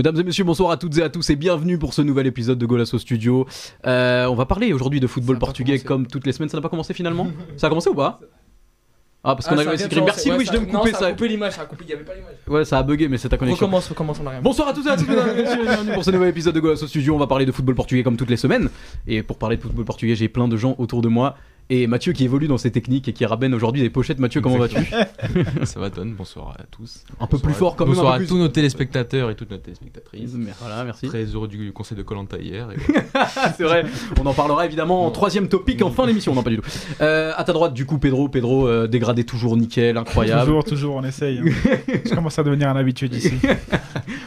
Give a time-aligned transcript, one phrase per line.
[0.00, 2.56] Mesdames et messieurs, bonsoir à toutes et à tous et bienvenue pour ce nouvel épisode
[2.58, 3.46] de Golasso Studio.
[3.86, 6.48] Euh, on va parler aujourd'hui de football portugais comme toutes les semaines.
[6.48, 7.28] Ça n'a pas commencé finalement?
[7.58, 8.18] Ça a commencé ou pas?
[9.22, 10.00] Ah, parce qu'on Ah, a de écrit.
[10.00, 10.30] Merci.
[10.30, 11.04] Louis, devais me couper non, ça.
[11.08, 12.32] a coupé l'image, ça a coupé, il y avait pas l'image.
[12.48, 13.66] Ouais, ça a bugué, mais c'est ta connexion.
[13.66, 14.40] Recommence, recommence, on arrive.
[14.40, 16.60] Bonsoir à tous et à toutes, mesdames et messieurs, bienvenue pour ce nouvel épisode de
[16.60, 17.14] Golasso Studio.
[17.14, 18.70] On va parler de football portugais comme toutes les semaines.
[19.06, 21.36] Et pour parler de football portugais, j'ai plein de gens autour de moi.
[21.72, 24.18] Et Mathieu qui évolue dans ses techniques et qui ramène aujourd'hui des pochettes.
[24.18, 24.76] Mathieu, comment vas-tu
[25.64, 26.06] Ça va, Don.
[26.18, 27.04] Bonsoir à tous.
[27.20, 27.94] Un peu plus fort quand même.
[27.94, 30.32] Bonsoir un à peu tous nos téléspectateurs et toutes nos téléspectatrices.
[30.60, 31.06] Voilà, merci.
[31.06, 32.68] Très heureux du conseil de Colanta hier.
[33.56, 33.84] c'est vrai,
[34.20, 36.68] on en parlera évidemment en troisième topic en fin d'émission, non pas du tout.
[37.00, 40.46] Euh, à ta droite, du coup, Pedro, Pedro euh, dégradé toujours nickel, incroyable.
[40.46, 41.38] Toujours, toujours, on essaye.
[41.38, 41.44] hein.
[42.04, 43.32] Je commence à devenir un habitué ici.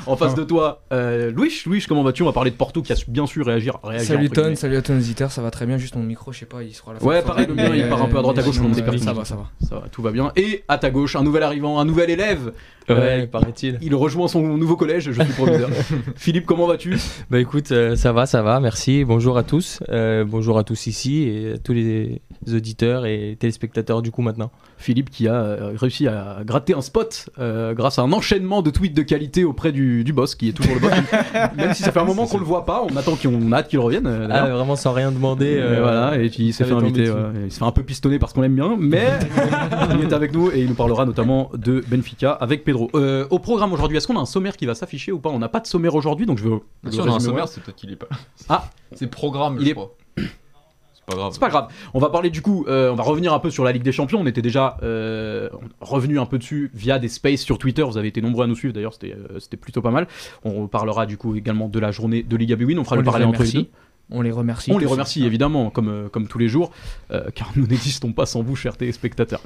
[0.05, 2.23] En face de toi, euh, Louis, Louis, comment vas-tu?
[2.23, 3.79] On va parler de Porto qui a bien su réagir.
[3.83, 6.39] réagir Salut Ton, salut à ton auditeurs, ça va très bien, juste mon micro, je
[6.39, 7.05] sais pas, il sera à la fin.
[7.05, 9.25] Ouais, il part un peu à droite à gauche, on ça va.
[9.25, 10.31] Ça va, tout va bien.
[10.35, 12.53] Et à ta gauche, un nouvel arrivant, un nouvel élève.
[12.89, 13.77] Ouais, paraît-il.
[13.81, 15.69] il rejoint son nouveau collège, je suis proviseur.
[16.15, 16.97] Philippe, comment vas-tu?
[17.29, 19.03] Bah écoute, euh, ça va, ça va, merci.
[19.05, 19.79] Bonjour à tous.
[19.89, 22.21] Euh, bonjour à tous ici et à tous les
[22.53, 24.51] auditeurs et téléspectateurs du coup maintenant.
[24.77, 28.69] Philippe qui a euh, réussi à gratter un spot euh, grâce à un enchaînement de
[28.69, 30.91] tweets de qualité auprès du, du boss qui est toujours le boss.
[31.55, 33.57] Même si ça fait un moment qu'on le voit pas, on attend qu'il on a
[33.59, 34.07] hâte qu'il revienne.
[34.07, 34.57] euh, Ah, d'ailleurs.
[34.57, 35.45] vraiment sans rien demander.
[35.45, 37.05] Et voilà, et puis il s'est ça fait va tomber inviter.
[37.07, 37.45] dessus.
[37.45, 39.03] Il se fait un peu pistonner parce qu'on l'aime bien, mais
[39.99, 42.72] il est avec nous et il nous parlera notamment de Benfica avec Pedro.
[42.95, 45.29] Euh, au programme aujourd'hui, est-ce qu'on a un sommaire qui va s'afficher ou pas?
[45.29, 46.59] On n'a pas de sommaire aujourd'hui, donc je veux.
[46.83, 48.07] Bien sûr, on a un sommaire, c'est peut-être qu'il est pas.
[48.49, 48.69] Ah.
[48.93, 49.95] C'est programme, Il je est- crois.
[50.17, 51.33] C'est pas grave.
[51.33, 51.67] C'est pas grave.
[51.93, 53.91] On va parler du coup, euh, on va revenir un peu sur la Ligue des
[53.91, 54.19] Champions.
[54.21, 55.49] On était déjà euh,
[55.81, 57.83] revenu un peu dessus via des spaces sur Twitter.
[57.83, 60.07] Vous avez été nombreux à nous suivre d'ailleurs, c'était euh, c'était plutôt pas mal.
[60.45, 62.79] On parlera du coup également de la journée de Liga Bwin.
[62.79, 63.65] On fera On le parallèle entre les deux.
[64.15, 64.71] On les remercie.
[64.71, 66.71] On les remercie évidemment, comme, euh, comme tous les jours,
[67.11, 69.41] euh, car nous n'existons pas sans vous, chers téléspectateurs.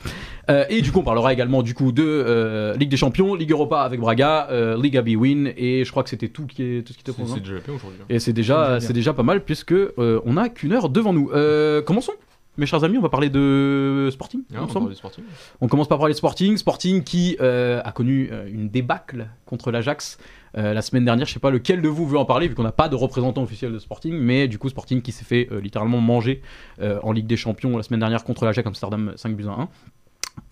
[0.49, 3.51] Euh, et du coup, on parlera également du coup de euh, Ligue des Champions, Ligue
[3.51, 6.91] Europa avec Braga, euh, Liga B-Win, et je crois que c'était tout, qui est, tout
[6.93, 7.33] ce qui te C'est prend.
[7.33, 7.99] c'est déjà bien aujourd'hui.
[8.01, 8.05] hein.
[8.09, 11.31] Et c'est déjà, C'est déjà pas mal puisque euh, on a qu'une heure devant nous.
[11.33, 12.11] Euh, commençons,
[12.57, 14.41] mes chers amis, on va parler de Sporting.
[14.55, 15.23] Ah, on Sporting.
[15.61, 16.57] On commence par parler de Sporting.
[16.57, 20.17] Sporting qui euh, a connu euh, une débâcle contre l'Ajax
[20.57, 21.25] euh, la semaine dernière.
[21.25, 23.43] Je sais pas lequel de vous veut en parler vu qu'on n'a pas de représentant
[23.43, 26.41] officiel de Sporting, mais du coup Sporting qui s'est fait euh, littéralement manger
[26.81, 29.69] euh, en Ligue des Champions la semaine dernière contre l'Ajax Amsterdam 5 buts à 1.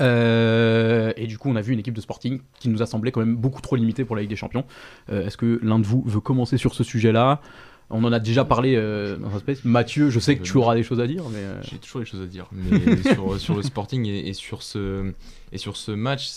[0.02, 3.12] Euh, et du coup, on a vu une équipe de Sporting qui nous a semblé
[3.12, 4.66] quand même beaucoup trop limitée pour la Ligue des Champions.
[5.12, 7.40] Est-ce que l'un de vous veut commencer sur ce sujet-là?
[7.90, 9.64] On en a déjà parlé euh, dans un space.
[9.64, 12.08] Mathieu, je sais que tu auras des choses à dire, mais euh, J'ai toujours des
[12.08, 12.48] choses à dire.
[12.52, 12.98] Mais
[13.38, 15.12] sur, le Sporting et, sur ce,
[15.92, 16.32] match,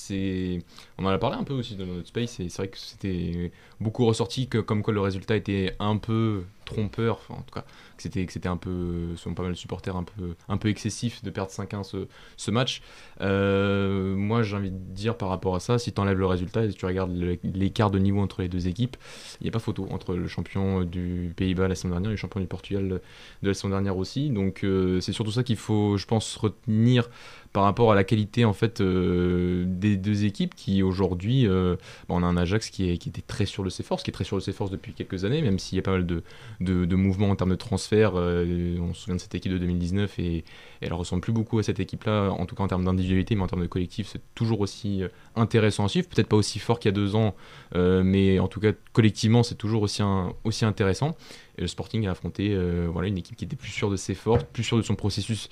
[0.98, 2.32] on en a parlé un peu aussi dans notre space.
[2.36, 3.50] C'est vrai que c'était
[3.80, 7.18] beaucoup ressorti que, comme quoi le résultat était un peu trompeur.
[7.22, 7.64] Enfin, en tout cas,
[7.98, 11.30] que c'était, un peu, selon pas mal de supporters, un peu, un peu excessif de
[11.30, 12.06] perdre 5-1
[12.36, 12.80] ce, match.
[13.20, 16.64] Euh, moi, j'ai envie de dire par rapport à ça, si tu enlèves le résultat
[16.64, 17.12] et si tu regardes
[17.42, 18.96] l'écart de niveau entre les deux équipes,
[19.40, 22.18] il n'y a pas photo entre le champion du Pays-Bas la semaine dernière et le
[22.18, 23.00] champion du Portugal
[23.42, 24.30] de la semaine dernière aussi.
[24.30, 27.10] Donc euh, c'est surtout ça qu'il faut, je pense, retenir
[27.52, 31.76] par rapport à la qualité en fait euh, des deux équipes qui aujourd'hui, euh,
[32.08, 34.36] on a un Ajax qui, était très sur de ses forces, qui est très sur
[34.36, 37.36] de ses forces depuis quelques années, même s'il y a pas mal de, mouvements en
[37.36, 38.12] termes de transfert.
[38.16, 40.44] euh, on se souvient de cette équipe de 2019 et,
[40.80, 43.48] elle ressemble plus beaucoup à cette équipe-là, en tout cas en termes d'individualité, mais en
[43.48, 46.08] termes de collectif, c'est toujours aussi euh, intéressant à suivre.
[46.08, 47.34] Peut-être pas aussi fort qu'il y a deux ans,
[47.74, 51.16] mais en tout cas collectivement, c'est toujours aussi, intéressant.
[51.56, 52.56] Et le Sporting a affronté
[52.88, 55.48] voilà, une équipe qui était plus sûre de ses forces, plus sûre de son processus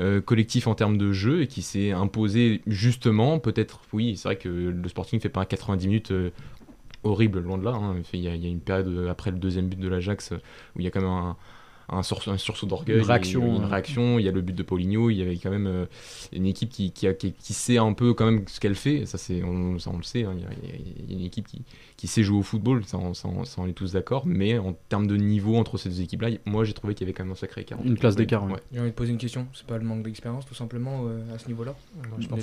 [0.00, 4.36] euh, collectif en termes de jeu et qui s'est imposé justement, peut-être, oui, c'est vrai
[4.36, 6.30] que le Sporting fait pas un 90 minutes euh,
[7.04, 7.72] horrible, loin de là.
[7.72, 7.96] hein.
[8.12, 10.84] Il Il y, a, une période euh, après le deuxième but de l'Ajax où il
[10.84, 11.36] y a quand même un,
[11.88, 13.66] un, sur- un sursaut d'orgueil, Une réaction, il y a une euh.
[13.68, 15.86] réaction, il y a le but de Paulinho, il y avait quand même euh,
[16.32, 19.06] une équipe qui, qui, a- qui- qui sait un peu quand même ce qu'elle fait,
[19.06, 20.34] ça, c'est, on, ça on le sait, hein.
[20.36, 20.48] il, y a,
[21.08, 21.62] il y une équipe qui,
[21.96, 24.58] qui sait jouer au football, ça, on, ça, on- ça, on est tous d'accord, mais
[24.58, 27.24] en termes de niveau entre ces deux équipes-là, moi j'ai trouvé qu'il y avait quand
[27.24, 27.78] même un sacré écart.
[27.84, 28.60] Une classe d'écart, ouais.
[28.72, 29.46] J'ai envie de poser une question.
[29.52, 31.74] C'est pas le manque d'expérience, tout simplement, euh, à ce niveau-là
[32.18, 32.40] je pense.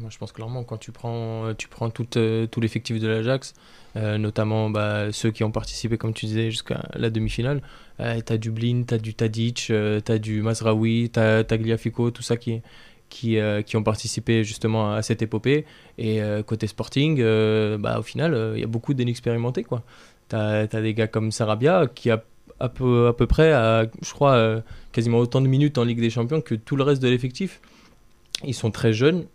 [0.00, 3.54] Moi, je pense clairement, quand tu prends, tu prends tout, euh, tout l'effectif de l'Ajax,
[3.96, 7.62] euh, notamment bah, ceux qui ont participé, comme tu disais, jusqu'à la demi-finale,
[8.00, 12.36] euh, t'as du Blin, t'as du Tadic, euh, t'as du Mazraoui, t'as Tagliafico, tout ça
[12.36, 12.60] qui,
[13.08, 15.64] qui, qui ont participé justement à cette épopée.
[15.96, 17.22] Et côté Sporting,
[17.78, 19.64] bah, au final, il y a beaucoup d'inexpérimentés.
[19.64, 19.82] quoi.
[20.28, 22.22] T'as as des gars comme Sarabia qui a
[22.60, 24.62] à peu, à peu près, à, je crois,
[24.92, 27.60] quasiment autant de minutes en Ligue des Champions que tout le reste de l'effectif.
[28.44, 29.26] Ils sont très jeunes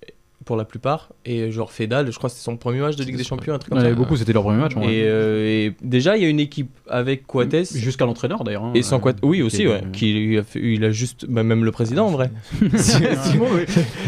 [0.46, 1.10] pour la plupart.
[1.26, 3.60] Et genre Fedal, je crois que c'était son premier match de Ligue des Champions, un
[3.60, 3.88] truc il y comme en ça.
[3.88, 4.76] avait beaucoup, c'était leur premier match.
[4.76, 4.86] ouais.
[4.94, 7.74] Et, euh, et déjà, il y a une équipe avec Coates.
[7.76, 8.64] Jusqu'à l'entraîneur d'ailleurs.
[8.64, 8.72] hein.
[8.76, 11.44] Et sans Coates, oui aussi, qui- ouais, qui lui a fait- il a juste, bah,
[11.44, 12.32] même le président en vrai.
[12.62, 13.66] Oui.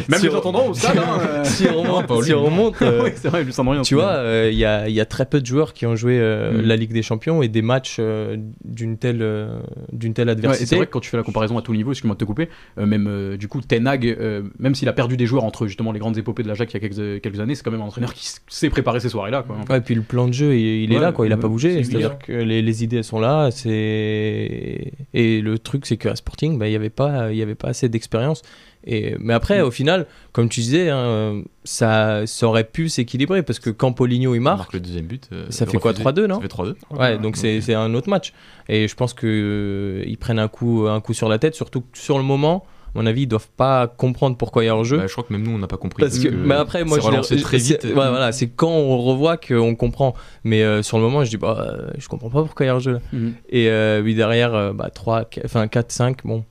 [0.09, 0.97] Même Si les entendants au stade.
[0.97, 1.43] hein, euh.
[1.45, 3.81] si on remonte, si on remonte, euh, Oui, c'est vrai, rien.
[3.81, 5.95] tu vois, euh, il y, a, il y a très peu de joueurs qui ont
[5.95, 6.61] joué euh, Mm.
[6.61, 9.59] la Ligue des Champions et des matchs euh, d'une telle, euh,
[9.91, 10.75] d'une telle Ouais, et c'est adversité.
[10.77, 12.85] vrai que quand tu fais la comparaison à tout niveau, excuse-moi de te couper, euh,
[12.85, 15.91] même euh, du coup, Ten Hag, euh, même s'il a perdu des joueurs entre justement
[15.91, 17.85] les grandes épopées de l'Ajax il y a quelques, quelques années, c'est quand même un
[17.85, 19.43] entraîneur qui sait préparer ces soirées-là.
[19.43, 19.57] Quoi.
[19.69, 21.25] Ouais, et puis le plan de jeu, il, il est Ouais, là, quoi.
[21.25, 21.75] Il a ouais, pas bougé.
[21.83, 23.49] c'est C'est-à-dire que les, les idées elles sont là.
[23.51, 27.55] C'est et le truc, c'est qu'à Sporting, bah, il y avait pas, il y avait
[27.55, 28.41] pas assez d'expérience.
[28.87, 33.57] Et mais après, au final, comme tu disais, hein, ça, ça aurait pu s'équilibrer parce
[33.57, 35.27] que quand Paulinho il marque, marque le deuxième but.
[35.33, 36.07] euh, Ça fait quoi, refusé.
[36.07, 36.75] 3-2, non Ça fait 3-2.
[36.91, 38.31] Ouais, donc c'est c'est un autre match.
[38.69, 41.81] Et je pense que euh, ils prennent un coup, un coup sur la tête, surtout
[41.81, 42.63] que sur le moment,
[42.95, 44.97] à mon avis, ils doivent pas comprendre pourquoi il y a hors-jeu.
[44.97, 46.01] Bah, je crois que même nous on n'a pas compris.
[46.03, 47.83] parce que, mais après, moi, c'est je très c'est- vite.
[47.83, 50.15] ouais, voilà, c'est quand on revoit qu'on comprend.
[50.43, 52.69] Mais euh, sur le moment, je dis, bah, euh, je comprends pas pourquoi il y
[52.69, 52.93] a hors-jeu.
[52.93, 52.99] là.
[53.13, 53.33] Mhm.
[53.49, 56.43] Et euh, oui, derrière, euh, bah, 3, enfin 4, 5, bon.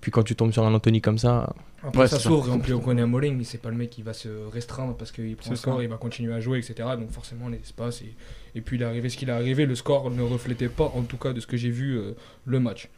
[0.00, 1.54] Puis quand tu tombes sur un Anthony comme ça,
[1.86, 4.00] Après, Ouais, ça s'ouvre, et en plus on connaît Amorim, c'est pas le mec qui
[4.02, 5.82] va se restreindre parce qu'il prend C'est le score, ça.
[5.82, 6.74] il va continuer à jouer, etc.
[6.98, 8.00] Donc forcément les espaces.
[8.00, 8.14] Et,
[8.54, 11.02] et puis il est arrivé ce qu'il est arrivé, le score ne reflétait pas, en
[11.02, 12.12] tout cas de ce que j'ai vu, euh,
[12.46, 12.88] le match.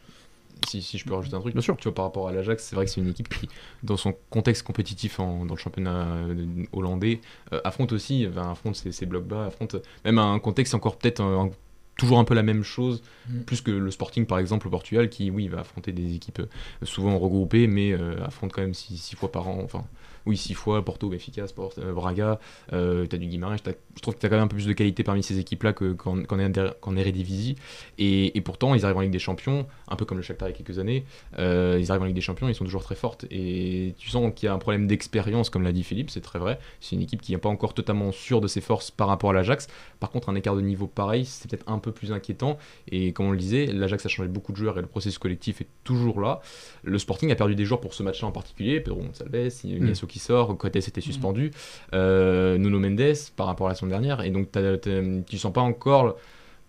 [0.67, 1.77] Si, si je peux rajouter un truc, Bien sûr.
[1.77, 3.47] Tu vois, par rapport à l'Ajax, c'est vrai que c'est une équipe qui,
[3.83, 7.21] dans son contexte compétitif en- dans le championnat euh, hollandais,
[7.53, 11.21] euh, affronte aussi, enfin, affronte ses, ses blocs bas, affronte même un contexte encore peut-être
[11.21, 11.49] un-
[11.97, 13.39] toujours un peu la même chose, Mm.
[13.41, 16.45] plus que le Sporting par exemple au Portugal, qui oui va affronter des équipes euh,
[16.85, 19.83] souvent regroupées, mais euh, affronte quand même six, six fois par an, enfin
[20.27, 22.39] oui six fois Porto, Benfica, Sport, euh, Braga,
[22.73, 25.03] euh, t'as du Guimarães, je trouve que t'as quand même un peu plus de qualité
[25.03, 27.55] parmi ces équipes-là que- qu'en Erde- qu'en Eredivisie,
[27.97, 30.51] et, et pourtant ils arrivent en Ligue des Champions, un peu comme le Shakhtar il
[30.51, 31.03] y a quelques années,
[31.39, 33.25] euh, ils arrivent en Ligue des Champions, ils sont toujours très fortes.
[33.31, 36.39] Et tu sens qu'il y a un problème d'expérience, comme l'a dit Philippe, c'est très
[36.39, 36.59] vrai.
[36.81, 39.33] C'est une équipe qui n'est pas encore totalement sûre de ses forces par rapport à
[39.33, 39.67] l'Ajax.
[39.99, 42.57] Par contre, un écart de niveau pareil, c'est peut-être un peu plus inquiétant.
[42.91, 45.61] Et comme on le disait, l'Ajax a changé beaucoup de joueurs et le processus collectif
[45.61, 46.41] est toujours là.
[46.83, 48.79] Le Sporting a perdu des joueurs pour ce match-là en particulier.
[48.79, 51.51] Pedro Gonçalves, Ignacio qui sort, Coates était suspendu,
[51.93, 54.21] euh, Nuno Mendes par rapport à la semaine dernière.
[54.21, 56.15] Et donc t'as- t'as- tu sens pas encore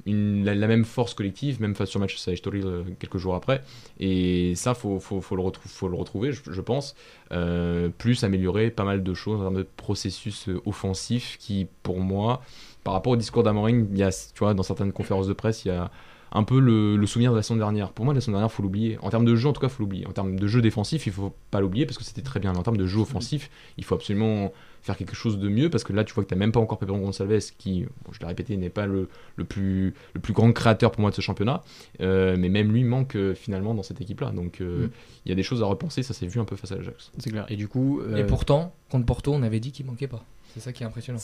[0.06, 3.34] une- la, la même force collective, même face sur match à Estoril euh, quelques jours
[3.34, 3.62] après.
[4.00, 6.94] Et ça, faut, faut, faut le, faut le retrouver, je, je pense.
[7.32, 12.42] Euh, plus améliorer pas mal de choses en termes de processus offensif qui, pour moi,
[12.84, 15.64] par rapport au discours d'Amorim, il y a, tu vois, dans certaines conférences de presse,
[15.64, 15.90] il y a
[16.32, 17.92] un peu le, le souvenir de la semaine dernière.
[17.92, 18.98] Pour moi, la semaine dernière, faut l'oublier.
[19.02, 20.06] En termes de jeu, en tout cas, faut l'oublier.
[20.06, 22.52] En termes de jeu défensif, il faut pas l'oublier parce que c'était très bien.
[22.52, 25.82] Mais en termes de jeu offensif, il faut absolument faire quelque chose de mieux parce
[25.84, 28.26] que là, tu vois que tu même pas encore Pedro Gonçalves qui, bon, je l'ai
[28.26, 31.62] répété, n'est pas le, le, plus, le plus grand créateur pour moi de ce championnat.
[32.00, 34.30] Euh, mais même lui manque euh, finalement dans cette équipe-là.
[34.30, 34.90] Donc, euh, Mm.
[35.26, 36.02] il y a des choses à repenser.
[36.02, 37.10] Ça s'est vu un peu face à l'Ajax.
[37.18, 37.46] C'est clair.
[37.48, 40.24] Et du coup, euh, Et pourtant, contre Porto, on avait dit qu'il manquait pas.
[40.54, 41.18] C'est ça qui est impressionnant.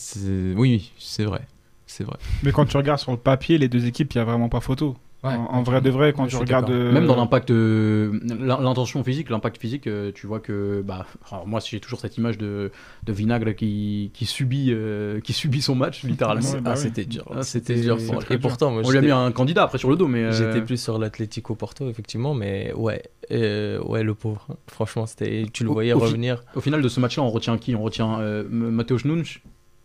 [0.56, 1.42] Oui, c'est vrai.
[1.86, 2.16] C'est vrai.
[2.42, 4.60] Mais quand tu regardes sur le papier, les deux équipes, il n'y a vraiment pas
[4.60, 4.96] photo.
[5.22, 5.32] Ouais.
[5.32, 6.68] en, en vrai de vrai, quand tu regardes.
[6.68, 11.06] euh, Même dans l'impact, euh, l'in- l'intention physique, l'impact physique, euh, tu vois que, bah,
[11.30, 12.70] alors moi j'ai toujours cette image de,
[13.04, 16.50] de Vinagre qui, qui subit, euh, qui subit son match littéralement.
[16.50, 16.82] Ouais, bah ah, oui.
[16.82, 17.24] c'était dur.
[17.34, 17.96] Ah, c'était- dur.
[17.96, 18.38] pour- Et dur.
[18.40, 20.60] pourtant, moi, On lui a mis un candidat après sur le dos, mais euh, J'étais
[20.60, 24.46] plus sur l'Atlético Porto, effectivement, mais ouais, euh, ouais, le pauvre.
[24.66, 26.42] Franchement, c'était, tu le voyais au revenir.
[26.54, 27.74] au final de ce match-là, on retient qui?
[27.74, 29.24] On retient euh, M- Mateusz Nunes?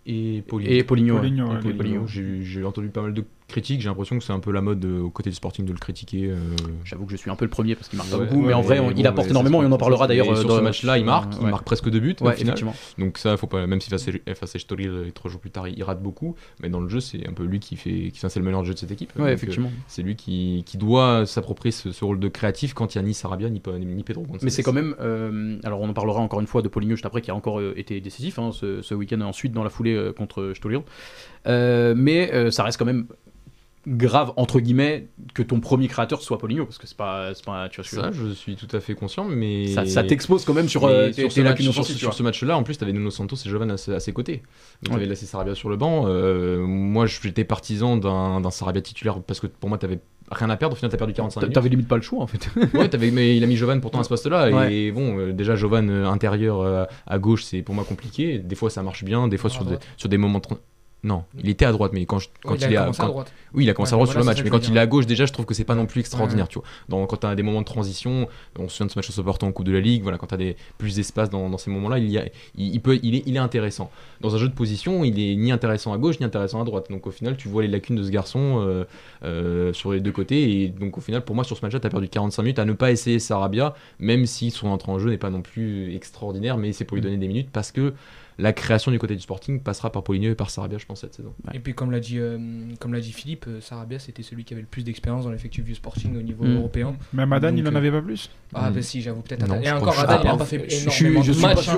[0.06, 0.72] Et Paulinho.
[0.72, 1.16] et Paulinho.
[1.16, 1.22] ouais.
[1.22, 1.74] Paulinho, Et ouais, Paulinho.
[1.74, 3.82] Paulinho, J'ai j'ai entendu pas mal de critiques.
[3.82, 5.78] J'ai l'impression que c'est un peu la mode euh, au côté du Sporting de le
[5.78, 6.28] critiquer.
[6.30, 6.38] euh,
[6.86, 8.54] J'avoue que je suis un peu le premier parce qu'il marque pas Ouais, beaucoup, mais
[8.54, 10.62] en vrai, bon, il apporte énormément et on en parlera d'ailleurs euh, sur dans ce
[10.62, 10.98] match-là.
[10.98, 12.34] Il marque, il marque presque deux buts au final.
[12.34, 12.74] effectivement.
[12.98, 15.84] Donc ça, faut pas, même si face à, Estoril, euh, trois jours plus tard, il,
[15.84, 16.36] rate beaucoup.
[16.62, 18.68] Mais dans le jeu, c'est un peu lui qui fait, qui c'est le meilleur de
[18.68, 19.16] jeu de cette équipe.
[19.18, 19.72] Donc, euh, effectivement.
[19.88, 23.50] c'est lui qui, doit s'approprier ce, rôle de créatif quand il y a ni Sarabia
[23.50, 24.26] ni, Pedro.
[24.42, 24.96] Mais c'est quand même.
[25.02, 27.60] euh, alors, on en parlera encore une fois de Paulinho juste après, qui a encore
[27.60, 30.84] euh, été décisif hein, ce, ce week-end, ensuite dans la foulée euh, contre Stolian.
[31.48, 33.08] Euh, mais euh, ça reste quand même
[33.90, 37.68] grave, entre guillemets, que ton premier créateur soit Paulinho, parce que c'est pas, c'est pas.
[37.70, 40.70] Tu vois Ça, je suis tout à fait conscient, mais ça, ça t'expose quand même
[40.70, 43.36] sur, euh, sur ce match- sur- sur ce match-là, en plus, tu avais Nuno Santos
[43.46, 44.38] et Jovan à, ses- à ses côtés.
[44.38, 44.44] Donc,
[44.84, 44.96] tu Ouais.
[44.98, 46.06] avais laissé Sarabia sur le banc.
[46.08, 50.00] Euh, moi, j'étais partisan d'un d'un Sarabia titulaire parce que pour moi, tu avais
[50.32, 50.74] rien à perdre.
[50.74, 51.56] Au final, tu as perdu 45 minutes.
[51.56, 52.48] T'avais limite pas le choix en fait.
[52.76, 54.52] Ouais, t'avais- mais il a mis Jovan pourtant à ce poste-là.
[54.52, 54.74] Ouais.
[54.74, 58.38] Et bon, euh, déjà, Jovan euh, intérieur euh, à gauche, c'est pour moi compliqué.
[58.38, 59.28] Des fois, ça marche bien.
[59.28, 60.40] Des fois, sur des, sur des moments.
[61.02, 63.02] Non, il était à droite, mais quand, je- quand Ouais, il, est a à, commencé
[63.02, 63.32] à quand- droite.
[63.54, 64.80] oui, il a commencé Ouais, à droite voilà, sur le match, mais quand il est
[64.82, 66.50] à gauche, déjà, je trouve que c'est pas non plus extraordinaire, Ouais.
[66.52, 66.68] tu vois.
[66.90, 68.28] Donc, quand tu as des moments de transition,
[68.58, 70.28] on se souvient de ce match au Southampton en Coupe de la Ligue, voilà, quand
[70.28, 72.26] tu as des, plus d'espace dans, dans ces moments-là, il, y a,
[72.58, 73.90] il, il peut, il, est, il est intéressant.
[74.20, 76.88] Dans un jeu de position, il est ni intéressant à gauche, ni intéressant à droite.
[76.90, 78.84] Donc, au final, tu vois les lacunes de ce garçon euh,
[79.24, 80.64] euh, sur les deux côtés.
[80.64, 82.66] Et donc, au final, pour moi, sur ce match-là, tu as perdu 45 minutes à
[82.66, 86.58] ne pas essayer Sarabia, même si son entrée en jeu n'est pas non plus extraordinaire,
[86.58, 87.94] mais c'est pour lui donner des minutes parce que
[88.40, 91.14] la création du côté du Sporting passera par Paulinho et par Sarabia, je pense, cette
[91.14, 91.34] saison.
[91.48, 91.58] Ouais.
[91.58, 92.38] Et puis comme l'a dit, euh,
[92.80, 95.64] comme l'a dit Philippe, euh, Sarabia c'était celui qui avait le plus d'expérience dans l'effectif
[95.66, 96.56] du Sporting au niveau Mm.
[96.58, 96.96] européen.
[97.14, 98.30] Même Adan, il Donc, en euh, avait pas plus.
[98.54, 98.74] Ah Mm.
[98.74, 99.46] bah si, j'avoue peut-être.
[99.62, 101.70] Et encore, Adan, il a sais pas fait Je énormément de suis matchs.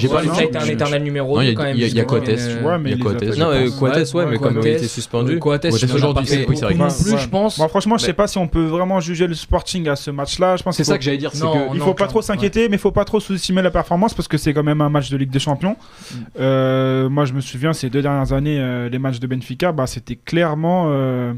[0.00, 1.76] J'ai pas été un éternel numéro Non, il y a- 2 quand même.
[1.76, 3.70] il y a- Coates, mais, tu euh, vois, mais il y a Coates, Non, euh.
[3.78, 5.32] Coates, ouais, mais comme il était suspendu.
[5.34, 7.56] euh, Coates, aujourd'hui, c'est- vrai plus, je pense.
[7.68, 10.56] Franchement, je sais pas si on peut vraiment juger le Sporting à ce match-là.
[10.56, 11.30] Je pense C'est ça que j'allais dire.
[11.74, 14.38] Il faut pas trop s'inquiéter, mais il faut pas trop sous-estimer la performance parce que
[14.38, 15.73] c'est quand même un match de Ligue des Champions.
[15.74, 16.16] Mm.
[16.38, 19.86] Euh, moi, je me souviens ces deux dernières années, euh, les matchs de Benfica, bah,
[19.86, 21.34] c'était clairement, euh,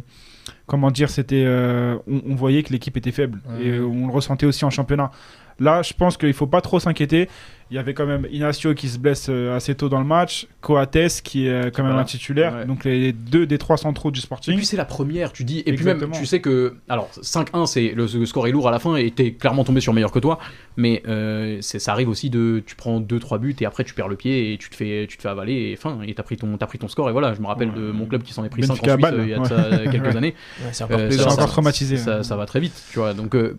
[0.66, 4.64] comment dire, c'était, on, on voyait que l'équipe était faible et on le ressentait aussi
[4.64, 5.10] en championnat.
[5.58, 7.28] Là, je pense qu'il faut pas trop s'inquiéter.
[7.72, 10.46] Il y avait quand même Inacio qui se blesse euh, assez tôt dans le match,
[10.60, 12.02] Coates qui est euh, quand même Voilà.
[12.02, 12.64] un titulaire, Ouais.
[12.64, 14.54] donc les deux des trois centraux du Et Sporting.
[14.56, 15.64] puis c'est la première, tu dis.
[15.66, 16.76] Et puis même, tu sais que.
[16.88, 19.80] Alors, 5-1, c'est le, le score est lourd à la fin et t'es clairement tombé
[19.80, 20.38] sur meilleur que toi.
[20.76, 22.62] Mais euh, ça arrive aussi de.
[22.64, 25.16] Tu prends 2-3 buts et après tu perds le pied et tu te fais, tu
[25.16, 25.98] te fais avaler et fin.
[26.06, 27.08] Et t'as pris, ton- t'as pris ton score.
[27.08, 27.80] Et voilà, je me rappelle Ouais.
[27.80, 29.42] de mon club qui s'en est pris 5 en Suisse euh, il y a de
[29.42, 29.48] ouais.
[29.84, 30.34] ça quelques années.
[30.60, 31.96] Ouais, c'est encore Euh, plus J'ai ça, encore ça- traumatisé.
[31.96, 33.12] Ça, ça va très vite, tu vois.
[33.12, 33.58] Donc, euh,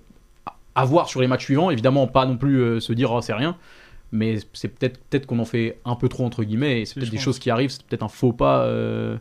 [0.77, 3.33] à voir sur les matchs suivants, évidemment, pas non plus euh, se dire oh, c'est
[3.33, 3.57] rien.
[4.11, 7.11] Mais c'est peut-être peut qu'on en fait un peu trop, entre guillemets, et c'est peut-être
[7.11, 9.17] des choses qui arrivent, c'est peut-être un faux pas, euh,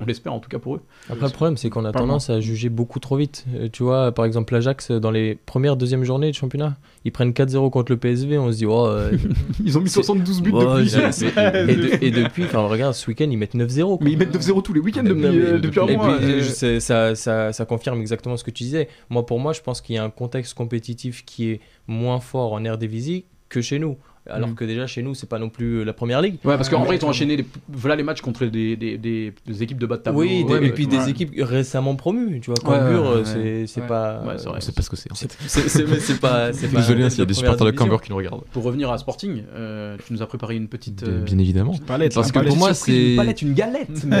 [0.00, 0.80] on l'espère en tout cas pour eux.
[1.08, 3.44] Après, le problème, c'est qu'on a tendance à juger beaucoup trop vite.
[3.54, 7.32] Euh, tu vois, par exemple, l'Ajax, dans les premières, deuxièmes journées de championnat, ils prennent
[7.32, 8.38] 4-0 contre le PSV.
[8.38, 8.86] On se dit, oh.
[8.86, 9.12] euh,
[9.64, 11.26] Ils ont mis C'est- 72 buts Ouais, depuis.
[11.72, 13.96] et, de- et depuis, enfin, regarde, ce week-end, ils mettent 9-0.
[13.96, 13.98] quoi.
[14.02, 16.16] Mais ils mettent 9-0 tous les week-ends depuis, euh, un et mois.
[16.18, 16.26] puis,
[16.64, 18.88] euh, ça, ça, ça confirme exactement ce que tu disais.
[19.08, 22.52] Moi, pour moi, je pense qu'il y a un contexte compétitif qui est moins fort
[22.52, 23.96] en Eredivisie que chez nous.
[24.30, 24.54] Alors Mm.
[24.54, 26.34] que déjà chez nous, c'est pas non plus la première ligue.
[26.44, 27.10] Ouais, parce qu'en Ouais, vrai, ils ont ouais.
[27.10, 30.20] enchaîné les, voilà les matchs contre des, des, des, des équipes de bas de tableau.
[30.20, 30.98] Oui, des- Ouais, et puis ouais.
[30.98, 33.24] des équipes récemment promues, tu vois, Cambuur, ouais, euh, ouais.
[33.24, 33.86] c'est c'est Ouais.
[33.86, 34.22] pas.
[34.26, 34.58] Ouais, c'est vrai.
[34.58, 35.10] On sait pas ce que c'est.
[35.12, 35.38] en C'est fait.
[35.48, 36.52] c'est- c'est- mais c'est pas.
[36.52, 37.70] c'est pas Désolé hein, s'il y a de des supporters de.
[37.72, 38.42] Cambuur qui nous regardent.
[38.52, 41.02] Pour revenir à Sporting, euh, tu nous as préparé une petite.
[41.02, 41.74] Euh, bien évidemment.
[41.86, 43.88] Palette, Parce que pour moi, c'est- Une palette, une galette.
[44.06, 44.16] Bon.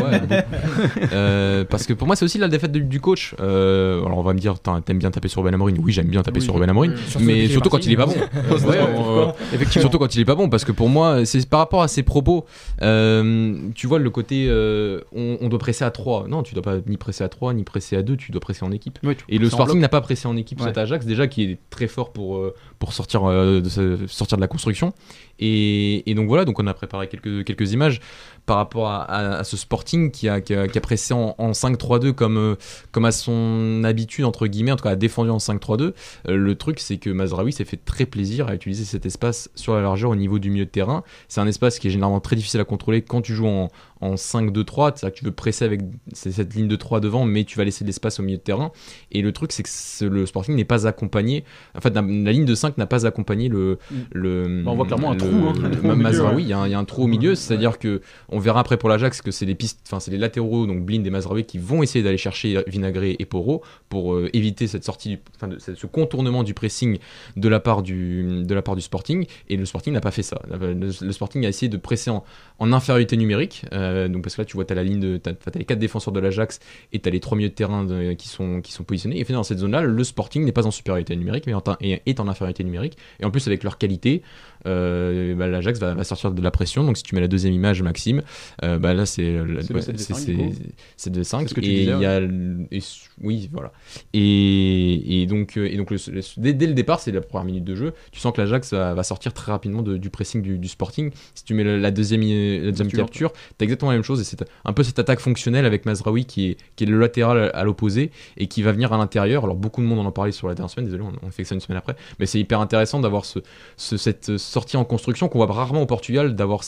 [1.12, 3.34] Euh, parce que pour moi, c'est aussi la défaite du, coach.
[3.40, 5.76] Euh, alors, on va me dire, t'aimes bien taper sur Ben Amorim.
[5.82, 6.94] Oui, j'aime bien taper sur Ben Amorim.
[7.20, 8.12] Mais surtout quand il est pas bon.
[8.12, 9.82] Ouais, euh, effectivement.
[10.00, 12.46] Quand il est pas bon, parce que pour moi, c'est par rapport à ses propos.
[12.82, 16.62] euh, tu vois le côté, euh, on, on doit presser à 3 Non, tu dois
[16.62, 18.98] pas ni presser à 3 ni presser à 2 Tu dois presser en équipe.
[19.02, 20.66] Ouais, Et le Sporting n'a pas pressé en équipe Ouais.
[20.68, 24.48] cet Ajax déjà qui est très fort pour, euh, pour sortir, de sortir de la
[24.48, 24.92] construction.
[25.38, 28.00] Et, et donc voilà, donc on a préparé quelques, quelques images
[28.46, 32.56] par rapport à, ce Sporting qui a, qui a, pressé en, en 5-3-2 comme, euh,
[32.92, 35.82] comme à son habitude, entre guillemets, en tout cas a défendu en 5-3-2.
[35.82, 35.92] Euh,
[36.36, 39.82] le truc c'est que Mazraoui s'est fait très plaisir à utiliser cet espace sur la
[39.82, 41.04] largeur au niveau du milieu de terrain.
[41.28, 43.68] C'est un espace qui est généralement très difficile à contrôler quand tu joues en,
[44.00, 45.80] en 5-2-3, c'est-à-dire que tu veux presser avec
[46.12, 48.72] cette ligne de 3 devant, mais tu vas laisser de l'espace au milieu de terrain.
[49.12, 51.44] Et le truc, c'est que le Sporting n'est pas accompagné.
[51.76, 53.78] En fait, la, ligne de 5 n'a pas accompagné le.
[54.12, 55.52] Le Bah, on voit clairement un trou, hein.
[55.60, 57.78] le- trou Mazraoui, il y, a un- il y a un trou au milieu, c'est-à-dire
[57.78, 60.84] que on verra après pour l'Ajax que c'est les pistes, enfin c'est les latéraux, donc
[60.84, 64.84] Blind et Mazraoui, qui vont essayer d'aller chercher Vinagré et Poro pour euh, éviter cette
[64.84, 66.98] sortie, du- enfin, de- ce contournement du pressing
[67.36, 69.26] de la part du, de la part du Sporting.
[69.48, 70.40] Et le Sporting n'a pas fait ça.
[70.50, 72.24] Le, le Sporting a essayé de presser en,
[72.58, 75.16] en infériorité numérique, euh, donc parce que là tu vois, tu as la ligne de,
[75.16, 76.60] t'as les quatre défenseurs de l'Ajax
[76.92, 79.20] et tu as les trois milieux de terrain qui, sont, positionnés.
[79.20, 82.20] Et finalement, dans cette zone-là, le Sporting n'est pas en supériorité numérique, mais en, est
[82.20, 82.96] en infériorité numérique.
[83.20, 84.22] Et en plus, avec leur qualité,
[84.66, 86.84] euh, bah, l'Ajax va, va sortir de la pression.
[86.84, 88.22] Donc si tu mets la deuxième image, Maxime,
[88.64, 90.52] euh, bah, là c'est C'est ouais, le 7 c'est- 5, c'est- du coup.
[90.96, 92.80] c'est de 5 C'est ce que tu et il y a et-
[93.22, 93.72] oui voilà.
[94.12, 97.44] Et, et donc euh, et donc le- le- dès, dès le départ c'est la première
[97.46, 97.92] minute de jeu.
[98.12, 101.10] Tu sens que l'Ajax va, va sortir très rapidement de- du pressing du, du Sporting.
[101.34, 103.32] Si tu mets la, la deuxième la deuxième Capture.
[103.58, 104.20] t'as exactement la même chose.
[104.20, 107.50] Et c'est un peu cette attaque fonctionnelle avec Mazraoui qui est, qui est le latéral
[107.54, 109.44] à, l'opposé et qui va venir à l'intérieur.
[109.44, 110.86] Alors beaucoup de monde en a parlé sur la dernière semaine.
[110.86, 111.94] Désolé on, on fait que ça une semaine après.
[112.18, 113.38] Mais c'est hyper intéressant d'avoir ce,
[113.76, 116.62] ce- cette sortie en construction qu'on voit rarement au Portugal d'avoir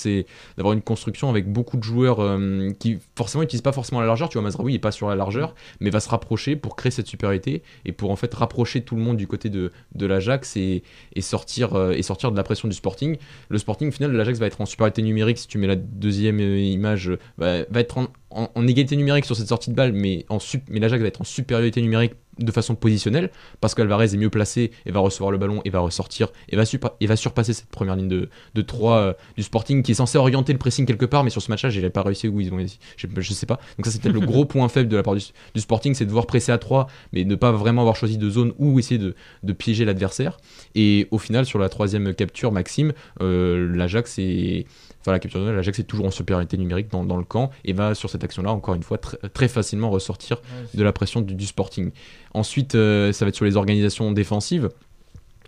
[0.56, 4.28] d'avoir une construction avec beaucoup de joueurs euh, qui forcément n'utilisent pas forcément la largeur.
[4.28, 7.06] Tu vois, Mazraoui n'est pas sur la largeur, mais va se rapprocher pour créer cette
[7.06, 10.82] supériorité et pour en fait rapprocher tout le monde du côté de, l'Ajax et,
[11.14, 13.16] et, sortir, euh, et sortir de la pression du Sporting.
[13.48, 15.38] Le Sporting, au final, l'Ajax va être en supériorité numérique.
[15.38, 17.08] Si tu mets la deuxième euh, image,
[17.40, 17.98] euh, va, être
[18.30, 21.24] en, égalité numérique sur cette sortie de balle, mais, en mais l'Ajax va être en
[21.24, 25.60] supériorité numérique de façon positionnelle parce qu'Alvarez est mieux placé et va recevoir le ballon
[25.64, 29.16] et va ressortir et va, supa- et va surpasser cette première ligne de, de 3
[29.36, 31.88] du Sporting qui est censé orienter le pressing quelque part mais sur ce match-là j'ai
[31.90, 32.58] pas réussi où ils ont
[32.96, 33.56] je, je sais pas.
[33.76, 35.22] Donc ça c'est peut-être le gros point faible de la part du,
[35.54, 38.30] du Sporting c'est de devoir presser à 3 mais ne pas vraiment avoir choisi de
[38.30, 40.38] zone ou essayer de, de piéger l'adversaire.
[40.74, 44.66] Et au final sur la troisième capture Maxime euh, l'Ajax est
[45.02, 47.74] Enfin, la capture de l'Ajax est toujours en supériorité numérique dans, dans le camp et
[47.74, 50.40] va sur cette action-là, encore une fois, tr- très facilement ressortir
[50.72, 51.90] de la pression du, du Sporting.
[52.32, 54.70] Ensuite, euh, ça va être sur les organisations défensives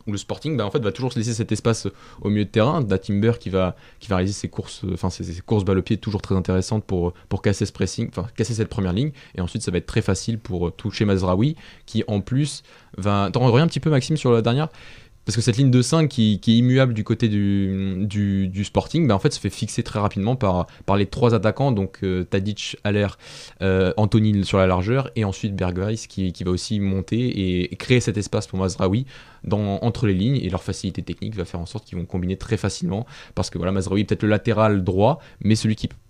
[0.07, 1.89] où le Sporting bah, en fait, va toujours se laisser cet espace
[2.21, 2.83] au milieu de terrain.
[2.83, 5.83] Da Timber qui va, qui va réaliser ses courses, enfin ses, ses courses balle au
[5.83, 9.13] pied toujours très intéressantes pour, pour casser ce pressing, enfin casser cette première ligne.
[9.35, 12.65] Et ensuite, ça va être très facile pour euh, toucher Mazraoui qui en plus
[12.99, 13.31] va.
[13.33, 14.69] T'en reviens un petit peu, Maxime, sur la dernière
[15.25, 19.41] parce que cette ligne de 5 qui, est immuable du côté du, Sporting, bah se
[19.41, 23.07] fait fixer très rapidement par, les trois attaquants, donc euh, Tadic, Aller,
[23.63, 23.93] euh,
[24.43, 28.59] sur la largeur, et ensuite Bergwijn qui, va aussi monter et, créer cet espace pour
[28.59, 29.07] Mazraoui
[29.51, 32.57] entre les lignes, et leur facilité technique va faire en sorte qu'ils vont combiner très
[32.57, 36.04] facilement, parce que voilà, Mazraoui est peut-être le latéral droit, mais celui qui, provi-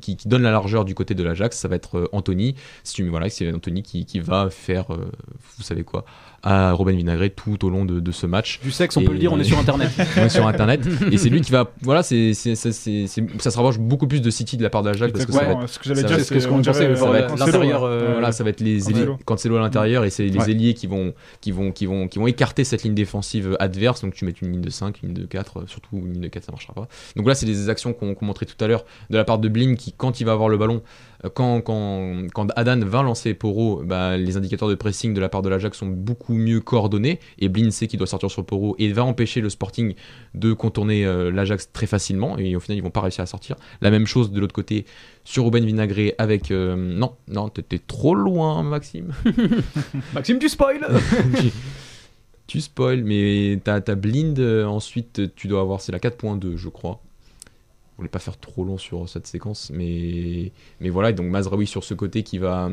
[0.00, 3.02] qui, qui donne la largeur du côté de l'Ajax, ça va être euh, Anthony, si
[3.02, 5.10] voilà, c'est Anthony qui, qui va faire, euh,
[5.56, 6.04] vous savez quoi,
[6.42, 8.60] à Robin Vinagre tout au long de, de ce match.
[8.62, 9.90] Du sexe, on Et- peut le dire, on est sur internet.
[10.16, 14.06] On est sur internet et c'est lui qui va voilà c'est ça se rapproche beaucoup
[14.06, 15.84] plus de City de la part de l'Ajax parce que ça va être ce que
[15.86, 18.12] j'allais dire, c'est ce qu'on on pensait, dirait, ça va être Cancelo, l'intérieur, euh, Ouais.
[18.12, 20.50] voilà ça va être les ailiers Cancelo à l'intérieur et c'est les Ouais.
[20.50, 24.14] ailiers qui vont qui vont qui vont qui vont écarter cette ligne défensive adverse donc
[24.14, 26.28] tu mets une ligne de 5 une ligne de 4 euh, surtout une ligne de
[26.28, 28.84] 4 ça marchera pas donc là c'est des actions qu'on qu'on montrait tout à l'heure
[29.10, 30.82] de la part de Blin qui quand il va avoir le ballon
[31.24, 35.28] euh, quand, quand, quand Adan va lancer Poro, bah, les indicateurs de pressing de la
[35.28, 38.76] part de l'Ajax sont beaucoup mieux coordonnés et Blin sait qu'il doit sortir sur Poro
[38.78, 39.94] et va empêcher le Sporting
[40.34, 43.56] de contourner euh, l'Ajax très facilement et au final ils vont pas réussir à sortir.
[43.80, 44.86] La même chose de l'autre côté
[45.24, 46.50] sur Ruben Vinagré avec...
[46.50, 49.12] euh, non, non, t'étais trop loin Maxime.
[50.14, 50.80] Maxime, tu spoil
[51.40, 51.50] tu,
[52.46, 56.68] tu spoil, mais t'as as Blind, euh, ensuite tu dois avoir, c'est la 4.2 je
[56.68, 57.00] crois.
[57.98, 61.66] Je voulais pas faire trop long sur cette séquence, mais, mais voilà, et donc Mazraoui
[61.66, 62.70] sur ce côté qui va,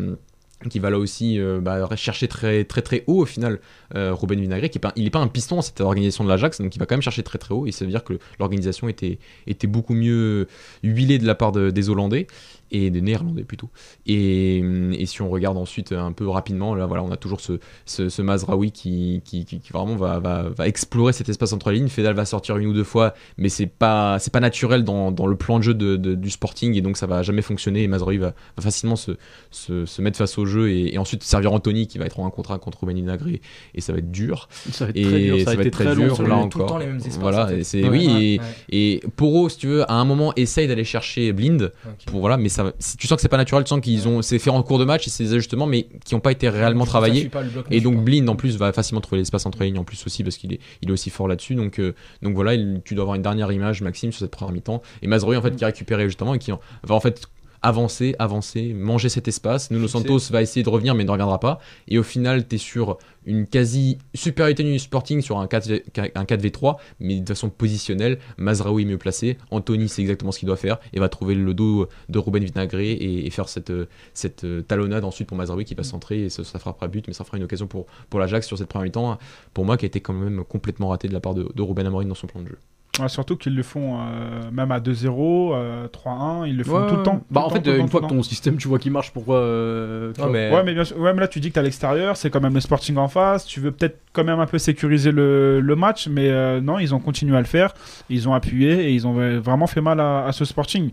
[0.69, 3.59] qui va là aussi euh, bah, chercher très très très haut au final
[3.95, 6.79] euh, Ruben Vinagre qui est n'est pas un piston cette organisation de l'Ajax donc il
[6.79, 9.17] va quand même chercher très très haut et ça veut dire que l'organisation était,
[9.63, 10.47] beaucoup mieux
[10.83, 12.27] huilée de la part de- des Hollandais
[12.75, 13.69] et des Néerlandais plutôt
[14.05, 14.57] et,
[14.93, 18.09] et si on regarde ensuite un peu rapidement là voilà on a toujours ce, ce,
[18.09, 21.77] ce Mazraoui qui, qui, qui- qui vraiment va, va, va explorer cet espace entre les
[21.77, 25.11] lignes Fedal va sortir une ou deux fois mais c'est pas c'est pas naturel dans,
[25.11, 27.83] dans le plan de jeu de- de- du Sporting et donc ça va jamais fonctionner
[27.83, 29.11] et Mazraoui va, va facilement se,
[29.51, 32.25] se, se mettre face au jeu et, et ensuite servir Anthony qui va être en
[32.27, 33.27] un contrat contre Ruben Vinagre
[33.73, 35.61] et, ça va être dur Ça va être et très dur, ça, ça a va
[35.61, 37.47] été être très dur là le- tout le encore temps les mêmes espaces, voilà en
[37.49, 37.59] fait.
[37.59, 37.89] et c'est Ouais.
[37.89, 38.45] oui et, Ouais.
[38.69, 41.71] et Poro si tu veux à un moment essaye d'aller chercher Blind
[42.07, 42.64] pour voilà mais ça
[42.97, 44.86] tu sens que c'est pas naturel tu sens qu'ils ont c'est fait en cours de
[44.86, 47.23] match et c'est des ajustements mais qui n'ont pas été réellement travaillés
[47.71, 47.95] et donc.
[48.06, 50.60] Blind en plus va facilement trouver l'espace entre lignes en plus aussi parce qu'il est,
[50.82, 51.56] il est aussi fort là-dessus.
[51.56, 54.54] Donc, euh, donc voilà, il- tu dois avoir une dernière image Maxime sur cette première
[54.54, 54.82] mi-temps.
[55.01, 57.25] Et Mazraoui en fait qui a récupéré justement et qui en- va en fait
[57.65, 59.71] avancer, avancer, manger cet espace.
[59.71, 61.60] Nuno Santos va essayer de revenir mais ne reviendra pas.
[61.88, 65.71] Et au final, tu es sur une quasi supériorité du Sporting sur un 4
[66.13, 68.19] un 4v3 mais de façon positionnelle.
[68.38, 71.56] Mazraoui est mieux placé, Anthony c'est exactement ce qu'il doit faire et va trouver le
[71.56, 73.73] dos de Ruben Vinagre et, et faire cette,
[74.13, 77.23] cette talonnade ensuite pour Mazraoui qui va centrer et ça, ça frappera but mais ça
[77.23, 79.17] fera une occasion pour, pour l'Ajax sur cette première mi-temps
[79.56, 81.88] pour moi qui a été quand même complètement raté de la part de, de Ruben
[81.88, 82.60] Amorim dans son plan de jeu.
[82.99, 86.88] Ouais, surtout qu'ils le font euh, même à 2-0, euh, 3-1, ils le font Ouais,
[86.88, 87.21] tout le temps.
[87.29, 88.79] Bah tout en le fait, temps, le une temps, fois que ton système, tu vois
[88.79, 90.51] qu'il marche, pourquoi euh, Non, mais-.
[90.53, 92.41] Ouais, mais bien sûr, ouais, mais là tu dis que t'es à l'extérieur, c'est quand
[92.41, 95.75] même le Sporting en face, tu veux peut-être quand même un peu sécuriser le, le
[95.75, 97.73] match, mais euh, non, ils ont continué à le faire,
[98.10, 100.91] ils ont appuyé et ils ont vraiment fait mal à, à ce Sporting.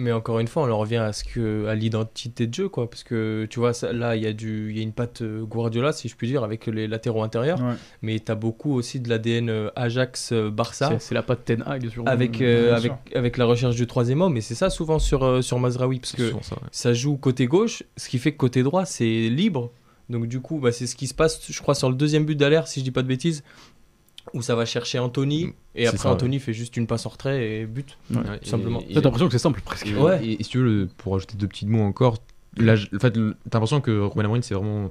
[0.00, 2.88] Mais encore une fois, on en revient à ce que à l'identité de jeu, quoi.
[2.88, 5.22] Parce que tu vois, ça- là, il y a du, il y a une patte
[5.22, 7.60] euh, Guardiola, si je puis dire, avec les latéraux intérieurs.
[7.60, 7.74] Ouais.
[8.02, 10.88] Mais tu as beaucoup aussi de l'ADN euh, Ajax-Barça.
[10.92, 14.36] c'est- C'est la patte Ten Hag Avec, euh, avec, avec la recherche du troisième homme,
[14.36, 16.60] et c'est ça souvent sur, euh, sur Mazraoui, parce que ça, ouais.
[16.70, 19.70] ça joue côté gauche, ce qui fait que côté droit, c'est libre.
[20.08, 22.34] Donc du coup, bah, c'est ce qui se passe, je crois, sur le deuxième but
[22.36, 23.44] d'Aler, si je dis pas de bêtises,
[24.34, 26.14] où ça va chercher Anthony, et C'est après ça, ouais.
[26.14, 27.96] Anthony fait juste une passe en retrait et but.
[28.10, 28.82] Ouais, Ouais, tout simplement.
[28.88, 29.86] et- T'as l'impression que c'est simple presque.
[29.86, 30.24] Et, Ouais.
[30.24, 32.18] et- et si tu veux, le- pour ajouter deux petits mots encore,
[32.56, 33.20] là, en fait, t'as
[33.54, 34.90] l'impression que Ruben Amorim c'est vraiment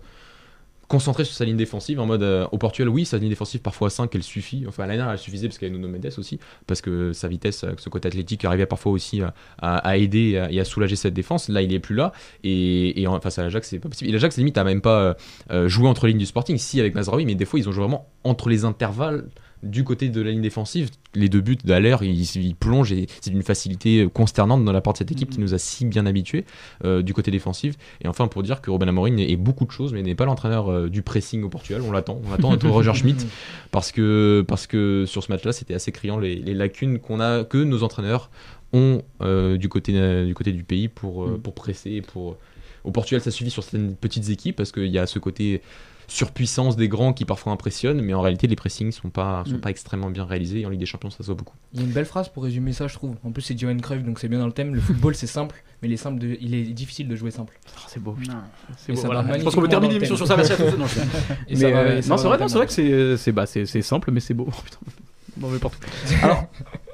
[0.89, 3.87] concentré sur sa ligne défensive en mode euh, au Portugal oui sa ligne défensive parfois
[3.87, 4.65] à 5 elle suffit.
[4.67, 7.27] Enfin l'année dernière, elle suffisait parce qu'il y avait Nuno Mendes aussi parce que sa
[7.29, 11.13] vitesse euh, ce côté athlétique arrivait parfois aussi à, à- aider et à, soulager cette
[11.13, 11.47] défense.
[11.47, 12.11] Là il est plus là.
[12.43, 14.09] Et, en- face à l'Ajax c'est pas possible.
[14.09, 15.13] Et l'Ajax limite a même pas euh,
[15.51, 16.57] euh, joué entre lignes du Sporting.
[16.57, 19.27] Si avec Mazraoui mais des fois ils ont joué vraiment entre les intervalles
[19.63, 23.31] du côté de la ligne défensive, les deux buts d'Aler, ils, ils plongent et c'est
[23.31, 26.45] d'une facilité consternante dans la part de cette équipe qui nous a si bien habitués
[26.85, 27.75] euh, du côté défensif.
[28.01, 30.69] Et enfin, pour dire que Ruben Amorim est, beaucoup de choses, mais n'est pas l'entraîneur
[30.69, 31.81] euh, du pressing au Portugal.
[31.81, 33.25] On l'attend, on attend notre Roger Schmidt
[33.71, 37.43] parce que, parce que sur ce match-là, c'était assez criant les, les lacunes qu'on a,
[37.43, 38.29] que nos entraîneurs
[38.71, 41.41] ont euh, du, côté, du côté du pays pour, Mm.
[41.41, 41.91] pour presser.
[41.91, 42.37] et Pour...
[42.83, 45.61] Au Portugal, ça suffit sur certaines petites équipes parce qu'il y a ce côté
[46.09, 49.61] surpuissance des grands qui parfois impressionnent, mais en réalité, les pressings sont pas, sont Mm.
[49.61, 50.61] pas extrêmement bien réalisés.
[50.61, 51.55] Et en Ligue des Champions, ça se voit beaucoup.
[51.73, 53.15] Il y a une belle phrase pour résumer ça, je trouve.
[53.23, 54.73] En plus, c'est Johan Cruyff, donc c'est bien dans le thème.
[54.75, 57.59] Le football, c'est simple, mais les simples de- il est difficile de jouer simple.
[57.67, 58.11] Ah, c'est beau.
[58.13, 58.33] putain.
[58.33, 58.95] Non.
[58.95, 59.37] Beau, voilà.
[59.37, 60.35] Je pense qu'on peut terminer l'émission sur ça.
[60.35, 60.77] Merci à tous.
[60.77, 62.47] Non, c'est vrai, le non, thème.
[62.49, 64.47] c'est vrai que c'est c'est bah, c'est c'est simple, mais c'est beau.
[64.81, 64.91] Oh.
[65.39, 65.79] Non, mais partout.
[66.21, 66.45] Alors,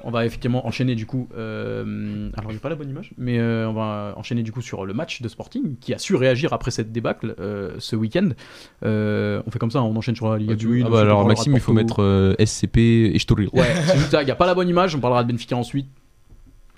[0.04, 1.28] on va effectivement enchaîner du coup.
[1.36, 4.86] euh, alors, j'ai pas la bonne image, mais euh, on va enchaîner du coup sur
[4.86, 8.28] le match de Sporting qui a su réagir après cette débâcle euh, ce week-end.
[8.84, 10.84] Euh, on fait comme ça, on enchaîne sur la Liga du Win.
[10.86, 12.76] Ah bah alors Maxime, il faut mettre SCP
[13.14, 13.48] et Sturil.
[13.52, 14.22] Ouais, c'est ça.
[14.22, 14.94] Il n'y a pas la bonne image.
[14.94, 15.88] On parlera de Benfica ensuite.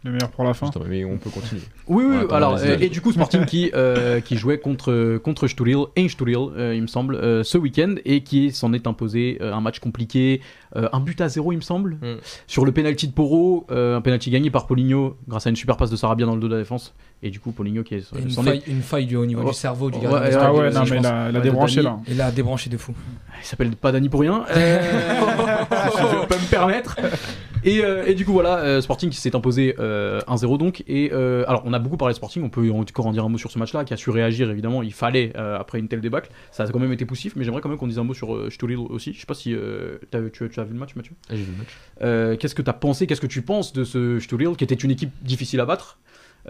[0.04, 0.68] Le meilleur pour la fin.
[0.70, 1.60] Putain, mais on peut continuer.
[1.88, 2.16] Oui, oui.
[2.18, 6.08] Ouais, alors, euh, et du coup, Sporting qui, euh, qui jouait contre, contre Sturil, et
[6.08, 9.60] Sturil, euh, il me semble, euh, ce week-end, et qui s'en est imposé euh, un
[9.60, 10.40] match compliqué,
[10.76, 12.18] euh, un but à zéro, il me semble, Mm.
[12.46, 15.76] sur le penalty de Poro, euh, un penalty gagné par Poligno grâce à une super
[15.76, 18.04] passe de Sarabia dans le dos de la défense, et du coup, Poligno qui est.
[18.16, 20.20] Une s'en faille, une faille du, au niveau du cerveau du gardien.
[20.20, 21.00] ouais, Ah ouais, non, mais pense.
[21.00, 21.98] il a, il a Ouais, débranché là.
[22.06, 22.94] Il a débranché de fou.
[23.40, 24.78] Il s'appelle pas Dani pour rien, euh,
[25.96, 26.96] si je peux me permettre.
[27.64, 30.82] Et, euh, et du coup, voilà, euh, Sporting qui s'est imposé euh, 1-0 donc.
[30.86, 33.28] Et euh, alors, on a beaucoup parlé de Sporting, on peut encore en dire un
[33.28, 34.82] mot sur ce match-là, qui a su réagir évidemment.
[34.82, 36.30] Il fallait euh, après une telle débâcle.
[36.50, 38.34] Ça a quand même été poussif, mais j'aimerais quand même qu'on dise un mot sur
[38.34, 39.12] euh, Sturil aussi.
[39.12, 41.14] Je sais pas si euh, t'as- tu, tu as vu le match, Mathieu?
[41.28, 41.68] Ah, j'ai vu le match.
[42.02, 44.74] Euh, qu'est-ce que tu as pensé, qu'est-ce que tu penses de ce Sturil, qui était
[44.74, 45.98] une équipe difficile à battre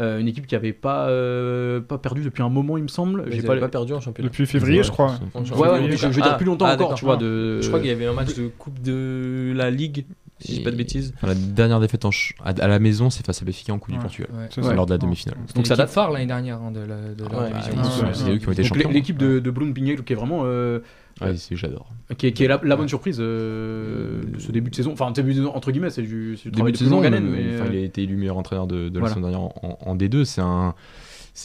[0.00, 3.24] euh, une équipe qui avait pas, euh, pas perdu depuis un moment, il me semble.
[3.30, 4.28] J'ai ils pas pas perdu en championnat.
[4.28, 5.18] Depuis février, Ouais, je crois.
[5.34, 7.16] Ouais, je, je veux dire Ah, plus longtemps ah, encore, tu vois.
[7.16, 7.60] De...
[7.60, 10.04] Je crois qu'il y avait un match de Coupe de la Ligue,
[10.40, 11.12] si je dis pas de bêtises.
[11.16, 13.78] Enfin, la dernière défaite en ch- à, à la maison, c'est face à Benfica en
[13.78, 14.00] Coupe du.
[14.00, 14.28] Portugal.
[14.32, 14.48] Ouais.
[14.50, 14.74] C'est.
[14.74, 15.36] Lors de la demi-finale.
[15.38, 17.72] Donc Donc ça date phare l'année dernière hein, de la, de la Ouais, division.
[17.82, 18.10] ouais, C'est ouais.
[18.14, 18.90] c'est eux qui ont été Donc, champions.
[18.90, 20.80] l'équipe de, de Blum Pigné, qui est vraiment euh,
[21.20, 21.90] Ouais, c'est- j'adore.
[22.16, 24.92] qui est, qui est la, la bonne surprise euh, de ce début de saison.
[24.92, 27.08] Enfin, début de, entre guillemets, c'est du, c'est du Début travail de de saison, euh,
[27.08, 29.78] enfin, euh, il a été élu meilleur entraîneur de, de la saison dernière en, en-
[29.90, 30.24] en D2.
[30.24, 30.74] C'est un,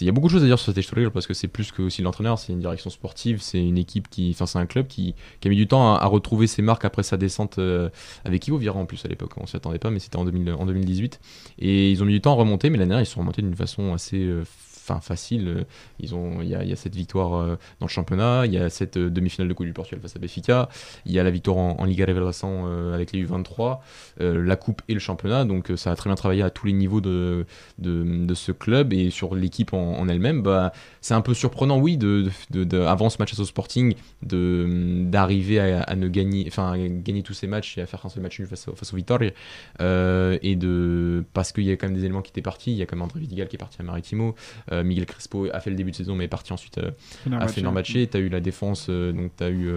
[0.01, 1.71] il y a beaucoup de choses à dire sur cette Estoril parce que c'est plus
[1.71, 4.87] que aussi l'entraîneur, c'est une direction sportive, c'est une équipe qui, enfin c'est un club
[4.87, 7.89] qui, a mis du temps à, retrouver ses marques après sa descente euh,
[8.25, 10.53] avec Ivo Vira en plus à l'époque, on s'y attendait pas, mais c'était en, 2000
[10.53, 11.19] en 2018
[11.59, 13.55] et ils ont mis du temps à remonter, mais l'année dernière ils sont remontés d'une
[13.55, 14.43] façon assez euh,
[14.83, 15.47] fin, facile.
[15.47, 15.63] Euh,
[15.99, 19.47] il y a, cette victoire euh, dans le championnat, il y a cette euh, demi-finale
[19.47, 20.69] de Coupe du Portugal face à Benfica,
[21.05, 23.79] il y a la victoire en, en Liga euh, avec les U23,
[24.21, 26.73] euh, la coupe et le championnat, donc ça a très bien travaillé à tous les
[26.73, 27.45] niveaux de,
[28.33, 32.29] ce club et sur l'équipe en, en elle-même, bah, c'est un peu surprenant, oui, de,
[32.49, 36.71] de, de- avant ce match à au Sporting, de d'arriver à, à ne gagner, enfin
[36.71, 38.93] à gagner tous ces matchs et à faire un seul match nul face au, face
[38.93, 39.31] au Vitória,
[39.81, 42.77] euh, et de parce qu'il y a quand même des éléments qui étaient partis, il
[42.77, 44.33] y a quand même André Vidigal qui est parti à Maritimo,
[44.71, 46.91] euh, Miguel Crespo a fait le début de saison mais est parti ensuite euh,
[47.41, 49.69] a fait Normaché, tu as eu la défense, donc tu as eu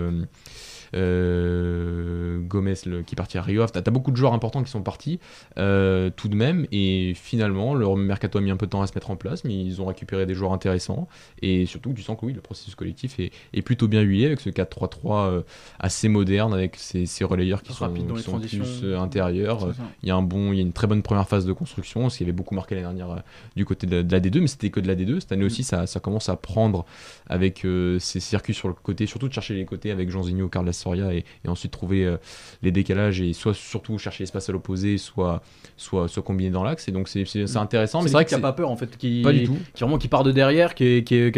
[0.96, 3.64] euh, Gomez le- qui est parti à Rio.
[3.66, 5.18] Tu as, beaucoup de joueurs importants qui sont partis
[5.58, 8.86] euh, tout de même, et finalement, leur mercato a mis un peu de temps à
[8.86, 11.08] se mettre en place, mais ils ont récupéré des joueurs intéressants,
[11.42, 14.40] et surtout, tu sens que oui, le processus collectif est, est plutôt bien huilé avec
[14.40, 15.42] ce 4-3-3 euh,
[15.78, 17.84] assez moderne, avec ces, ces relayeurs qui sont,
[18.18, 19.68] qui sont plus intérieurs.
[20.02, 22.08] Il y a un bon, il y a une très bonne première phase de construction,
[22.08, 23.22] ce qui avait beaucoup marqué l'année dernière
[23.54, 25.20] du côté de, de la D2, mais c'était que de la D2.
[25.20, 26.84] Cette année aussi, ça, ça commence à prendre
[27.28, 27.66] avec
[27.98, 31.12] ces circuits sur le côté, surtout de chercher les côtés avec Jean Zigno, Carles Soria,
[31.12, 32.16] et, et ensuite trouver euh,
[32.62, 35.42] les décalages et soit surtout chercher l'espace à l'opposé, soit,
[35.76, 36.86] soit, soit combiner dans l'axe.
[36.88, 37.24] Et donc c'est
[37.56, 39.44] intéressant, mais C'est vrai qu'il c'est n'y a pas peur en fait, qui, pas du
[39.44, 39.56] tout.
[39.74, 41.32] qui vraiment qui part de derrière, qui, qui,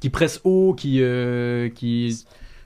[0.00, 2.10] qui, presse haut, qui, euh, qui,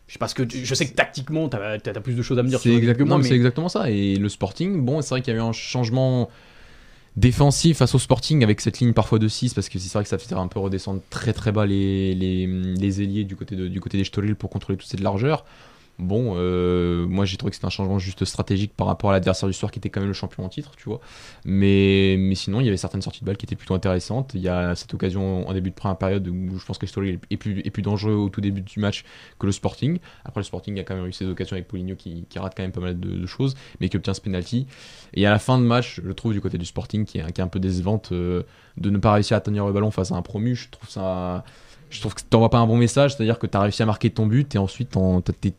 [0.06, 2.38] je sais pas ce que tu- je sais que tactiquement t'as as, plus de choses
[2.38, 3.90] à me dire C'est sur exact- que moi, non, mais exactement ça.
[3.90, 6.28] Et le Sporting, bon, c'est vrai qu'il y a eu un changement
[7.16, 10.08] défensif face au Sporting avec cette ligne parfois de 6 parce que c'est vrai que
[10.08, 13.68] ça faisait un peu redescendre très très bas les, les, les ailiers du côté, de,
[13.68, 15.44] du côté des Storil pour contrôler toute cette largeur.
[16.00, 19.48] Bon, euh, moi j'ai trouvé que c'était un changement juste stratégique par rapport à l'adversaire
[19.48, 21.00] du soir qui était quand même le champion en titre, tu vois.
[21.44, 24.32] Mais, sinon, il y avait certaines sorties de balles qui étaient plutôt intéressantes.
[24.34, 26.88] Il y a cette occasion en début de première période où je pense que le
[26.88, 29.04] Storil est plus, est plus dangereux au tout début du match
[29.38, 29.98] que le Sporting.
[30.24, 32.72] Après, le Sporting a quand même eu ses occasions avec Poligno qui, rate quand même
[32.72, 34.66] pas mal de, choses, mais qui obtient ce penalty.
[35.14, 37.40] Et à la fin de match, je trouve du côté du Sporting qui est, qui
[37.40, 38.42] un peu décevante euh,
[38.76, 40.56] de ne pas réussir à tenir le ballon face à un promu.
[40.56, 41.44] Je trouve ça.
[41.90, 44.10] Je trouve que t'envoies pas un bon message, c'est-à-dire que tu as réussi à marquer
[44.10, 44.90] ton but et ensuite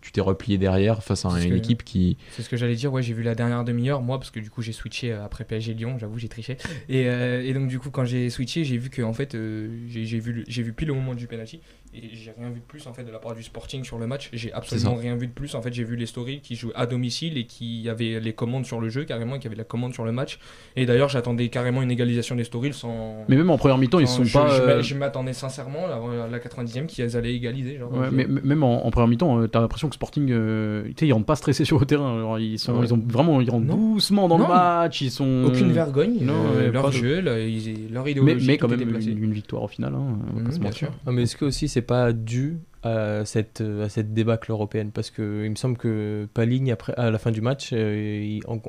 [0.01, 2.17] tu t'es replié derrière face à une que- équipe qui.
[2.31, 4.49] C'est ce que j'allais dire, ouais, j'ai vu la dernière demi-heure, moi, parce que du
[4.49, 6.57] coup j'ai switché euh, après PSG Lyon, j'avoue, j'ai triché.
[6.89, 9.69] Et, euh, et donc du coup, quand j'ai switché, j'ai vu que en fait, euh,
[9.87, 11.61] j'ai vu, vu pile au moment du penalty,
[12.03, 14.07] et j'ai rien vu de plus en fait de la part du Sporting sur le
[14.07, 14.29] match.
[14.33, 15.55] J'ai absolument rien vu de plus.
[15.55, 18.65] En fait, j'ai vu les stories qui jouaient à domicile et qui avaient les commandes
[18.65, 20.39] sur le jeu carrément, qui avaient la commande sur le match.
[20.75, 23.25] Et d'ailleurs, j'attendais carrément une égalisation des stories sans.
[23.29, 24.47] mais même en première mi-temps ils sont je, pas.
[24.47, 27.77] je euh, je m'attendais sincèrement à la 90e qu'ils allaient égaliser.
[27.77, 30.93] Genre, Ouais, mais même en, en première mi-temps, euh, t'as l'impression que Sporting, euh, tu
[30.99, 32.15] sais, ils rentrent pas stressés sur le terrain.
[32.17, 32.85] Alors, ils sont, Ouais.
[32.85, 33.93] ils ont vraiment, ils rentrent Non.
[33.93, 35.01] doucement dans le match.
[35.01, 38.47] Ils sont aucune vergogne, non, euh, leur pas de- jeu, leur, leur mais, idéologie.
[38.47, 39.93] mais quand même une, une victoire au final.
[39.95, 40.17] Hein,
[40.51, 40.73] se bien mentir.
[40.87, 40.91] sûr.
[41.05, 45.09] Ah, mais est-ce que aussi c'est pas dû à cette, à cette débâcle européenne Parce
[45.09, 48.59] que il me semble que Paligne, après, à la fin du match, euh, en,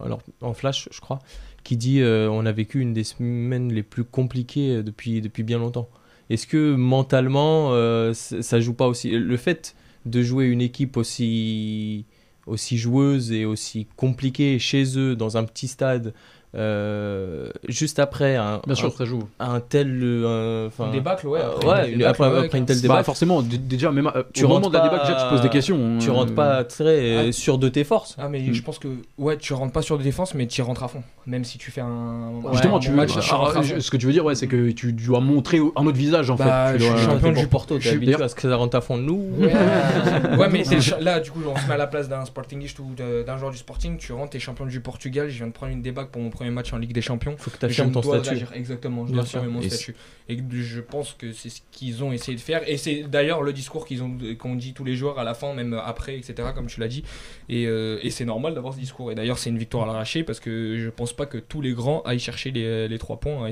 [0.00, 1.20] alors, en flash, je crois,
[1.62, 5.44] qui dit euh, on a vécu une des semaines les plus compliquées euh, depuis, depuis
[5.44, 5.88] bien longtemps.
[6.30, 7.72] Est-ce que mentalement,
[8.14, 9.74] ça joue pas aussi Le fait
[10.06, 12.04] de jouer une équipe aussi,
[12.46, 16.14] aussi joueuse et aussi compliquée chez eux, dans un petit stade,
[16.56, 19.28] euh, juste après un, Bien sûr, un, ça joue.
[19.38, 20.00] un tel.
[20.02, 21.40] euh, Une débâcle, ouais.
[21.40, 24.10] après ouais, une débâcle, après, ouais, après une telle Bah, débâcle, forcément, d- déjà, même
[24.14, 25.98] euh, Tu au moment rentres de la débat, déjà, tu te poses des questions.
[26.00, 26.12] tu hein.
[26.12, 27.32] rentres pas très euh, Ah.
[27.32, 28.16] sûr de tes forces.
[28.18, 28.52] Ah mais Mm.
[28.54, 30.88] je pense que ouais tu rentres pas sur des défenses mais tu y rentres à
[30.88, 33.96] fond même si tu fais un Justement, un tu bon veux, match, tu ce que
[33.96, 36.78] tu veux dire, ouais, c'est que tu dois montrer un autre visage en Bah, fait.
[36.78, 38.76] Tu je dois- suis champion T'es du Porto, t'es habitué à ce que ça rentre
[38.76, 39.22] à fond de nous.
[39.38, 42.86] Ouais, mais t'es là du coup on se met à la place d'un sportingiste ou
[42.96, 45.72] de- d'un joueur du sporting tu rentres t'es champion du Portugal je viens de prendre
[45.72, 48.02] une débaque pour mon premier match en Ligue des Champions Faut que je t'affirmes ton
[48.02, 48.28] statut.
[48.30, 49.38] réagir, exactement je Bien dois sûr.
[49.40, 49.94] affirmer mon Et statut
[50.28, 53.52] et je pense que c'est ce qu'ils ont essayé de faire et c'est d'ailleurs le
[53.52, 56.66] discours qu'ils ont qu'on dit tous les joueurs à la fin même après etc comme
[56.66, 57.04] tu l'as dit
[57.48, 60.22] et, euh, et c'est normal d'avoir ce discours et d'ailleurs c'est une victoire à l'arraché
[60.22, 63.44] parce que je pense pas que tous les grands aillent chercher les, les trois points
[63.44, 63.50] à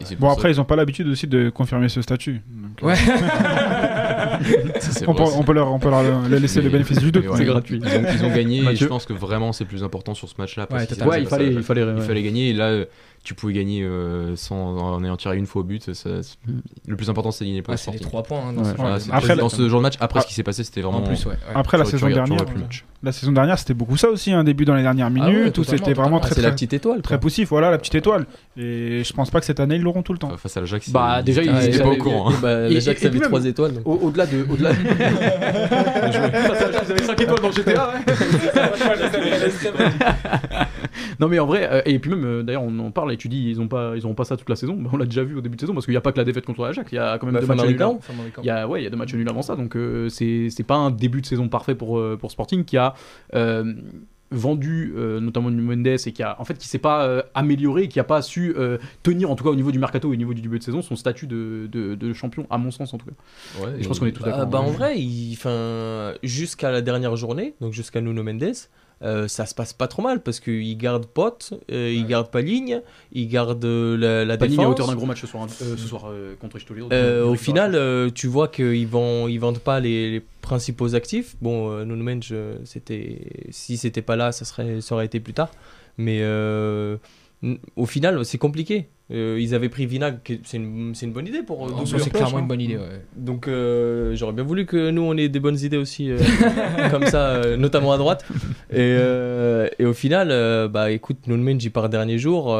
[0.00, 2.40] c'est Bon, après, ils ont pas l'habitude aussi de confirmer ce statut.
[2.50, 2.96] Donc, euh, Ouais.
[4.80, 7.12] ça- on, peut, on peut leur, on peut leur leur laisser Mais- le bénéfice du
[7.12, 7.26] doute.
[7.30, 7.80] mais- C'est gratuit.
[7.82, 10.34] Ils ont, ils ont gagné et je pense que vraiment c'est plus important sur ce
[10.38, 10.66] match-là.
[10.66, 12.06] parce Ouais, Ouais, il fallait, la- il fallait, il ouais.
[12.06, 12.84] fallait gagner et là euh,
[13.24, 15.94] tu pouvais gagner euh, sans en ayant tiré une fois au but.
[15.94, 16.10] ça-
[16.46, 16.52] Mm.
[16.88, 18.06] Le plus important c'est de gagner Ouais, le c'est les Sporting.
[18.08, 18.72] trois points hein, dans Ouais.
[18.72, 19.14] ce genre.
[19.16, 20.22] Après, dans la- ce genre de match, après Ah.
[20.22, 20.98] ce qui s'est passé, c'était vraiment.
[20.98, 21.38] en plus ouais, ouais.
[21.54, 22.44] Après, la Tu- tu saison dernière,
[23.02, 24.32] la saison dernière, c'était beaucoup ça aussi.
[24.32, 26.72] Un début dans les dernières ouais, minutes où totalement, c'était vraiment très, la très, petite
[26.72, 27.02] étoile.
[27.02, 27.48] très poussif.
[27.48, 28.26] Voilà, la petite étoile.
[28.56, 30.28] Et je pense pas que cette année, ils l'auront tout le temps.
[30.28, 32.30] Enfin, Face à l'Ajax, Bah, ils- déjà, ils ils- étaient ils pas au avaient- courant.
[32.30, 32.34] hein.
[32.40, 33.74] Bah, et puis avait même- 3 étoiles.
[33.74, 33.86] donc.
[33.88, 34.46] Au- Au-delà de.
[34.50, 34.72] Au-delà...
[34.72, 34.88] Vous
[36.92, 39.82] avez 5 étoiles dans GTA, ouais
[41.20, 43.28] non mais en vrai, euh, et puis même euh, d'ailleurs on en parle et tu
[43.28, 44.76] dis ils ont pas, ils ont pas ça toute la saison.
[44.78, 46.18] Mais on l'a déjà vu au début de saison parce qu'il n'y a pas que
[46.18, 47.78] la défaite contre l'Ajax, il y a quand même Bah, deux fin matchs nuls.
[48.42, 50.48] Il y a, ouais, il y a deux matchs nuls avant ça, donc euh, c'est
[50.50, 52.91] c'est pas un début de saison parfait pour, pour Sporting qui a
[53.34, 53.74] euh,
[54.30, 57.82] vendu euh, notamment Nuno Mendes et qui a en fait qui s'est pas euh, amélioré,
[57.82, 60.12] et qui a pas su euh, tenir en tout cas au niveau du mercato et
[60.12, 62.94] au niveau du début de saison son statut de, de, de champion à mon sens
[62.94, 63.12] en tout cas.
[63.62, 64.46] Ouais, Et je pense qu'on est tous Bah, d'accord.
[64.46, 65.36] bah, en vrai, il-
[66.22, 68.54] jusqu'à la dernière journée, donc jusqu'à Nuno Mendes,
[69.02, 72.08] euh, ça se passe pas trop mal parce qu'il garde Pote, euh, il Ouais.
[72.10, 72.80] garde Paligne,
[73.12, 74.72] il garde euh, la, la Panigne est à défense.
[74.74, 76.84] hauteur d'un gros match ce soir, euh, ce soir euh, contre Estoril.
[76.92, 81.36] Euh, au final, tu vois qu'ils vont, ils vendent pas les, les principaux actifs.
[81.40, 82.20] Bon, Nuno
[82.64, 83.18] c'était,
[83.50, 85.50] si c'était pas là, ça serait, ça aurait été plus tard.
[85.98, 86.20] Mais
[87.76, 88.88] au final, c'est compliqué.
[89.10, 91.68] Euh, ils avaient pris Vinag, c'est une, bonne idée pour.
[91.68, 92.40] Leur c'est clairement hein.
[92.40, 92.76] une bonne idée.
[92.76, 93.02] ouais.
[93.14, 96.18] Donc euh, j'aurais bien voulu que nous on ait des bonnes idées aussi, euh,
[96.90, 98.24] comme ça, euh, notamment à droite.
[98.70, 102.56] Et, euh, et au final, euh, bah écoute, il part dernier jour.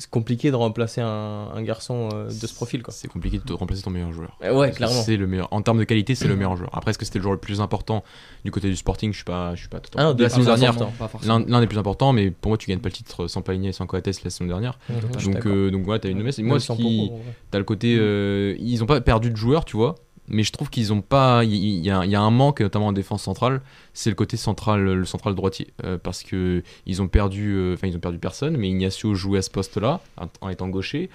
[0.00, 2.92] Euh, c'est compliqué de remplacer un, un garçon euh, de ce profil, quoi.
[2.92, 4.36] C'est compliqué de te remplacer ton meilleur joueur.
[4.42, 5.02] Euh, Ouais, clairement.
[5.02, 5.48] C'est le meilleur.
[5.52, 6.70] En termes de qualité, c'est le meilleur joueur.
[6.72, 8.02] Après, est-ce que c'était le joueur le plus important
[8.44, 9.12] du côté du Sporting?
[9.12, 10.10] Je suis pas, je suis pas totalement.
[10.10, 10.92] Ah, de la saison dernière, forcément.
[10.98, 11.38] Pas forcément.
[11.38, 13.68] l'un l'un des plus importants, mais pour moi, tu gagnes pas le titre sans Paligny
[13.68, 14.78] et sans Coates la saison dernière.
[15.24, 16.38] Donc, euh, donc voilà, t'as une messe.
[16.38, 17.10] Et moi, ce qui,
[17.50, 19.94] t'as le côté, euh, ils ont pas perdu de joueurs, tu vois.
[20.30, 21.44] Mais je trouve qu'ils ont pas.
[21.44, 23.60] Il y, a, un manque, notamment en défense centrale.
[23.92, 27.52] C'est le côté central, le central droitier, Euh, parce que ils ont perdu.
[27.54, 30.00] euh, ils ont perdu personne, mais Ignacio jouait à ce poste-là
[30.40, 31.10] en, étant gaucher.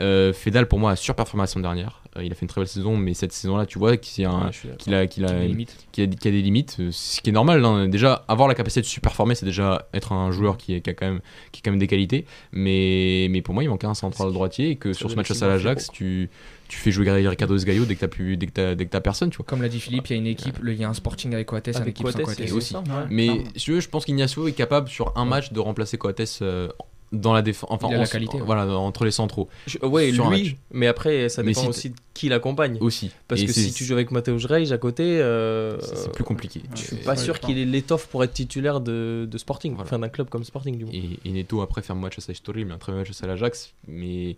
[0.00, 1.99] Euh, Fedal, pour moi, a surperformé la dernière.
[2.16, 4.50] Euh, il a fait une très belle saison, mais cette saison-là, tu vois qu'il a
[4.50, 6.76] qu'il qu'il des limites.
[6.80, 7.64] euh, ce qui est normal.
[7.64, 7.86] hein.
[7.88, 10.90] Déjà, avoir la capacité de super performer, c'est déjà être un joueur qui, est, qui,
[10.90, 11.20] a quand même,
[11.52, 12.26] qui a quand même des qualités.
[12.52, 15.42] Mais, mais pour moi, il manquait un central droitier et que sur ce match face
[15.42, 16.30] à l'Ajax, tu,
[16.68, 19.00] tu fais jouer Ricardo Esgaio dès que t'as plus, dès que t'as, dès que t'as
[19.00, 19.46] personne, tu vois.
[19.46, 21.32] Comme l'a dit Philippe, il y a une équipe, le- il y a un Sporting
[21.32, 22.72] avec Coates, un Avec équipe sans Coates, c'est aussi.
[22.72, 22.82] ça.
[23.08, 26.38] Mais si tu veux, je pense qu'Ignacio est capable sur un match de remplacer Coates
[26.42, 26.68] euh,
[27.12, 27.68] dans la défense.
[27.72, 28.42] Enfin, Il a la en- qualité, ouais.
[28.44, 31.96] Voilà, entre les centraux Je- ouais, Sur lui, mais après, ça dépend si aussi de
[32.14, 32.78] qui l'accompagne.
[32.80, 33.10] aussi.
[33.26, 36.62] Parce Et que si tu joues avec Mateusz Reis à côté, euh, c'est plus compliqué.
[36.74, 39.88] Je suis pas sûr qu'il ait l'étoffe pour être titulaire de, de Sporting, Voilà.
[39.88, 40.94] enfin d'un club comme Sporting du moins.
[40.94, 43.26] Et, et Neto après faire un match à Estoril, mais un très bon match à
[43.26, 43.72] l'Ajax.
[43.88, 44.36] Mais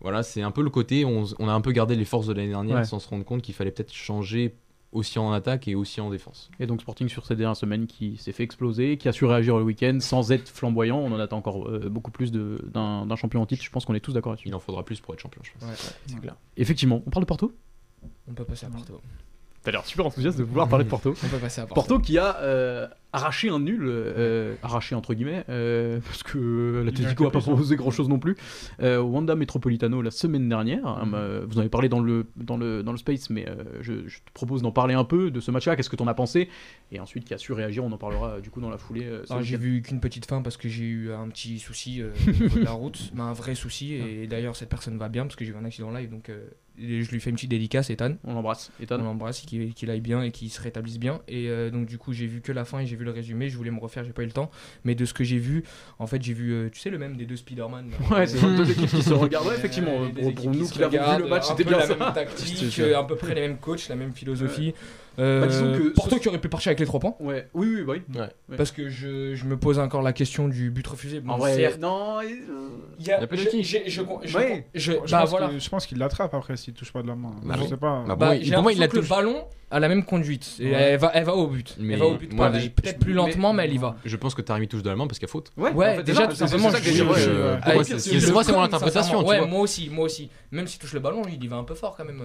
[0.00, 2.32] voilà, c'est un peu le côté, on, on a un peu gardé les forces de
[2.32, 2.84] l'année dernière Ouais.
[2.84, 4.54] sans se rendre compte qu'il fallait peut-être changer
[4.92, 6.50] aussi en attaque et aussi en défense.
[6.60, 9.56] Et donc Sporting sur ces dernières semaines qui s'est fait exploser, qui a su réagir
[9.56, 10.98] le week-end sans être flamboyant.
[10.98, 13.62] On en attend encore euh, beaucoup plus de- d'un champion en titre.
[13.64, 14.48] Je pense qu'on est tous d'accord là-dessus.
[14.48, 15.68] Il en faudra plus pour être champion, je pense.
[16.14, 16.36] Ouais, clair.
[16.56, 17.52] Effectivement, on parle de Porto?
[18.28, 19.00] On peut passer à Porto.
[19.62, 21.14] T'as l'air super enthousiaste de vouloir parler de Porto.
[21.24, 21.74] On peut passer à Porto.
[21.74, 27.22] Porto qui a euh, arraché un nul, euh, arraché entre guillemets, euh, parce que l'Atletico
[27.22, 28.36] Il a n'a pas proposé grand chose non plus,
[28.80, 30.98] euh, au Wanda Metropolitano la semaine dernière.
[31.14, 34.08] Euh, vous en avez parlé dans le, dans le, dans le space, mais euh, je,
[34.08, 35.76] je te propose d'en parler un peu de ce match-là.
[35.76, 36.48] Qu'est-ce que t'en as pensé?
[36.90, 39.04] Et ensuite, qui a su réagir, on en parlera du coup dans la foulée.
[39.04, 42.10] euh, Alors, j'ai vu qu'une petite fin parce que j'ai eu un petit souci euh,
[42.26, 43.94] au niveau de la route, mais un vrai souci.
[43.94, 46.48] Et d'ailleurs, cette personne va bien parce que j'ai eu un accident live, donc euh,
[46.78, 48.14] je lui fais une petite dédicace, Ethan.
[48.24, 48.70] On l'embrasse.
[48.80, 48.98] Ethan.
[49.00, 51.20] On l'embrasse, qu'il aille bien et qu'il se rétablisse bien.
[51.28, 53.48] Et euh, donc du coup, j'ai vu que la fin et j'ai vu le résumé.
[53.48, 54.50] Je voulais me refaire, j'ai pas eu le temps.
[54.84, 55.64] Mais de ce que j'ai vu,
[55.98, 57.90] en fait, j'ai vu, euh, tu sais, le même des deux Spider-Man.
[57.90, 57.96] là.
[58.16, 59.46] Ouais, c'est deux équipes qui se regardent.
[59.46, 61.78] Ouais, Euh, effectivement, des pour, qui nous se qui l'avons vu le match, c'était bien
[61.78, 61.94] la ça.
[61.96, 64.74] même tactique, euh, à peu près les mêmes coachs, la même philosophie.
[65.18, 67.14] Euh, Bah, disons que Porto ce- qui aurait pu partir avec les trois points.
[67.20, 68.18] Ouais, oui, oui, bah oui.
[68.20, 68.56] Ouais.
[68.56, 71.20] Parce que je, je me pose encore la question du but refusé.
[71.20, 72.18] Bon, En vrai, certes, non.
[72.20, 72.22] euh,
[72.98, 73.62] il y a, Il y a pas de je, qui.
[73.62, 74.66] j'ai- je, je, Ouais.
[74.74, 75.48] je- Je, bah pense voilà.
[75.48, 77.32] que- je pense qu'il l'attrape après s'il touche pas de la main.
[77.44, 78.04] Bah je sais pas.
[78.06, 80.56] Bah, Bah, Pour moi, j'ai pour moi, il que le ballon a la même conduite.
[80.60, 80.72] Et Ouais.
[80.72, 81.76] elle, va, elle va au but.
[81.78, 82.28] Mais elle va au but.
[82.74, 83.96] Peut-être plus lentement, mais elle y va.
[84.04, 85.50] Je pense que Taremi touche de la main parce qu'il y a faute.
[85.56, 87.04] Ouais, Ouais, en fait, déjà, c'est tout simplement, c'est euh,
[88.32, 90.30] moi, c'est- mon interprétation, Ouais, moi aussi, moi aussi.
[90.50, 92.20] Même s'il touche le ballon, il y va un peu fort quand même.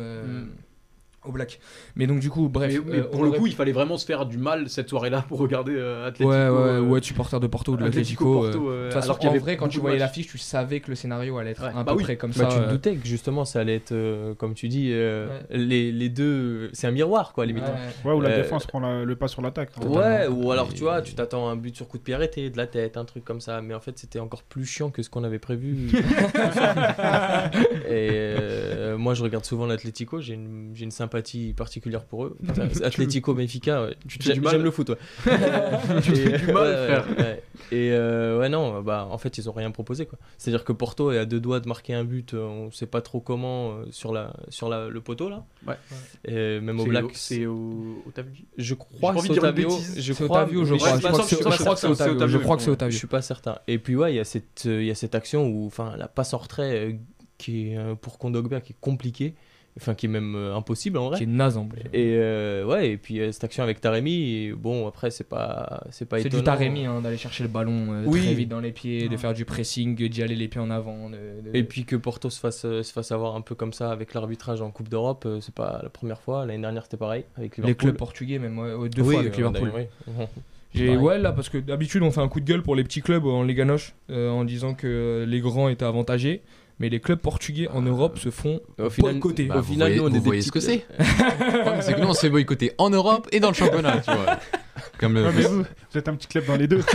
[1.28, 1.60] Au black.
[1.96, 2.74] Mais donc, du coup, bref.
[2.86, 5.26] Mais, mais euh, pour le coup, il fallait vraiment se faire du mal cette soirée-là
[5.28, 6.30] pour regarder euh, Ouais, Atlético.
[6.30, 8.68] ouais, euh, ouais, supporter de Porto ou de Atlético l'Atlético.
[8.70, 10.28] Euh, euh, De toute façon, alors qu'il y en avait vrai, quand tu voyais l'affiche,
[10.28, 11.72] tu savais que le scénario allait être Ouais.
[11.76, 12.04] un Bah peu oui.
[12.04, 12.56] près comme Bah, ça.
[12.58, 15.58] tu te doutais que justement ça allait être, euh, comme tu dis, euh, Ouais.
[15.58, 16.70] les, les deux.
[16.74, 17.64] C'est un miroir quoi, limite.
[17.66, 18.10] ouais.
[18.12, 19.72] Ouais, ou la Euh, défense prend la- le pas sur l'attaque.
[19.82, 19.88] hein.
[19.88, 22.50] Ouais, ou alors tu vois, tu t'attends à un but sur coup de pied arrêté,
[22.50, 25.02] de la tête, un truc comme ça, mais en fait c'était encore plus chiant que
[25.04, 25.90] ce qu'on avait prévu.
[27.90, 30.84] Et moi je regarde souvent l'Atlético, j'ai une, j'ai
[31.56, 32.38] particulière pour eux.
[32.84, 34.90] Atlético Benfica, j'aime le foot.
[34.90, 34.98] Ouais.
[36.04, 37.06] Tu fais du mal, ouais, frère.
[37.18, 37.44] ouais.
[37.72, 40.18] Et euh, ouais, non, bah en fait ils ont rien proposé quoi.
[40.38, 43.02] C'est-à-dire que Porto est à deux doigts de marquer un but, euh, on sait pas
[43.02, 45.44] trop comment, euh, sur, la, sur la, le poteau là.
[45.68, 45.76] Ouais.
[46.26, 47.06] Et même au Black.
[47.14, 48.46] C'est au au Tavugi.
[48.58, 49.70] Je crois que c'est Otavio.
[49.98, 52.16] Je crois, Otavio, que c'est- c'est- je crois que c'est Otavio.
[52.16, 52.98] Otavio, Je Otavio.
[52.98, 53.58] suis pas certain.
[53.68, 56.08] Et puis ouais, il y a cette il y a cette action où enfin la
[56.08, 57.00] passe en retrait
[57.38, 59.36] qui est pour Kondogbia qui est compliquée
[59.78, 61.18] enfin qui est même euh, impossible en vrai.
[61.18, 61.80] Qui est naze en plus.
[61.94, 66.06] Et euh, ouais, et puis euh, cette action avec Taremi, bon après c'est pas c'est
[66.08, 68.22] pas C'est du Taremi hein, d'aller chercher le ballon euh, Oui.
[68.22, 71.10] très vite dans les pieds, de faire du pressing, d'y aller les pieds en avant.
[71.10, 73.92] de- de- Et puis que Porto se fasse se fasse avoir un peu comme ça
[73.92, 76.46] avec l'arbitrage en Coupe d'Europe, c'est pas la première fois.
[76.46, 79.72] L'année dernière c'était pareil avec les clubs portugais, même ouais, deux Oui, fois avec Liverpool.
[80.74, 83.02] J'ai- ouais, là, parce que d'habitude, on fait un coup de gueule pour les petits
[83.02, 86.42] clubs en Liga Noche, en disant que les grands étaient avantagés.
[86.80, 89.46] Mais les clubs portugais en Europe se font Au final, boycotter.
[89.46, 90.86] Bah, au vous final, voyez, nous, on est vous voyez ce que c'est.
[91.00, 93.98] Le problème, c'est que nous, on se fait boycotter en Europe et dans le championnat,
[94.02, 94.38] tu vois.
[95.00, 95.24] Comme le.
[95.24, 96.84] Ouais, mais vous, vous êtes un petit club dans les deux.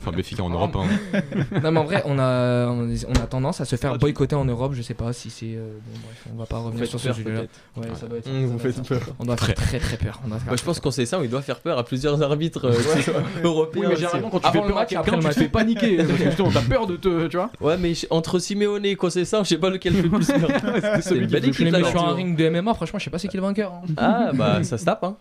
[0.00, 0.76] Enfin, Béfica en Europe.
[0.76, 1.20] hein.
[1.62, 4.72] non, mais en vrai, on a, on a tendance à se faire boycotter en Europe.
[4.74, 5.46] Je sais pas si c'est.
[5.56, 7.40] euh, bon, bref, on va pas revenir sur ce peur, sujet-là.
[7.40, 7.50] peut-être.
[7.90, 8.28] Ouais, ça doit être.
[8.30, 9.14] Mmh, ça doit peur.
[9.18, 10.20] On doit faire très très peur.
[10.24, 12.22] On doit faire Bah, je pense qu'on sait ça, il doit faire peur à plusieurs
[12.22, 13.12] arbitres euh,
[13.44, 13.82] européens.
[13.82, 14.02] Oui, mais aussi.
[14.02, 15.40] généralement, quand tu Avant fais le peur à match et après quelqu'un, le tu te
[15.40, 15.46] match.
[15.46, 15.96] fais paniquer.
[16.06, 17.26] Parce que justement, t'as peur de te.
[17.28, 20.10] Tu vois Ouais, mais je- entre Simeone et Conceição, je sais pas lequel fait le
[20.10, 20.48] plus peur.
[20.96, 21.90] C'est celui une belle fait Je les équipe mets là.
[21.90, 23.72] sur un ring de MMA, franchement, je sais pas c'est qui le vainqueur.
[23.72, 23.82] hein.
[23.96, 25.16] Ah, bah ça se tape, hein.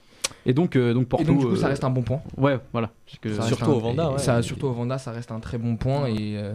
[0.45, 1.23] Et donc, euh, donc Porto.
[1.23, 2.21] Et donc, du coup, ça euh, reste un bon point.
[2.37, 2.91] Ouais, voilà.
[3.05, 4.19] Parce que- surtout un- au Vanda, ouais.
[4.19, 6.07] Ça, surtout au Vanda, ça reste un très bon point.
[6.07, 6.53] Et, euh,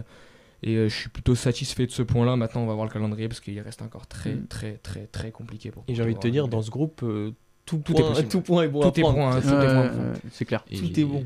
[0.63, 2.35] et euh, je suis plutôt satisfait de ce point-là.
[2.35, 4.47] Maintenant, on va voir le calendrier parce qu'il reste encore très, Mm.
[4.47, 7.31] très, très, très compliqué pour Et j'ai envie de te dire, dans ce groupe, euh,
[7.65, 8.27] tout, Tout point, est possible.
[8.29, 9.17] tout point est bon à tout est prendre.
[9.17, 10.63] point, hein, est ouais, c'est clair.
[10.71, 11.25] Et- Tout est bon.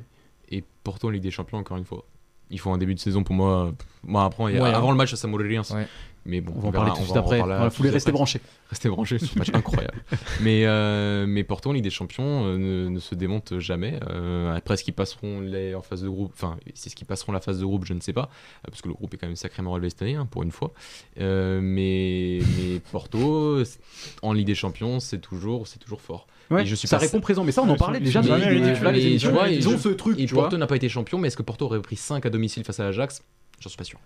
[0.51, 2.03] Et Porto en Ligue des Champions, encore une fois.
[2.51, 3.73] Il faut un début de saison pour moi.
[4.03, 4.91] Moi, après, Ouais, avant hein.
[4.91, 5.61] le match, ça mourrait rien.
[5.71, 5.87] Ouais.
[6.27, 7.37] Mais bon, On va en parler tout de suite après.
[7.37, 8.11] Voilà, les suite rester après.
[8.13, 8.41] branchés.
[8.71, 10.03] Restez branchés sur ce match incroyable.
[10.41, 13.99] Mais, euh, mais Porto en Ligue des Champions euh, ne, ne se démonte jamais.
[14.09, 17.31] Euh, après, est-ce qu'ils passeront les, en phase de groupe Enfin, c'est ce qu'ils passeront
[17.31, 18.23] la phase de groupe, je ne sais pas.
[18.65, 20.51] euh, Parce que le groupe est quand même sacrément relevé cette année, hein, pour une
[20.51, 20.73] fois.
[21.19, 23.79] Euh, mais, mais Porto, c'est-
[24.23, 26.25] en Ligue des Champions, c'est toujours, c'est toujours fort.
[26.49, 28.37] Ouais, Et je suis ça pas- répond présent, mais ça on en parlait déjà là,
[28.37, 30.43] les tu vois, ils ont je- ce truc, Et tu vois.
[30.43, 32.79] Porto n'a pas été champion, mais est-ce que Porto aurait pris 5 à domicile face
[32.79, 33.23] à l'Ajax?
[33.59, 33.99] J'en suis pas sûr.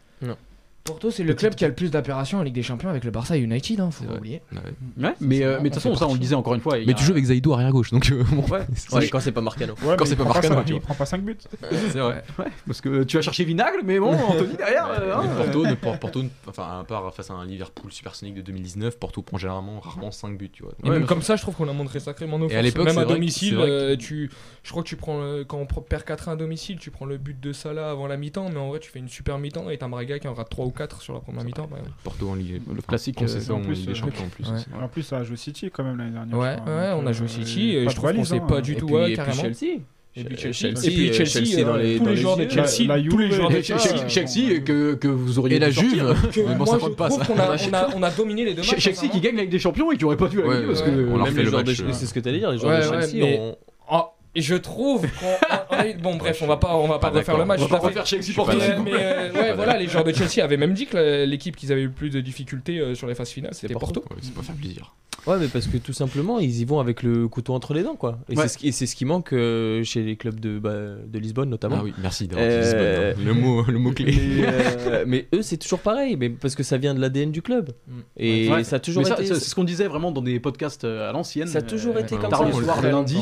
[0.85, 3.11] Porto, c'est le club qui a le plus d'apparitions en Ligue des Champions avec le
[3.11, 4.41] Barça et United, hein, faut pas oublier.
[4.51, 4.59] Ouais.
[5.05, 6.79] Ouais, mais euh, mais de toute on façon, ça on le disait encore une fois.
[6.79, 8.41] il y Mais a- tu joues avec Zaidou arrière gauche, donc euh, bon.
[8.47, 8.61] Ouais,
[8.93, 9.73] Ouais, quand c'est pas Marcano.
[9.73, 10.77] Ouais, Quand mais c'est il pas prend Marcano, tu vois.
[10.77, 11.37] Il prend pas 5 buts.
[11.91, 12.23] c'est vrai.
[12.39, 14.87] ouais, parce que tu vas chercher Vinagle, mais bon, Anthony derrière.
[14.89, 17.91] euh, hein, Mais Porto, ne- Por- Porto, ne- enfin, à part face à un Liverpool
[17.91, 20.71] supersonique de 2019, Porto prend généralement rarement 5 buts, tu vois.
[20.83, 22.63] Et même comme ça, je trouve qu'on a montré sacrément nos Et à forces.
[22.65, 24.31] l'époque, Même c'est à vrai que- domicile, c'est vrai que- euh, tu,
[24.63, 27.17] je crois que tu prends le- quand on perd 4-1 à domicile, tu prends le
[27.17, 29.77] but de Salah avant la mi-temps, mais en vrai, tu fais une super mi-temps et
[29.77, 31.67] t'as Braga qui en rate 3 ou 4 sur la première mi-temps.
[31.69, 32.61] bah, Porto en Ligue.
[32.73, 34.45] Le classique, euh, c'est ça en plus, Ligue des euh, Champions en plus.
[34.49, 34.83] ouais.
[34.83, 36.37] En plus, ça a joué City quand même l'année dernière.
[36.37, 38.45] Ouais, ouais, on a joué euh, City, et je trouve qu'on s'est hein.
[38.47, 39.41] pas du tout, ouais, et puis carrément.
[39.41, 39.79] Chelsea.
[40.15, 42.15] Et puis Ch- Chelsea, Chelsea, et puis euh, Chelsea, dans euh, les- tous dans les
[42.17, 42.49] joueurs de.
[42.49, 45.57] Chelsea, La- la tous les joueurs de Chelsea, Chelsea, euh, Chelsea, que, que vous auriez
[45.57, 45.69] Et la.
[45.69, 45.91] Juve
[46.33, 47.23] que Mais bon, moi, ça compte pas, ça.
[47.25, 48.69] qu'on a, on a, on a dominé les deux matchs.
[48.79, 49.21] Chelsea qui sincèrement.
[49.21, 50.87] gagne Ligue des Champions et qui aurait pas dû la Ouais, gagner parce ouais.
[50.87, 52.19] que On leur Même fait les le joueurs de match, Chelsea, euh, c'est ce que
[52.19, 53.55] t'allais dire, les joueurs Ouais, de ouais, Chelsea mais- ont-
[53.91, 54.03] Oh,
[54.35, 55.35] je trouve qu'on
[55.71, 57.59] on a eu- bon bref on va pas on va pas Pas refaire le match
[57.61, 57.99] on va tout à pas fait.
[57.99, 58.57] refaire Chelsea Porto.
[58.57, 58.83] Mais, d'accord.
[58.83, 61.71] mais, euh, ouais, voilà, les joueurs de Chelsea avaient même dit que la- l'équipe qu'ils
[61.71, 64.01] avaient eu le plus de difficultés euh, sur les phases finales, c'était Porto.
[64.11, 64.93] Ouais, c'est pas faire plaisir.
[65.27, 67.95] Ouais, mais parce que tout simplement, ils y vont avec le couteau entre les dents,
[67.95, 68.19] quoi.
[68.29, 68.43] Et Ouais.
[68.43, 70.73] c'est ce qui, et c'est ce qui manque euh, chez les clubs de, bah,
[71.05, 71.77] de Lisbonne, notamment.
[71.79, 73.33] Ah oui, merci d'avoir Euh, dit Lisbonne, hein.
[73.35, 74.05] Le mot, le mot clé.
[74.15, 77.41] Mais, euh, mais eux, c'est toujours pareil, mais parce que ça vient de l'ADN du
[77.41, 77.71] club.
[77.87, 77.91] Mm.
[78.17, 78.63] Et Ouais.
[78.63, 79.25] ça a toujours Mais été.
[79.25, 81.47] ça, c'est ce qu'on disait vraiment dans des podcasts euh, à l'ancienne.
[81.47, 82.45] Ça a toujours euh, été comme tard ça.
[82.45, 83.19] le soir, le lundi.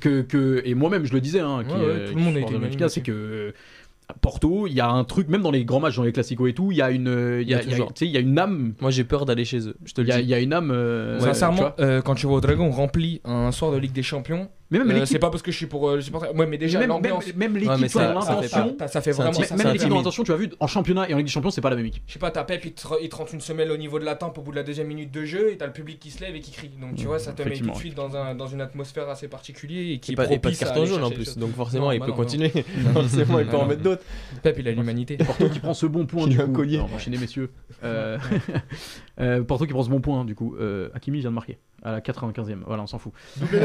[0.00, 2.88] que, que et moi-même je le disais hein, qui, euh, tout le monde a été
[2.88, 3.52] c'est que euh,
[4.22, 6.54] Porto il y a un truc même dans les grands matchs dans les classicos et
[6.54, 7.76] tout il y a une euh, il y a, Il y a il y a-
[7.76, 7.92] toujours.
[7.92, 10.00] tu sais, il y a une âme Moi, j'ai peur d'aller chez eux, je te
[10.00, 10.22] il le y, a, dis.
[10.24, 13.52] il y a une âme euh, Sincèrement, euh, quand tu vois au Dragon rempli un
[13.52, 15.66] soir de Ligue des Champions, mais même euh, l'équipe c'est pas parce que je suis
[15.66, 16.34] pour euh, le supporter.
[16.34, 17.34] Ouais, mais déjà même, même, l'ambiance.
[17.34, 19.32] même l'équipe Ouais, ça- ça fait l'intention Ça, ça fait vraiment.
[19.32, 21.32] ça même fait l'équipe dans l'intention tu as vu en championnat et en Ligue des
[21.32, 23.16] Champions c'est pas la même équipe Je sais pas, t'as Pep, il te, il te
[23.16, 25.24] rentre une semelle au niveau de la tempe au bout de la deuxième minute de
[25.24, 26.70] jeu et t'as le public qui se lève et qui crie.
[26.80, 29.28] Donc tu vois, ça te met tout de suite dans, un, dans une atmosphère assez
[29.28, 31.38] particulière et qui Et est pas, et pas de propice à carton jaune en plus,
[31.38, 32.50] donc forcément, Non, il bah peut continuer.
[32.92, 34.02] forcément, il peut en mettre d'autres.
[34.42, 35.16] Pep, il a l'humanité.
[35.16, 36.64] Porto qui prend ce bon point Il du a un coup
[36.94, 37.50] enchaîner messieurs
[37.84, 38.18] Euh,
[39.20, 41.92] euh, Porto qui prend ce bon point du coup euh, Hakimi vient de marquer à
[41.92, 43.58] la 95e voilà on s'en fout Doublé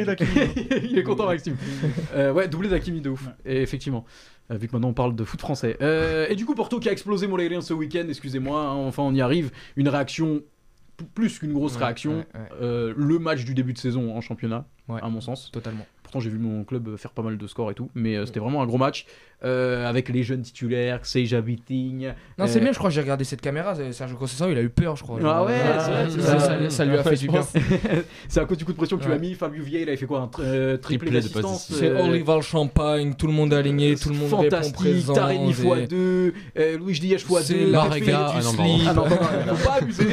[0.00, 0.30] Euh, d'Hakimi.
[0.90, 1.56] il est content Maxime.
[2.14, 3.26] Euh, ouais, doublé d'Akimi de ouf.
[3.26, 3.32] Ouais.
[3.44, 4.04] Et effectivement.
[4.50, 5.76] Euh, vu que maintenant on parle de foot français.
[5.82, 9.12] Euh, et du coup, Porto qui a explosé Molégrien ce week-end, excusez-moi, hein, enfin on
[9.14, 9.50] y arrive.
[9.76, 10.42] Une réaction,
[11.14, 12.18] plus qu'une grosse Ouais, réaction.
[12.18, 12.48] ouais, ouais.
[12.62, 15.00] Euh, le match du début de saison en championnat, Ouais.
[15.02, 15.50] à mon sens.
[15.52, 15.84] Totalement.
[16.04, 18.38] Pourtant, j'ai vu mon club faire pas mal de scores et tout, mais euh, c'était
[18.38, 19.06] vraiment un gros match.
[19.44, 22.08] Euh, avec les jeunes titulaires, Seija Bitting.
[22.38, 23.74] Non, c'est Euh, bien, je crois que j'ai regardé cette caméra.
[23.92, 25.18] Sergio Conceição, il a eu peur, je crois.
[25.22, 26.40] Ah ouais, Euh, vrai, ça, ça.
[26.58, 27.42] ça- ça lui a fait du bien.
[28.28, 29.14] c'est à cause du coup de pression que tu Ouais.
[29.14, 29.34] as mis.
[29.34, 33.12] Fabio Vieira, il avait fait quoi Un euh, triplé Triplé de C'est euh, Olival Champagne,
[33.14, 35.12] tout le monde aligné, tout le monde répond Fantastique, présent.
[35.12, 35.92] Tarini c'est- x2,
[36.58, 38.80] euh, Louis Diaz x2, C'est la Marega, fête ah du non.
[38.88, 40.06] Ah non, faut pas abuser.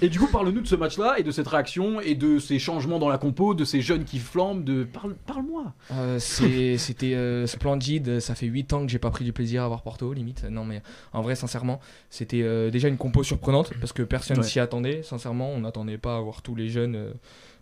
[0.00, 2.98] Et du coup, parle-nous de ce match-là et de cette réaction et de ces changements
[2.98, 4.64] dans la compo, de ces jeunes qui flambent.
[4.64, 5.74] De parle, parle-moi.
[5.92, 9.62] Euh, C'était euh, splendide, ça fait fait 8 ans que j'ai pas pris du plaisir
[9.62, 10.44] à voir Porto, limite.
[10.44, 10.82] Non, mais
[11.12, 11.80] en vrai, sincèrement,
[12.10, 14.44] c'était euh, déjà une compo surprenante parce que personne Ouais.
[14.44, 15.02] s'y attendait.
[15.02, 17.12] Sincèrement, on n'attendait pas à voir tous les jeunes euh,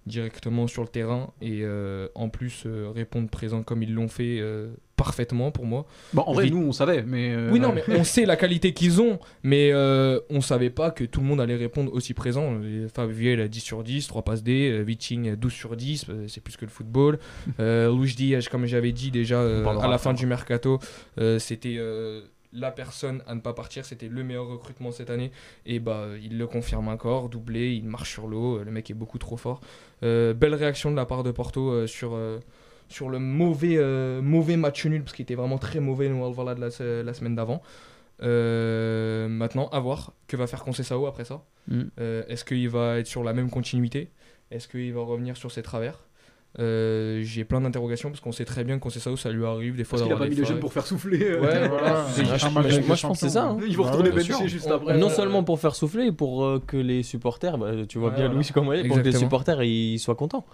[0.07, 4.39] directement sur le terrain et euh, en plus répondre présent comme ils l'ont fait
[5.05, 5.85] parfaitement pour moi.
[6.15, 7.33] Bon, en vrai, nous, on savait, mais.
[7.35, 10.91] euh, Oui, non, mais on sait la qualité qu'ils ont, mais euh, on savait pas
[10.91, 12.59] que tout le monde allait répondre aussi présent.
[12.63, 16.41] Il a 10 sur 10, 3 passes D, euh, Viching 12 sur 10, euh, c'est
[16.43, 17.19] plus que le football.
[17.61, 20.79] Euh, Luis Diaz, comme j'avais dit déjà à la fin du mercato,
[21.39, 21.79] c'était
[22.53, 25.31] la personne à ne pas partir, c'était le meilleur recrutement cette année.
[25.67, 29.19] Et bah, il le confirme encore, doublé, il marche sur l'eau, le mec est beaucoup
[29.19, 29.61] trop fort.
[30.03, 32.15] Euh, belle réaction de la part de Porto euh, sur.
[32.15, 32.39] euh,
[32.95, 36.55] sur le mauvais, euh, mauvais match nul, parce qu'il était vraiment très mauvais, le Valhalla
[36.55, 37.61] de la, la semaine d'avant.
[38.23, 41.45] Euh, maintenant, à voir que va faire Conceição après ça.
[41.69, 41.83] Mm.
[42.01, 44.11] Euh, Est-ce qu'il va être sur la même continuité?
[44.51, 46.05] Est-ce qu'il va revenir sur ses travers?
[46.61, 49.83] Euh, J'ai plein d'interrogations parce qu'on sait très bien que Conceição, ça lui arrive des
[49.83, 50.47] fois Parce qu'il a pas mis les failles.
[50.53, 51.21] jeunes pour faire souffler.
[51.25, 52.05] euh, Ouais, voilà.
[52.07, 52.63] Ah, je- moi,
[52.95, 53.59] je pense que c'est ça, hein.
[53.67, 54.47] Ils vont Bah retourner ouais, sûr.
[54.47, 54.97] juste On- après.
[54.97, 58.15] non euh, seulement pour faire souffler, pour euh, que les supporters, bah, tu vois Ouais,
[58.15, 58.35] bien voilà.
[58.41, 60.47] Louis comment il est, pour que les supporters ils soient contents.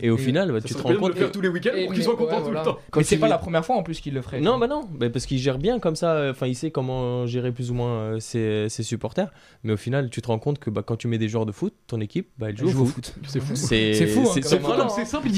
[0.00, 1.32] Et au Et final, bah, ça tu te rends bien de compte le faire que.
[1.32, 2.60] tous les week-ends pour qu'ils soient ouais, contents tout voilà.
[2.60, 2.78] le temps.
[2.96, 4.40] Mais c'est pas la première fois en plus qu'il le ferait.
[4.40, 7.50] Non, bah non, bah parce qu'il gère bien comme ça, enfin il sait comment gérer
[7.52, 9.30] plus ou moins ses, supporters,
[9.64, 11.52] mais au final tu te rends compte que bah, quand tu mets des joueurs de
[11.52, 13.14] foot, ton équipe, bah, elle joue, au foot.
[13.26, 13.56] C'est fou.
[13.56, 14.48] C'est C'est fou, hein, c'est quand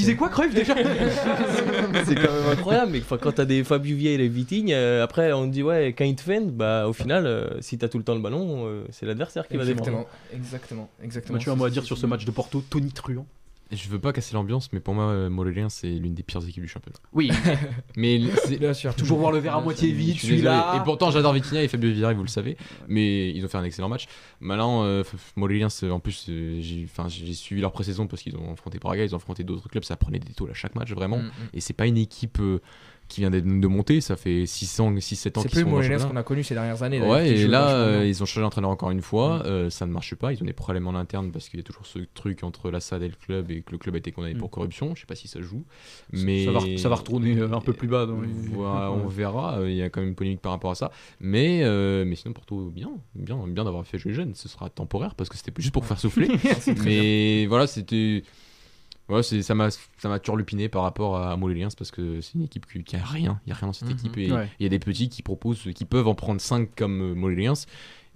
[0.09, 0.75] c'est quoi, Cruyff déjà
[2.05, 5.47] C'est quand même incroyable, mais quand t'as des Fabio et les Viting, euh, après on
[5.47, 8.03] te dit ouais, quand ils te feignent, bah au final, euh, si t'as tout le
[8.03, 9.81] temps le ballon, euh, c'est l'adversaire qui va défendre.
[9.85, 11.37] Exactement, exactement, exactement.
[11.37, 13.25] Bah, Tu as un mot à dire sur ce match de Porto, Tony Truant?
[13.71, 16.63] Je veux pas casser l'ambiance, mais pour moi, euh, Montpellier, c'est l'une des pires équipes
[16.63, 16.97] du championnat.
[17.13, 17.31] Oui,
[17.95, 18.57] Mais c'est.
[18.57, 18.95] Bien sûr.
[18.95, 20.75] toujours voir le verre à moitié vide, celui-là.
[20.77, 22.57] Et pourtant, j'adore Vitinha et Fabio Vieira, vous le savez.
[22.87, 24.07] Mais ils ont fait un excellent match.
[24.39, 25.03] Maintenant, euh,
[25.91, 29.43] en plus, euh, j'ai suivi leur pré-saison parce qu'ils ont affronté Braga, ils ont affronté
[29.43, 29.83] d'autres clubs.
[29.83, 31.17] Ça prenait des tôles à chaque match, vraiment.
[31.17, 31.49] Mm, mm.
[31.53, 32.61] Et c'est pas une équipe euh,
[33.09, 33.99] qui vient d'être- de monter.
[33.99, 36.43] Ça fait 6 ans, 6-7 ans C'est qu'ils sont le dans le qu'on a connu
[36.43, 37.01] ces dernières années.
[37.01, 39.39] Ouais, et là, euh, ils ont changé d'entraîneur encore une fois.
[39.39, 39.41] Mm.
[39.47, 40.31] euh, ça ne marche pas.
[40.31, 42.79] Ils ont des problèmes en interne parce qu'il y a toujours ce truc entre la
[42.79, 44.37] SAD et le club et que le club a été condamné Mm.
[44.37, 44.95] pour corruption.
[44.95, 45.65] Je sais pas si ça joue.
[46.13, 48.05] Ça- Mais ça, va, ça va retourner euh, un peu plus bas.
[48.05, 49.59] dans les- Voilà, on verra.
[49.65, 50.91] Il y a quand même une polémique par rapport à ça.
[51.19, 54.35] Mais, euh, mais sinon, Porto, bien, bien, bien d'avoir fait jouer jeune.
[54.35, 56.27] Ce sera temporaire parce que c'était juste pour faire souffler.
[56.83, 58.23] mais voilà, c'était.
[59.23, 62.65] C'est- ça m'a ça m'a turlupiné par rapport à Moléliens parce que c'est une équipe
[62.83, 63.95] qui, a rien, il y a rien dans cette Mhm.
[63.95, 64.47] équipe et il Ouais.
[64.59, 67.65] y a des petits qui proposent, qui peuvent en prendre 5 comme euh, Moléliens,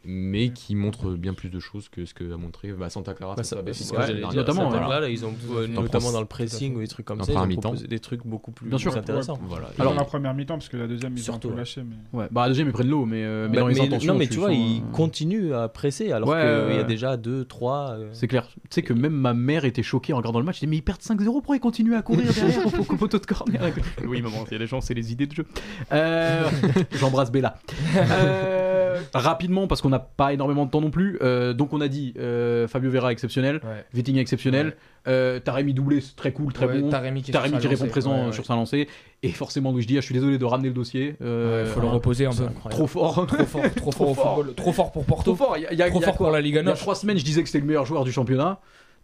[0.05, 3.35] mais qui montrent bien plus de choses que ce que a montré bah, Santa Clara.
[3.35, 4.33] Bah, ça, ça- bah, ce dire.
[4.33, 4.85] Notamment, Santa voilà.
[4.85, 7.37] Clara, ils ont euh, Dans notamment dans le pressing ou des trucs comme ça, ils
[7.67, 8.95] ont des trucs beaucoup plus Bien sûr.
[8.97, 9.39] intéressants.
[9.43, 9.69] Voilà.
[9.79, 11.81] Alors, la première mi-temps, parce que la deuxième, ils ont un peu lâché.
[11.83, 11.95] Mais...
[12.19, 14.13] Ouais, bah, la deuxième, ils prennent l'eau, mais, euh, mais Bah, dans les mais- intentions.
[14.13, 16.83] non, mais tu vois, sens, ils euh, continuent à presser alors Ouais, qu'il y a
[16.83, 17.97] déjà 2, 3.
[18.11, 18.47] C'est clair.
[18.53, 20.57] Tu sais que même ma mère était choquée en regardant le match.
[20.61, 23.19] Elle dit, mais ils perdent 5-0, pourquoi ils continuent à courir derrière au, au poteau
[23.19, 23.61] de corner?
[24.05, 25.45] Oui, maman, il y a des gens, c'est les idées de jeu.
[25.91, 26.49] Euh,
[26.99, 27.55] J'embrasse Bella.
[27.95, 31.17] Euh, rapidement, parce qu'on n'a pas énormément de temps non plus.
[31.21, 33.85] euh, donc, on a dit euh, Fabio Vera exceptionnel, Ouais.
[33.93, 34.75] Vitinha exceptionnel,
[35.07, 36.89] euh, Taremi doublé, très cool, très Ouais, bon.
[36.89, 38.87] Taremi qui, Taremi qui répond présent sur sa lancée.
[39.21, 41.15] Et forcément, Luis Diaz, je suis désolé de ramener le dossier.
[41.21, 42.45] Ouais, faut le un- reposer un peu.
[42.69, 43.25] Trop fort.
[43.27, 44.35] Trop fort, trop fort au fort.
[44.35, 44.55] football.
[44.55, 45.33] Trop fort pour Porto.
[45.33, 45.57] Trop fort.
[45.57, 46.65] Il y a- il y a- Trop il y a fort pour la Liga Il
[46.65, 46.79] y a 9.
[46.79, 48.59] trois semaines, je disais que c'était le meilleur joueur du championnat.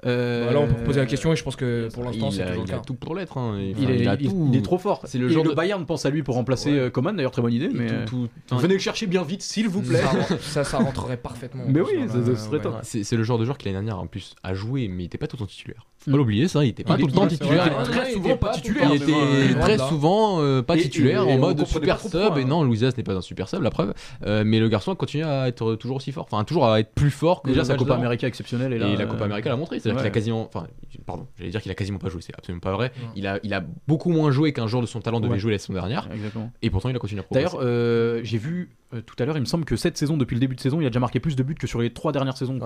[0.06, 2.34] Euh, Bah là, on peut poser la question et je pense que pour l'instant, il
[2.34, 3.38] c'est a, toujours le il a tout pour l'être.
[3.38, 3.60] hein.
[3.60, 4.50] Il, Enfin, est, a il- tout.
[4.52, 5.02] il est trop fort.
[5.06, 6.80] C'est le Et genre le de- Bayern pense à lui pour remplacer Ouais.
[6.80, 7.70] euh, Coman, d'ailleurs très bonne idée.
[7.74, 10.02] Mais euh, tout- tout- venez le chercher bien vite, s'il vous plaît.
[10.02, 11.64] Ça, ça, ça rentrerait parfaitement.
[11.68, 12.62] Mais en oui, dans ça- la- ça serait.
[12.84, 15.06] C'est c'est le genre de joueur qui l'année dernière en plus a joué, mais il
[15.08, 15.86] était pas tout le temps titulaire.
[16.02, 17.66] Faut pas l'oublier ça, il était pas Il tout le temps titulaire.
[17.68, 18.90] il était très il souvent pas titulaire.
[18.94, 22.14] Il était euh, très souvent euh, pas Et- titulaire et- et en mode super sub.
[22.38, 22.46] Et hein.
[22.48, 23.94] non, Louisias n'est pas un super sub, la preuve.
[24.26, 26.26] Euh, mais le garçon a continué à être toujours aussi fort.
[26.32, 27.96] Enfin, toujours à être plus fort que Déjà, sa Copa.
[27.96, 28.72] América exceptionnelle.
[28.72, 29.80] Et, Et, la euh, Copa América l'a montré.
[29.80, 30.46] C'est-à-dire qu'il a quasiment.
[30.48, 30.68] Enfin,
[31.06, 32.92] pardon, j'allais dire qu'il a quasiment pas joué, c'est absolument pas vrai.
[33.18, 35.60] Il a, il a beaucoup moins joué qu'un joueur de son talent devait jouer la
[35.60, 36.08] saison dernière.
[36.14, 36.50] Exactement.
[36.62, 37.46] Et pourtant, il a continué à progresser.
[37.58, 40.34] D'ailleurs, euh, j'ai vu euh, tout à l'heure, il me semble que cette saison, depuis
[40.36, 42.12] le début de saison, il a déjà marqué plus de buts que sur les trois
[42.12, 42.58] dernières saisons.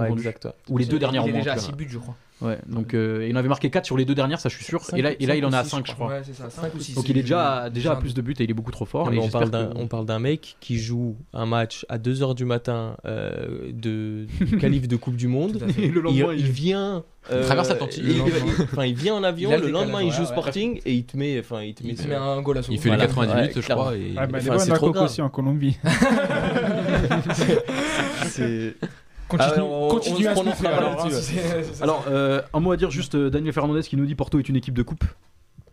[0.69, 1.75] Ou les deux dernières Il au est moins, déjà à tout 6 cas.
[1.75, 2.15] buts, je crois.
[2.41, 2.93] Ouais, donc
[3.23, 4.81] euh, il en avait marqué 4 sur les deux dernières, ça je suis sûr.
[4.83, 6.07] Cinq- et là, et là cinq il en a six, 5, je crois.
[6.07, 6.49] Ouais, c'est ça.
[6.49, 6.95] 5 ou 6.
[6.95, 9.05] Donc il est déjà, déjà à plus de buts et il est beaucoup trop fort.
[9.07, 11.85] Non, et mais on, parle d'un, que- on parle d'un mec qui joue un match
[11.89, 15.63] à 2h du matin euh, de du qualif de Coupe du Monde.
[15.77, 17.03] Et le Il, lendemain, il vient.
[17.31, 18.03] euh, Il traverse l'Atlantique.
[18.05, 19.51] il- il- Enfin, il vient en avion.
[19.51, 20.31] Le Le lendemain, il joue ouais, ouais.
[20.33, 21.39] Sporting et il te met.
[21.39, 21.89] Enfin, il te met.
[21.89, 23.07] Il se met un goal à son Il fait les Voilà.
[23.07, 23.95] 98, Ouais, je crois.
[23.95, 24.13] Et...
[24.17, 25.77] Ah, bah, c'est trop aussi en Colombie.
[28.25, 28.75] C'est-
[29.37, 31.61] Continue, Ah ouais, on- continue on se à se prononcera montrer, pas alors, hein.
[31.81, 34.47] Alors, euh, un mot à dire juste, euh, Daniel Fernandez qui nous dit Porto est
[34.47, 35.03] une équipe de coupe.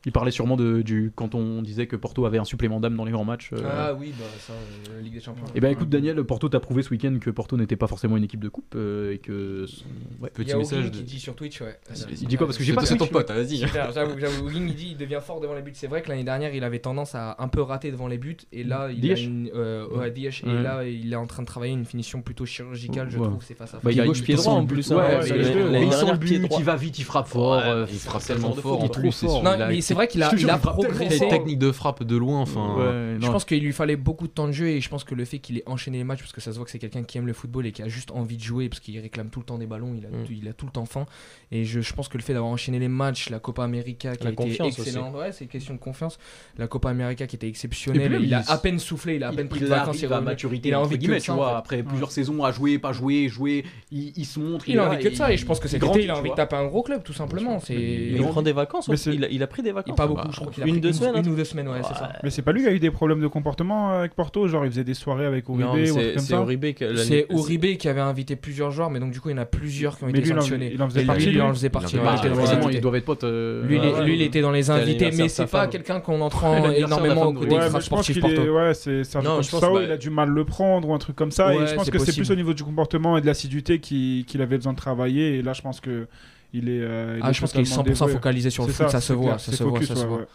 [0.07, 3.05] Il parlait sûrement de, du quand on disait que Porto avait un supplément d'âme dans
[3.05, 3.51] les grands matchs.
[3.53, 3.59] euh.
[3.71, 4.55] Ah oui, bah ça,
[4.93, 5.45] euh, Ligue des Champions.
[5.55, 8.25] Eh ben écoute Daniel, Porto t'a prouvé ce week-end que Porto n'était pas forcément une
[8.25, 9.85] équipe de coupe euh, et que son-
[10.23, 10.31] ouais.
[10.39, 11.79] Il y Petit a message Ogin de- qui dit sur Twitch, ouais.
[12.23, 13.59] Il dit quoi Parce que j'ai pas C'est ton pote, hein, vas-y.
[13.59, 15.73] J'avoue, j'avoue, il dit il devient fort devant les buts.
[15.75, 18.39] C'est vrai que l'année dernière, il avait tendance à un peu rater devant les buts.
[18.53, 19.51] Et là, il a Ziyech une.
[19.55, 20.55] Euh, ouais, Ziyech, Ouais.
[20.55, 23.27] Et là, il est en train de travailler une finition plutôt chirurgicale, je Ouais.
[23.29, 23.43] trouve.
[23.45, 23.85] C'est face à face.
[23.85, 26.49] Bah, il a gauche, il pied droit, en plus, hein, ouais, il- il sent but,
[26.59, 27.61] il va vite, il frappe fort.
[27.93, 29.43] Il frappe tellement fort Il et fort.
[29.91, 31.29] Il a- c'est vrai qu'il a, il a il progressé.
[31.29, 32.75] technique de frappe de loin, enfin.
[32.77, 35.05] Ouais, Je non, pense qu'il lui fallait beaucoup de temps de jeu et je pense
[35.05, 36.79] que le fait qu'il ait enchaîné les matchs, parce que ça se voit que c'est
[36.79, 39.29] quelqu'un qui aime le football et qui a juste envie de jouer, parce qu'il réclame
[39.31, 40.25] tout le temps des ballons, il a, Mm.
[40.25, 41.07] tout, il a tout le temps faim.
[41.53, 44.25] Et je, je pense que le fait d'avoir enchaîné les matchs, la Copa América qui
[44.25, 46.19] La a été excellente, ouais, c'est une question de confiance.
[46.59, 49.25] La Copa América qui était exceptionnelle, puis même, il a il- à peine soufflé, il
[49.25, 50.01] a à peine il- pris de il vacances.
[50.01, 50.25] il revenu.
[50.27, 51.57] maturité Il a entre envie de tu vois fait.
[51.57, 55.03] après plusieurs saisons à jouer pas jouer jouer il, il se montre Il a envie
[55.03, 56.67] que de ça et je pense que il été il a envie de taper un
[56.67, 57.59] gros club tout simplement.
[57.61, 59.97] C'est il prend des vacances c'est- il, a, il a pris des Et vacances.
[59.97, 61.69] pas beaucoup, bah, je crois qu'il a une, deux une, semaines, une ou deux semaines,
[61.69, 62.13] ouais, c'est ça.
[62.23, 64.71] Mais c'est pas lui qui a eu des problèmes de comportement avec Porto, genre il
[64.71, 66.35] faisait des soirées avec Uribe ou un c'est.
[66.35, 69.33] Uribe que l'année- C'est Uribe qui avait invité plusieurs joueurs, mais donc du coup il
[69.33, 70.71] y en a plusieurs qui ont Mais été lui, il en- sanctionnés.
[70.75, 71.97] il en faisait partie, lui, il en faisait partie.
[71.97, 72.51] Il en lui, il faisait était dans les partie.
[72.51, 72.79] Forcément, invités.
[72.79, 74.25] ils doivent être potes euh, Lui, il est- ouais, lui, il ouais.
[74.27, 78.15] était dans les invités, mais de c'est pas quelqu'un qu'on entend énormément au côté sportif
[78.15, 78.43] qu'il Porto.
[78.43, 81.31] est, ouais, c'est bah- il a du mal à le prendre ou un truc comme
[81.31, 81.55] ça.
[81.55, 84.57] et je pense que c'est plus au niveau du comportement et de l'assiduité qu'il avait
[84.57, 85.39] besoin de travailler.
[85.39, 86.07] Et là, je pense que
[86.53, 86.81] il est.
[86.81, 88.13] euh, il Ah, est je pense qu'il est totalement 100% dévoué.
[88.13, 90.27] focalisé sur le foot, ça se voit, ça se voit, ça se voit.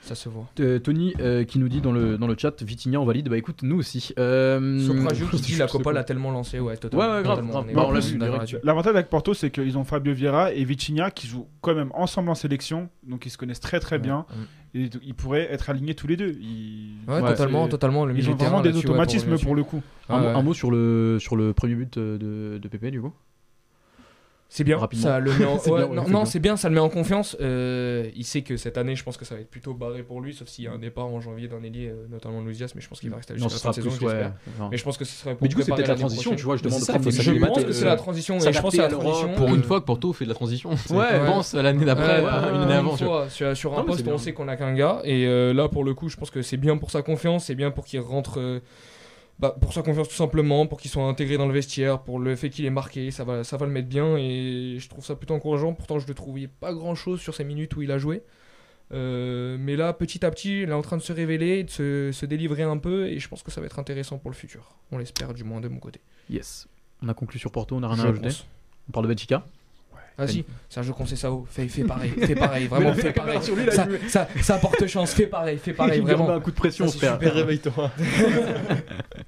[0.00, 0.48] Ça se voit.
[0.58, 3.36] Euh, Tony euh, qui nous dit dans le, dans le chat Vitinha on valide bah
[3.38, 7.06] écoute nous aussi euh, Sopra Gio qui dit la Copa l'a tellement lancé, ouais, totalement.
[7.06, 8.44] Ouais, ouais, grave, Bah.
[8.64, 12.30] L'avantage avec Porto, c'est qu'ils ont Fabio Vieira et Vitinha qui jouent quand même ensemble
[12.30, 14.26] en sélection, donc ils se connaissent très très bien.
[14.74, 16.32] Et ils pourraient être alignés tous les deux.
[16.40, 18.04] Ils, Ouais, Ouais, totalement, totalement.
[18.06, 19.82] Le ils ont vraiment des automatismes pour le coup.
[20.08, 23.12] un mot sur le, sur le premier but euh, de, de Pépé du coup?
[24.54, 25.04] C'est bien, Rapidement.
[25.04, 25.58] ça le met en...
[25.62, 26.24] C'est ouais, bien, ouais, non, c'est non, bien.
[26.26, 27.38] c'est bien, ça le met en confiance.
[27.40, 30.20] Euh, il sait que cette année, je pense que ça va être plutôt barré pour
[30.20, 32.82] lui, sauf s'il y a un départ en janvier d'un ailier, euh, notamment Louisias, mais
[32.82, 34.26] je pense qu'il va rester ce la fin de saison, ouais.
[34.70, 36.44] Mais je pense que ce serait pour mais du coup c'est peut-être la transition tu
[36.44, 38.70] vois je demande de ça, Je pense que c'est euh, la transition, et je pense
[38.72, 39.32] que c'est à la transition.
[39.34, 40.70] Pour euh, une fois que Porto fait de la transition.
[40.90, 42.96] Ouais, pense à l'année d'après, ouais, une Euh, année avant.
[42.96, 43.28] tu vois.
[43.30, 45.00] fois, sur, un poste, on sait qu'on a qu'un gars.
[45.04, 47.54] Et euh, là, pour le coup, je pense que c'est bien pour sa confiance, c'est
[47.54, 48.38] bien pour qu'il rentre.
[49.38, 52.36] Bah, pour sa confiance tout simplement, pour qu'il soit intégré dans le vestiaire, pour le
[52.36, 55.14] fait qu'il est marqué, ça va, ça va le mettre bien et je trouve ça
[55.16, 55.72] plutôt encourageant.
[55.74, 58.22] Pourtant, je le trouvais pas grand chose sur ces minutes où il a joué.
[58.92, 62.10] Euh, mais là, petit à petit, il est en train de se révéler, de se,
[62.12, 64.76] se délivrer un peu et je pense que ça va être intéressant pour le futur.
[64.90, 66.00] On l'espère du moins de mon côté.
[66.30, 66.68] yes
[67.04, 68.28] on a conclu sur Porto on a rien Je à ajouter
[68.88, 69.44] on parle de Benfica
[70.18, 73.42] Ah si, Sergio Conceição, fais, fais pareil, fais pareil, vraiment fais pareil.
[73.42, 76.28] sur lui, là, Ça, ça, ça porte chance, fais pareil, fais pareil, vraiment.
[76.30, 77.32] un coup de pression Ça, super.
[77.34, 77.90] réveille-toi.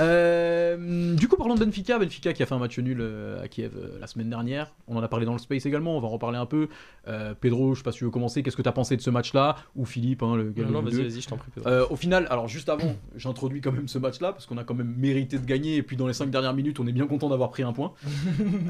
[0.00, 1.98] Euh, du coup, parlons de Benfica.
[1.98, 4.72] Benfica qui a fait un match nul euh, à Kiev euh, la semaine dernière.
[4.88, 5.96] On en a parlé dans le Space également.
[5.96, 6.68] On va en reparler un peu.
[7.08, 8.42] Euh, Pedro, je sais pas si tu veux commencer.
[8.42, 9.56] Qu'est-ce que tu as pensé de ce match-là?
[9.76, 11.50] Ou Philippe, hein, le gars Non, non, vas-y, vas-y, je t'en prie.
[11.54, 11.68] Pedro.
[11.68, 14.74] Euh, au final, alors juste avant, j'introduis quand même ce match-là parce qu'on a quand
[14.74, 15.76] même mérité de gagner.
[15.76, 17.92] Et puis dans les 5 dernières minutes, on est bien content d'avoir pris un point.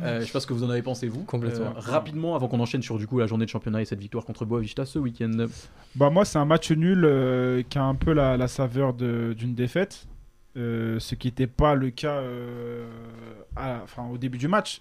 [0.02, 1.22] Euh, je sais pas ce que vous en avez pensé, vous.
[1.24, 1.66] Complètement.
[1.66, 4.24] Euh, rapidement, avant qu'on enchaîne sur du coup la journée de championnat et cette victoire
[4.24, 5.46] contre Boavista ce week-end.
[5.94, 9.34] Bah moi c'est un match nul euh, qui a un peu la, la saveur de-
[9.36, 10.06] d'une défaite,
[10.56, 12.86] euh, ce qui n'était pas le cas euh,
[13.56, 14.80] enfin, au début du match.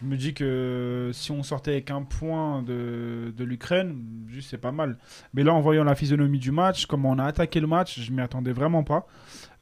[0.00, 4.58] Je me dis que si on sortait avec un point de, de l'Ukraine, juste c'est
[4.58, 4.96] pas mal.
[5.34, 8.10] Mais là en voyant la physionomie du match, comment on a attaqué le match, je
[8.10, 9.06] m'y attendais vraiment pas.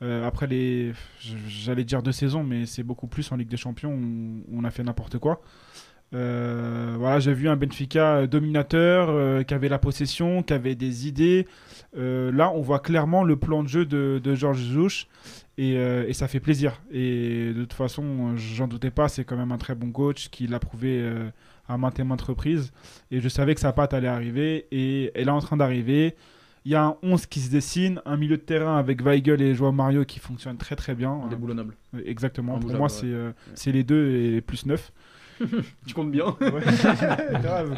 [0.01, 0.93] Euh, après les,
[1.49, 4.71] j'allais dire deux saisons, mais c'est beaucoup plus en Ligue des Champions où on a
[4.71, 5.41] fait n'importe quoi.
[6.15, 11.07] Euh, voilà, j'ai vu un Benfica dominateur, euh, qui avait la possession, qui avait des
[11.07, 11.47] idées.
[11.97, 15.07] Euh, là, on voit clairement le plan de jeu de, de Georges Jesus
[15.59, 16.81] et, euh, et ça fait plaisir.
[16.91, 20.47] Et de toute façon, j'en doutais pas, c'est quand même un très bon coach qui
[20.47, 21.29] l'a prouvé euh,
[21.69, 22.73] à maintes et maintes reprises.
[23.11, 26.15] Et je savais que sa patte allait arriver et elle est en train d'arriver.
[26.65, 29.55] Il y a un 11 qui se dessine, un milieu de terrain avec Weigel et
[29.55, 31.11] Joao Mario qui fonctionne très très bien.
[31.25, 31.75] Indéboulonnable.
[32.05, 32.89] Exactement, pour moi ouais.
[32.89, 34.93] c'est euh, c'est les deux et plus 9.
[35.87, 36.37] Tu comptes bien
[37.43, 37.77] Grave.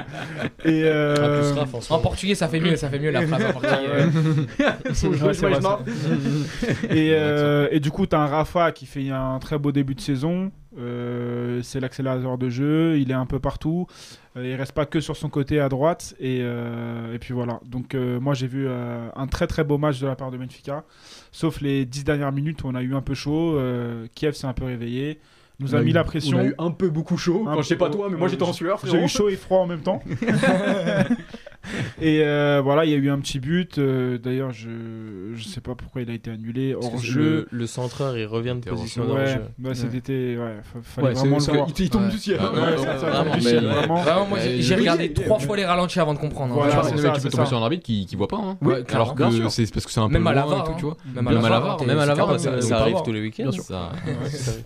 [0.64, 1.54] Et euh,
[1.90, 3.88] en portugais, ça fait mieux, ça fait mieux la phrase en portugais.
[3.88, 4.06] Ouais,
[6.90, 9.94] et, euh, et du coup, tu as un Rafa qui fait un très beau début
[9.94, 10.50] de saison.
[10.78, 13.86] Euh, c'est l'accélérateur de jeu, il est un peu partout.
[14.36, 16.14] Euh, il reste pas que sur son côté à droite.
[16.20, 17.60] Et, euh, et puis voilà.
[17.66, 20.36] Donc, euh, moi, j'ai vu euh, un très très beau match de la part de
[20.38, 20.84] Benfica.
[21.32, 23.56] Sauf les 10 dernières minutes où on a eu un peu chaud.
[23.56, 25.18] Euh, Kiev s'est un peu réveillé.
[25.60, 26.38] Nous a, mis eu- la pression.
[26.38, 27.44] On a eu un peu beaucoup chaud.
[27.46, 28.80] Enfin, je sais pas toi, mais moi j'étais en sueur.
[28.84, 30.02] J'ai eu chaud et froid en même temps.
[32.00, 33.76] Et euh, voilà, il y a eu un petit but.
[33.76, 34.70] euh, D'ailleurs, je
[35.34, 37.46] je sais pas pourquoi il a été annulé hors le, jeu.
[37.50, 39.42] le centreur, il revient de position hors Ouais, jeu.
[39.58, 41.68] bah, c'était ouais, fa- fallait Ouais, c'est- vraiment c'est- le voir.
[41.76, 42.08] il, il tombe Ouais.
[42.10, 42.38] du ciel.
[42.40, 42.46] Ah,
[43.86, 46.66] vraiment, j'ai regardé trois fois les ralentis avant de comprendre.
[46.66, 48.38] Tu peux tomber sur un arbitre qui, qui voit pas.
[48.38, 48.56] Hein.
[48.92, 50.64] Alors que c'est parce que c'est un peu Même à la hein.
[50.78, 50.96] tu vois.
[51.14, 53.42] Même à Même la Même à la ça, euh, arrive tous les week-ends.
[53.44, 53.64] Bien sûr.
[53.64, 53.92] Ça-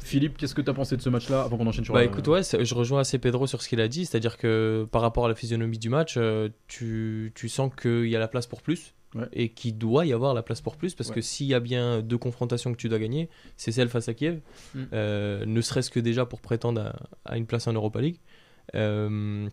[0.05, 2.07] Philippe, qu'est-ce que tu as pensé de ce match-là avant qu'on enchaîne sur Bah la-
[2.07, 5.25] écoute, ouais, je rejoins assez Pedro sur ce qu'il a dit, c'est-à-dire que par rapport
[5.27, 8.63] à la physionomie du match, euh, tu, tu sens qu'il y a la place pour
[8.63, 9.27] plus Ouais.
[9.33, 11.15] et qu'il doit y avoir la place pour plus parce Ouais.
[11.17, 14.15] que s'il y a bien deux confrontations que tu dois gagner, c'est celle face à
[14.15, 14.41] Kiev,
[14.75, 14.83] Mm.
[14.93, 16.81] euh, ne serait-ce que déjà pour prétendre
[17.25, 18.19] à, à une place en Europa League.
[18.75, 19.49] Euh,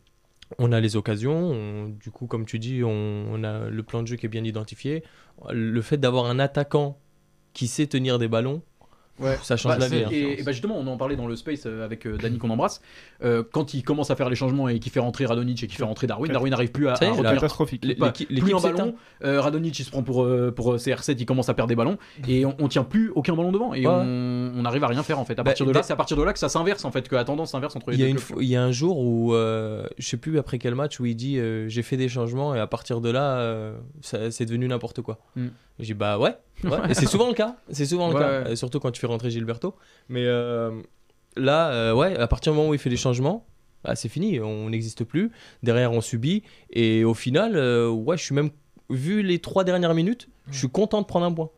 [0.58, 2.90] on a les occasions, on- du coup, comme tu dis, on,
[3.32, 5.04] on a le plan de jeu qui est bien identifié.
[5.52, 6.98] Le fait d'avoir un attaquant
[7.54, 8.62] qui sait tenir des ballons,
[9.20, 9.38] Ouais.
[9.44, 10.04] ça change Bah, la vie.
[10.04, 10.10] hein.
[10.12, 12.50] Et, et bah justement, on en parlait dans le space euh, avec euh, Dany qu'on
[12.50, 12.82] embrasse.
[13.24, 15.78] Euh, quand il commence à faire les changements et qu'il fait rentrer Radonic et qu'il
[15.78, 17.82] fait rentrer Darwin, Darwin n'arrive plus à, à retenir Catastrophique.
[18.28, 18.96] Plus en ballon.
[19.24, 21.76] Euh, Radonic il se prend pour, euh, pour euh, CR7, il commence à perdre des
[21.76, 21.98] ballons
[22.28, 23.94] et on, on tient plus aucun ballon devant et Ouais.
[23.94, 25.34] on, on arrive à rien faire en fait.
[25.34, 27.08] À Bah, partir de là, c'est à partir de là que ça s'inverse en fait,
[27.08, 28.28] que la tendance s'inverse entre les Il y, a deux une clubs.
[28.28, 31.16] fois- il y a un jour où, je sais plus après quel match, où il
[31.16, 35.20] dit j'ai fait des changements et à partir de là, c'est devenu n'importe quoi.
[35.36, 35.48] Mm.
[35.80, 36.78] J'ai dit bah ouais, ouais.
[36.90, 39.76] et c'est souvent le cas, c'est souvent le cas, surtout quand tu fais rentrer Gilberto.
[40.10, 40.82] Mais euh,
[41.36, 43.46] là, euh, ouais, à partir du moment où il fait des changements,
[43.84, 45.32] bah, c'est fini, on n'existe plus.
[45.64, 48.52] Derrière, on subit et au final, euh, ouais, je suis même
[48.90, 51.50] vu les trois dernières minutes, je suis content de prendre un point.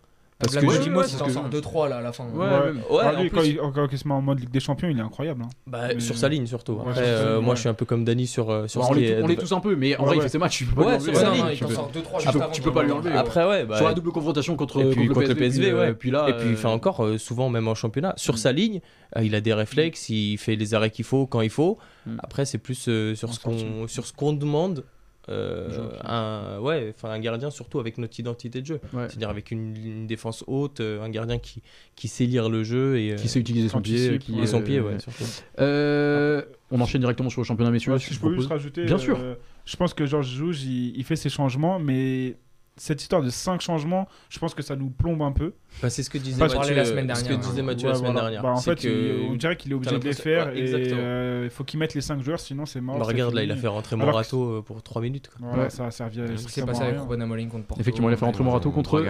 [0.44, 2.26] Parce que parce t'en que- sors 2-3 là à la fin.
[2.26, 3.02] Ouais, Ouais.
[3.04, 3.60] Ah, en lui, plus- quand, il,
[3.92, 5.44] il se met en mode Ligue des Champions, il est incroyable.
[5.44, 5.50] hein.
[5.68, 6.80] bah, Mais- sur sa ligne surtout.
[6.80, 9.04] Après, euh, moi, je suis un peu comme Dany sur, euh, sur Bah, on l'est
[9.06, 10.66] est- on l'est tous un peu, mais en Ouais, vrai, il fait ses matchs, tu
[10.66, 11.14] peux pas Ouais, lui enlever.
[11.16, 12.20] sur Ouais, sa ligne, il peux- sort 2-3
[12.52, 13.12] tu peux- pas lui enlever.
[13.14, 14.90] Après, ouais, Sur la double confrontation contre, le
[15.36, 15.94] PSV, puis, ouais.
[15.94, 18.82] puis là, Et puis il fait euh, encore, souvent même en championnat, sur sa ligne,
[19.22, 21.78] il a des réflexes, il fait les arrêts qu'il faut quand il faut.
[22.06, 22.16] Mm.
[22.20, 23.66] Après, c'est plus sur, En ce qu'on, sortie.
[23.88, 24.84] sur ce qu'on demande.
[25.30, 29.08] Euh, un, ouais, enfin un gardien surtout avec notre identité de jeu, ouais.
[29.08, 31.62] c'est-à-dire avec une, une défense haute, euh, un gardien qui,
[31.96, 34.48] qui sait lire le jeu et, qui sait utiliser son pied, qui et ouais.
[34.48, 35.24] son euh, pied, ouais, surtout.
[35.60, 37.94] Euh, on enchaîne directement sur le championnat messieurs.
[37.94, 38.40] Ouais, si je je peux propose.
[38.40, 39.18] juste rajouter, Bien sûr.
[39.66, 42.36] je pense que Georges Jouge, il, il fait ses changements, mais
[42.76, 45.54] cette histoire de 5 changements, je pense que ça nous plombe un peu.
[45.82, 47.62] Bah, c'est ce que disait Mathieu, la semaine ce que dernière, disait.
[47.62, 48.30] Mathieu Ouais, la semaine voilà.
[48.30, 48.42] dernière.
[48.44, 50.58] Bah, en C'est fait, que- il- on dirait qu'il est obligé de les faire ouais,
[50.58, 51.00] et exactement.
[51.02, 52.98] euh, il faut qu'il mette les 5 joueurs, sinon c'est mort.
[52.98, 55.30] Bah, c'est regarde là, il a fait rentrer Alors que Morato euh, pour 3 minutes.
[55.30, 55.48] quoi.
[55.50, 55.70] Voilà, Ouais.
[55.70, 57.82] ça a servi à C'est ce qui s'est strictement passé avec Amorim contre Porto.
[57.82, 59.04] Effectivement, il a fait rentrer Morato contre,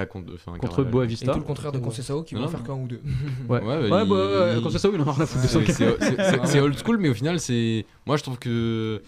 [0.59, 0.81] contre.
[0.81, 1.31] Et Boavista.
[1.33, 2.47] tout le contraire de Conceição qui non.
[2.49, 3.01] faire qu'un ou deux.
[3.49, 5.73] Ouais, Ouais, ouais, euh, il- c'est il en a rien à foutre de C'est c'est-
[5.73, 7.85] c'est- c'est- c'est old school, mais au final, c'est.
[8.05, 9.01] Moi, je trouve que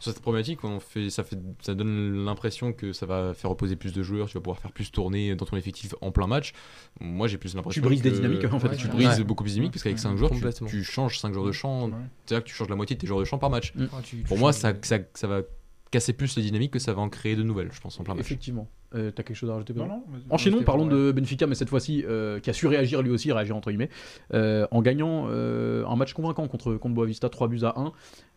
[0.00, 3.76] sur cette problématique, on fait, ça, fait, ça donne l'impression que ça va faire reposer
[3.76, 6.52] plus de joueurs, tu vas pouvoir faire plus tourner dans ton effectif en plein match.
[7.00, 7.80] Moi, j'ai plus l'impression.
[7.80, 8.68] Tu brises des que- dynamiques en fait.
[8.68, 8.92] Ouais, Tu Ouais.
[8.94, 9.24] brises Ouais.
[9.24, 10.02] beaucoup plus de dynamiques parce qu'avec Ouais.
[10.02, 10.30] 5 joueurs,
[10.68, 11.86] tu, changes 5 joueurs de champ.
[11.88, 11.92] Ouais.
[12.26, 13.72] C'est-à-dire que tu changes la moitié de tes joueurs de champ par match.
[13.72, 15.42] Tu- tu Pour moi, ça, ça, ça va
[15.90, 18.14] casser plus les dynamiques que ça va en créer de nouvelles, je pense, en plein
[18.14, 18.24] match.
[18.26, 18.68] Effectivement.
[18.94, 20.02] Euh, T'as quelque chose à rajouter Non, non.
[20.30, 23.54] Enchaînons, parlons de Benfica, mais cette fois-ci, euh, qui a su réagir lui aussi, réagir
[23.56, 23.90] entre guillemets,
[24.34, 27.92] euh, en gagnant euh, un match convaincant contre, contre Boavista, 3 buts à 1.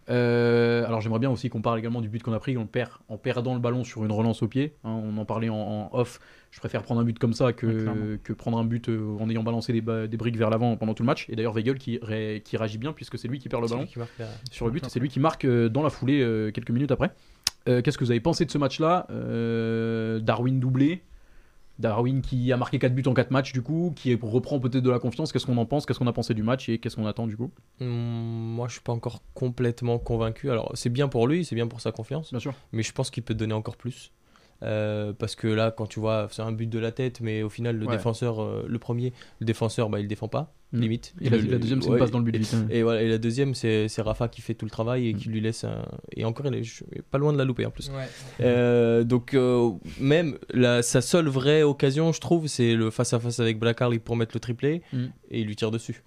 [0.09, 2.67] Euh, alors j'aimerais bien aussi qu'on parle également du but qu'on a pris, on le
[2.67, 4.73] perd en perdant le ballon sur une relance au pied.
[4.83, 6.19] hein, on en parlait en, en off.
[6.51, 9.73] Je préfère prendre un but comme ça que, prendre un but euh, en ayant balancé
[9.73, 9.81] des,
[10.17, 11.25] briques vers l'avant pendant tout le match.
[11.29, 13.87] Et d'ailleurs Weigel qui, ré- qui réagit bien puisque c'est lui qui perd le ballon
[13.99, 14.85] marque la- sur le but.
[14.89, 17.11] C'est lui qui marque euh, dans la foulée euh, quelques minutes après.
[17.69, 19.07] Euh, Qu'est-ce que vous avez pensé de ce match-là?
[19.09, 21.01] Euh, Darwin doublé.
[21.79, 24.89] Darwin qui a marqué 4 buts en 4 matchs du coup, qui reprend peut-être de
[24.91, 25.31] la confiance.
[25.31, 25.85] Qu'est-ce qu'on en pense?
[25.85, 27.51] Qu'est-ce qu'on a pensé du match et qu'est-ce qu'on attend du coup?
[27.81, 30.49] Hum, Moi, je suis pas encore complètement convaincu.
[30.51, 32.53] Alors, c'est bien pour lui, c'est bien pour sa confiance, Bien sûr.
[32.71, 34.11] mais je pense qu'il peut donner encore plus.
[34.63, 37.49] Euh, parce que là, quand tu vois, c'est un but de la tête, mais au
[37.49, 37.95] final, le Ouais.
[37.97, 40.79] défenseur, euh, le premier, le défenseur, bah, il défend pas, Mm.
[40.79, 41.13] limite.
[41.21, 42.53] Et la, Le- la deuxième, c'est ouais, une passe dans le but vite.
[42.55, 42.65] hein.
[42.69, 45.17] Et, voilà, et la deuxième, c'est c'est Rafa qui fait tout le travail et Mm.
[45.17, 45.83] qui lui laisse un.
[46.15, 47.89] Et encore, il est pas loin de la louper en plus.
[47.89, 48.07] Ouais.
[48.41, 53.59] Euh, donc, euh, même la, sa seule vraie occasion, je trouve, c'est le face-à-face avec
[53.59, 55.05] Blackard pour mettre le triplé Mm.
[55.31, 56.03] et il lui tire dessus.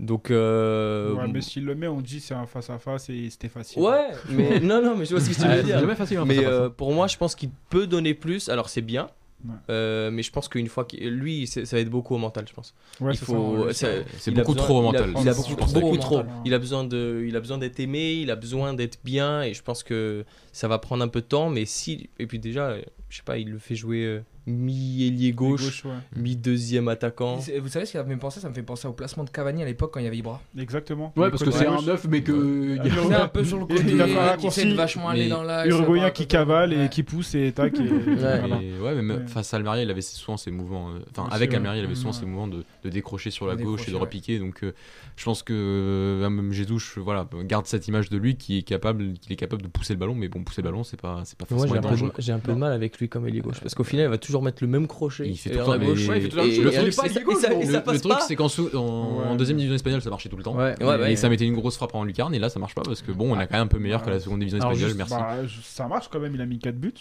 [0.00, 0.30] Donc.
[0.30, 3.48] euh, Ouais, mais s'il le met, on dit c'est un face à face et c'était
[3.48, 3.82] facile.
[3.82, 5.78] Ouais, mais non, non, mais je vois ce que tu veux dire.
[5.80, 6.18] jamais facile.
[6.18, 8.48] hein, Mais euh, pour moi, je pense qu'il peut donner plus.
[8.48, 9.08] Alors, c'est bien.
[9.44, 9.54] Ouais.
[9.70, 12.52] Euh, mais je pense qu'une fois qu'il lui, ça va être beaucoup au mental, je
[12.54, 12.74] pense.
[13.00, 15.14] Ouais, il c'est faut, C'est beaucoup besoin- trop il a- mental.
[15.20, 16.22] Il a beaucoup, Trop.
[16.44, 19.52] Il a besoin de, il a besoin d'être aimé, il a besoin d'être bien, et
[19.52, 21.50] je pense que ça va prendre un peu de temps.
[21.50, 22.76] Mais si, et puis déjà,
[23.08, 25.90] je sais pas, il le fait jouer, euh, mi-ailier gauche, Gauche, ouais.
[26.16, 27.38] mi-deuxième attaquant.
[27.48, 29.30] Et Vous savez ce qui m'a fait penser Ça me fait penser au placement de
[29.30, 30.40] Cavani à l'époque quand il y avait Ibra.
[30.58, 31.12] Exactement.
[31.16, 31.86] Ouais, parce que c'est un gauche.
[31.86, 32.78] neuf, mais que.
[32.84, 35.28] il C'est un peu sur le côté, il a fait un qui essaie vachement aller
[35.28, 35.68] dans l'axe.
[35.68, 37.78] Uruguayen qui cavale et qui pousse et tac.
[37.78, 38.38] Et, Ouais.
[38.40, 38.60] voilà.
[38.62, 40.90] Et ouais, mais face à Almeria, il avait souvent ses mouvements.
[40.90, 41.52] euh, Enfin, avec.
[41.54, 42.16] Almeria, il avait souvent Ouais.
[42.16, 44.38] ses mouvements de, de décrocher sur la gauche et de repiquer.
[44.38, 44.72] Donc, euh,
[45.16, 49.12] je pense que euh, même Jesus, voilà, garde cette image de lui qui est capable,
[49.14, 50.14] qu'il est capable de pousser le ballon.
[50.14, 52.12] Mais bon, pousser le ballon, c'est pas, forcément un, peu dangereux.
[52.18, 54.18] j'ai un peu de mal avec lui comme ailier gauche parce qu'au final, il va
[54.18, 55.28] toujours mettre le même crochet.
[55.28, 56.08] Il fait tout le temps, gauche.
[56.08, 56.48] Ouais, il fait tout le temps.
[56.48, 59.74] Et- Le et- truc, et- c'est et ça- Le, le truc, qu'en en, deuxième division
[59.74, 60.56] espagnole, ça marchait tout le temps.
[60.56, 61.12] Ouais, Ouais.
[61.12, 62.34] Et ça mettait une grosse frappe en lucarne.
[62.34, 64.02] Et là, ça marche pas parce que bon, on est quand même un peu meilleur
[64.02, 64.94] que la seconde division espagnole.
[64.96, 65.12] merci.
[65.14, 66.94] Bah, ça marche quand même, il a mis 4 buts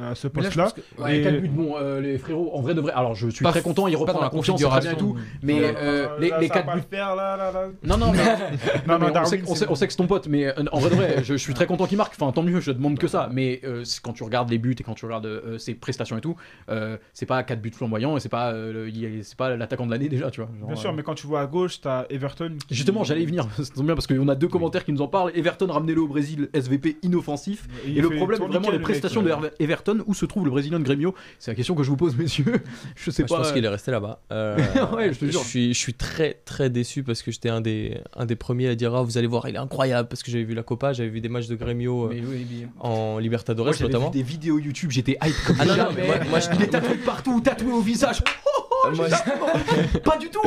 [0.00, 0.70] à ce poste-là.
[0.70, 2.92] que- Ouais, Et- quatre buts, bon, euh, les frérots, en vrai de vrai.
[2.92, 4.92] Alors, je suis Pas très content, il pas reprend dans la confiance, c'est très bien
[4.92, 5.16] et tout.
[5.42, 6.80] Mais Euh, euh, là, les, les va 4 pas buts.
[6.90, 7.68] le faire, là, là, là.
[7.82, 9.72] Non, non, mais, Non, non, mais non, on, sait, on, c'est sait, bon.
[9.72, 11.54] on sait que c'est ton pote, mais euh, en vrai de vrai, je, je suis
[11.54, 12.14] très content qu'il marque.
[12.18, 13.28] Enfin, tant mieux, je demande que ça.
[13.32, 16.16] Mais euh, c'est- quand tu regardes les buts et quand tu regardes euh, ses prestations
[16.16, 16.36] et tout,
[16.70, 18.90] euh, c'est pas 4 buts flamboyants et c'est pas, euh,
[19.22, 20.50] c'est pas l'attaquant de l'année déjà, tu vois.
[20.58, 22.56] Genre, Bien euh, sûr, mais quand tu vois à gauche, t'as Everton.
[22.66, 23.46] qui- Justement, j'allais y venir.
[23.74, 25.32] Tombe bien parce qu'on a deux commentaires qui nous en parlent.
[25.34, 27.68] Everton, ramenez-le au Brésil, SVP inoffensif.
[27.86, 29.50] Et le problème, vraiment, les prestations de ouais.
[29.82, 31.14] Everton, où se trouve le Brésilien de Grêmio?
[31.38, 32.62] C'est la question que je vous pose, messieurs.
[32.96, 33.42] Je sais Moi, je pas.
[33.42, 34.20] pense qu'il est resté là-bas.
[34.32, 34.56] Euh,
[34.94, 35.40] Ouais, je te jure.
[35.42, 38.74] suis, je suis très très déçu parce que j'étais un des, un des premiers à
[38.74, 41.08] dire ah, vous allez voir, il est incroyable parce que j'avais vu la Copa, j'avais
[41.08, 44.10] vu des matchs de Grêmio euh, oui, en Libertadores Moi, j'avais vu notamment.
[44.10, 46.06] des vidéos YouTube, j'étais hype comme Ah non, non, jamais.
[46.30, 48.22] moi- je- Il est tatoué partout, tatoué au visage.
[48.94, 49.06] Moi,
[50.04, 50.40] Pas du tout.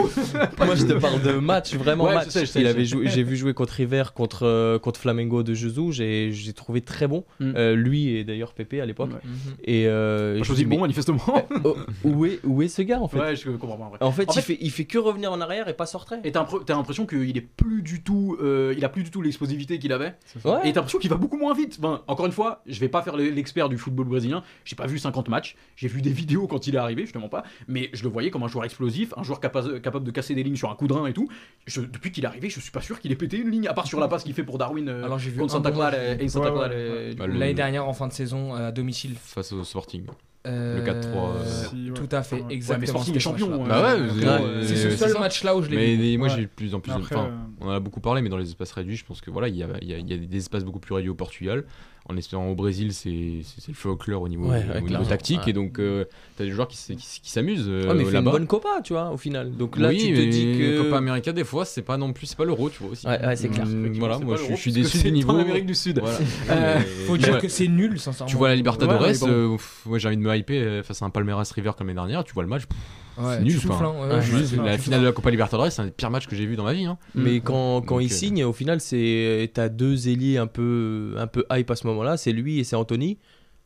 [0.66, 2.26] Moi, je te parle de match, vraiment Ouais, match.
[2.28, 5.00] je sais, je sais, Il avait joué, j'ai vu jouer contre River, contre, euh, contre
[5.00, 7.24] Flamengo de Jesus, j'ai j'ai trouvé très bon.
[7.40, 7.54] Mm.
[7.56, 9.12] Euh, lui et d'ailleurs Pépé à l'époque.
[9.12, 9.20] Ouais.
[9.64, 11.20] Et euh, je me dis, bon, manifestement.
[11.64, 13.98] oh, où, est, où est ce gars en fait Ouais, je comprends pas en vrai.
[14.02, 16.20] En fait, En il, fait- fait, il fait que revenir en arrière et pas retrait.
[16.24, 19.12] Et t'as impr- t'as l'impression qu'il est plus du tout, euh, il a plus du
[19.12, 20.14] tout l'explosivité qu'il avait.
[20.44, 20.60] Ouais.
[20.64, 21.78] Et t'as l'impression qu'il va beaucoup moins vite.
[21.80, 24.44] Enfin, encore une fois, je vais pas faire l'expert du football brésilien.
[24.66, 25.56] J'ai pas vu 50 matchs.
[25.76, 27.44] J'ai vu des vidéos quand il est arrivé, je te mens pas.
[27.68, 30.44] Mais je le voyais comme un joueur explosif, un joueur capa- capable de casser des
[30.44, 31.28] lignes sur un coup de rein et tout.
[31.68, 33.74] Je- depuis qu'il est arrivé, je suis pas sûr qu'il ait pété une ligne, à
[33.74, 35.72] part sur la passe qu'il fait pour Darwin euh, Alors j'ai vu contre un Santa
[35.72, 36.70] Clara match et Santa Ouais, Clara.
[36.70, 39.16] ouais, et- Bah, l'année dernière en fin de saison à domicile.
[39.20, 40.06] Face au Sporting.
[40.46, 41.94] Euh, Le 4-3, euh, Si, ouais.
[41.94, 42.42] Tout à fait, Ouais.
[42.42, 42.88] Ouais, mais exactement.
[42.88, 43.66] Sporting est champion.
[43.66, 46.34] Bah euh, euh, C'est ce seul match-là où je l'ai Mais moi Ouais.
[46.36, 46.92] j'ai de plus en plus.
[46.92, 49.22] Après, enfin, euh, on en a beaucoup parlé, mais dans les espaces réduits, je pense
[49.22, 51.10] que voilà, il y a, il y a- y a des espaces beaucoup plus réduits
[51.10, 51.64] au Portugal.
[52.08, 55.40] En espérant au Brésil, c'est le feu au clair au niveau, Ouais, au niveau tactique.
[55.46, 55.50] Ouais.
[55.50, 56.06] Et donc, euh,
[56.38, 59.18] t'as des joueurs qui, s'amusent euh, Ouais, mais fait une bonne Copa, tu vois, au
[59.18, 59.52] final.
[59.58, 60.84] Donc là, oui, tu te dis que.
[60.84, 63.08] Copa América, des fois, c'est pas non plus, c'est pas l'euro, tu vois aussi.
[63.08, 63.66] Ouais, ouais, c'est clair.
[63.66, 65.32] Mm, Voilà, moi je, suis déçu c'est du niveau.
[65.32, 66.00] en Amérique du Sud.
[66.52, 68.30] Euh, Faut dire que c'est nul, sincèrement.
[68.30, 71.52] Tu vois la Libertadores, euh, ouais, j'ai envie de me euh, face à un Palmeiras
[71.56, 72.78] River comme l'année dernière, tu vois le match, pff,
[73.18, 75.86] Ouais, c'est nul, souffles, hein, ouais, je- la finale de la Copa Libertadores, c'est un
[75.86, 76.84] des pires matchs que j'ai vu dans ma vie.
[76.84, 76.98] Hein.
[77.16, 81.14] Mais quand, quand Donc, il euh, signe, au final, c'est t'as deux ailiers un peu,
[81.18, 83.18] un peu hype à ce moment-là, c'est lui et c'est Anthony.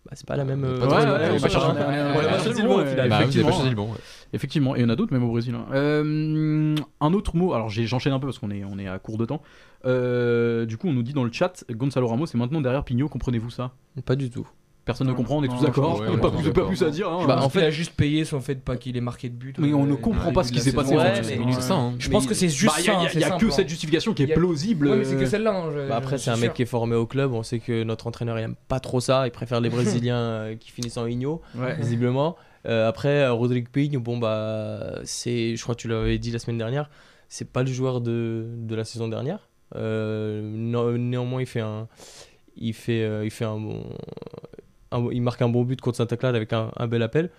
[0.05, 0.63] Bah, c'est pas la même.
[0.63, 2.95] Euh, pas ouais, choisi ouais, le bon, au ouais.
[2.95, 3.25] Bah, pas
[3.69, 3.89] le bon.
[4.33, 5.55] Effectivement, et il y en a d'autres même au Brésil.
[5.55, 5.65] hein.
[5.73, 9.17] Euh, un autre mot, alors j'enchaîne un peu parce qu'on est, on est à court
[9.17, 9.41] de temps.
[9.85, 13.09] Euh, du coup, on nous dit dans le chat, Gonzalo Ramos est maintenant derrière Pignot,
[13.09, 13.71] comprenez-vous ça?
[14.05, 14.47] Pas du tout.
[14.89, 15.99] Personne ne comprend, on est tous d'accord.
[16.01, 16.67] ouais, pas, plus- pas d'accord.
[16.67, 17.07] plus à dire.
[17.11, 17.25] hein.
[17.27, 19.29] Bah, en fait- fait, il a juste payé son fait de pas qu'il ait marqué
[19.29, 19.55] de but.
[19.59, 21.93] Mais on ne euh, comprend au pas ce qui s'est passé hein.
[21.99, 22.91] Je pense que c'est Bah, juste ça.
[22.93, 23.69] a, hein, il y a c'est que cette hein.
[23.69, 25.05] justification qui est a- plausible.
[25.05, 25.53] C'est que euh, celle-là.
[25.55, 27.33] hein, Bah, après, c'est un mec qui est formé au club.
[27.33, 29.27] On sait que notre entraîneur il aime pas trop ça.
[29.27, 31.41] Il préfère les Brésiliens euh, qui finissent en igno,
[31.77, 32.35] visiblement.
[32.65, 36.39] Euh, après, euh, Rodrigue Pigne, bon, bah, c'est, je crois que tu l'avais dit la
[36.39, 36.89] semaine dernière,
[37.29, 39.47] c'est pas le joueur de, de la saison dernière.
[39.75, 40.41] Euh,
[40.97, 41.87] néanmoins, il fait un.
[42.57, 43.85] Il fait, euh, il fait un bon.
[44.91, 47.29] Un- il marque un bon but contre Santa Clara avec un, un bel appel.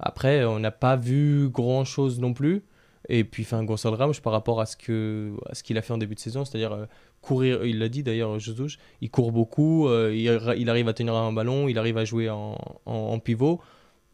[0.00, 2.62] Après, on n'a pas vu grand chose non plus.
[3.08, 5.92] Et puis, enfin, Gonçalo Ramos, par rapport à ce que à ce qu'il a fait
[5.92, 6.86] en début de saison, c'est-à-dire euh,
[7.22, 11.32] courir, il l'a dit d'ailleurs, Jesus, il court beaucoup, euh, il, arrive à tenir un
[11.32, 12.56] ballon, il arrive à jouer en,
[12.86, 13.60] en, en pivot.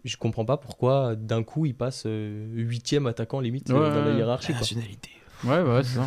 [0.04, 4.04] Je comprends pas pourquoi d'un coup il passe euh, huitième attaquant limite euh, Ouais, dans
[4.04, 4.52] la hiérarchie.
[4.52, 4.62] quoi.
[5.44, 6.06] Ouais, ouais, c'est ça.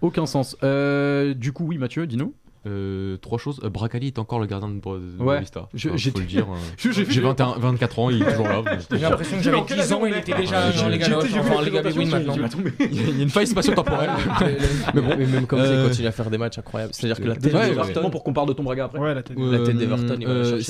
[0.00, 0.56] Aucun sens.
[0.62, 2.34] Euh, du coup, oui, Mathieu, dis-nous.
[2.66, 3.60] Euh, trois choses.
[3.64, 4.96] Euh, Bracali est encore le gardien de, de Ouais.
[5.18, 5.68] Boavista.
[5.72, 6.46] Je- Enfin, j'ai- faut le dire.
[6.50, 6.56] euh.
[6.78, 8.62] Je- j'ai- J'ai 21 24 ans, il est toujours là.
[8.90, 12.60] J'ai l'impression que j'avais manqué 10 ans, il était déjà dans les Galoches, enfin maintenant.
[12.80, 14.10] Il y a une faille spatio-temporelle.
[14.94, 16.92] Mais bon, mais même comme ça, Euh, il continue à faire des matchs incroyables.
[16.94, 18.98] C'est-à-dire que la tête d'Everton, pour qu'on parle de ton Braga après.
[18.98, 19.36] Ouais, la tête.
[19.36, 20.62] D'Everton, il va chercher.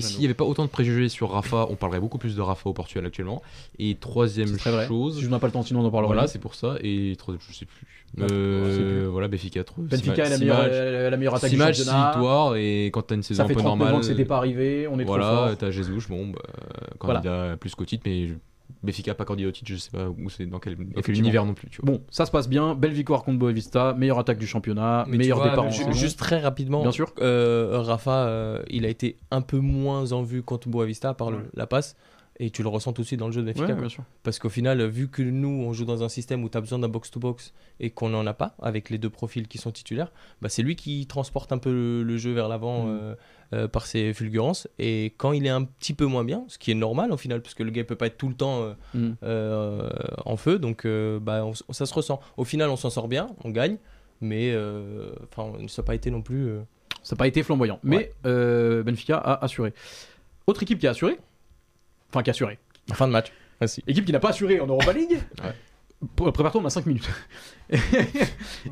[0.00, 2.68] S'il n'y avait pas autant de préjugés sur Rafa, on parlerait beaucoup plus de Rafa
[2.68, 3.42] au Portugal actuellement.
[3.78, 4.56] Et troisième
[4.86, 5.16] chose.
[5.16, 6.12] Si je n'ai pas le temps, sinon on en parlera.
[6.12, 6.76] Voilà, c'est pour ça.
[6.82, 7.86] Et troisième, je sais plus.
[8.20, 9.08] Euh.
[9.10, 9.62] Voilà, Benfica.
[9.64, 10.68] trop- Benfica est la meilleure, matchs.
[10.72, 12.10] euh, la meilleure attaque du matchs, 6 championnat.
[12.12, 12.56] victoires.
[12.56, 14.00] Et quand t'as une saison Ça fait un peu 39 ans normale.
[14.00, 15.56] que c'était pas arrivé, on est trop Voilà, fort.
[15.58, 16.40] t'as Jesus, bon, bah,
[16.98, 18.28] candidat plus qu'au titre, mais
[18.82, 21.20] Benfica pas candidat au titre, je sais pas où c'est, dans quel, dans quel Effectivement.
[21.20, 21.92] univers non plus, tu vois.
[21.92, 22.74] Bon, ça se passe bien.
[22.74, 25.92] Belle victoire contre Boavista, meilleure attaque du championnat, Mais meilleur vois, départ en saison.
[25.92, 27.12] Juste très rapidement, Bien sûr.
[27.20, 31.38] euh, Rafa, euh, il a été un peu moins en vue contre Boavista, par le-
[31.38, 31.42] Ouais.
[31.54, 31.96] la passe.
[32.38, 33.64] Et tu le ressens tout de suite dans le jeu de Benfica.
[33.66, 33.80] Ouais, quoi.
[33.80, 34.04] bien sûr.
[34.22, 36.78] Parce qu'au final, vu que nous, on joue dans un système où tu as besoin
[36.78, 40.12] d'un box-to-box et qu'on n'en a pas, avec les deux profils qui sont titulaires,
[40.42, 42.88] bah, c'est lui qui transporte un peu le, le jeu vers l'avant Mm.
[42.90, 43.14] euh,
[43.54, 44.68] euh, par ses fulgurances.
[44.78, 47.40] Et quand il est un petit peu moins bien, ce qui est normal au final,
[47.40, 50.20] parce que le gars ne peut pas être tout le temps euh, Mm.
[50.26, 52.20] en feu, donc bah, on- ça se ressent.
[52.36, 53.78] Au final, on s'en sort bien, on gagne,
[54.20, 56.50] mais ça n'a pas été non plus.
[57.02, 57.78] Ça n'a pas été flamboyant.
[57.82, 58.82] Mais Ouais.
[58.82, 59.72] Benfica a assuré.
[60.46, 61.18] Autre équipe qui a assuré,
[62.10, 62.58] enfin qui a assuré,
[62.90, 63.32] en fin de match.
[63.60, 63.82] Merci.
[63.86, 65.18] équipe qui n'a pas assuré en Europa League.
[65.42, 65.52] Ouais.
[66.14, 67.08] P- Prépare-toi, on a 5 minutes.
[67.70, 67.78] et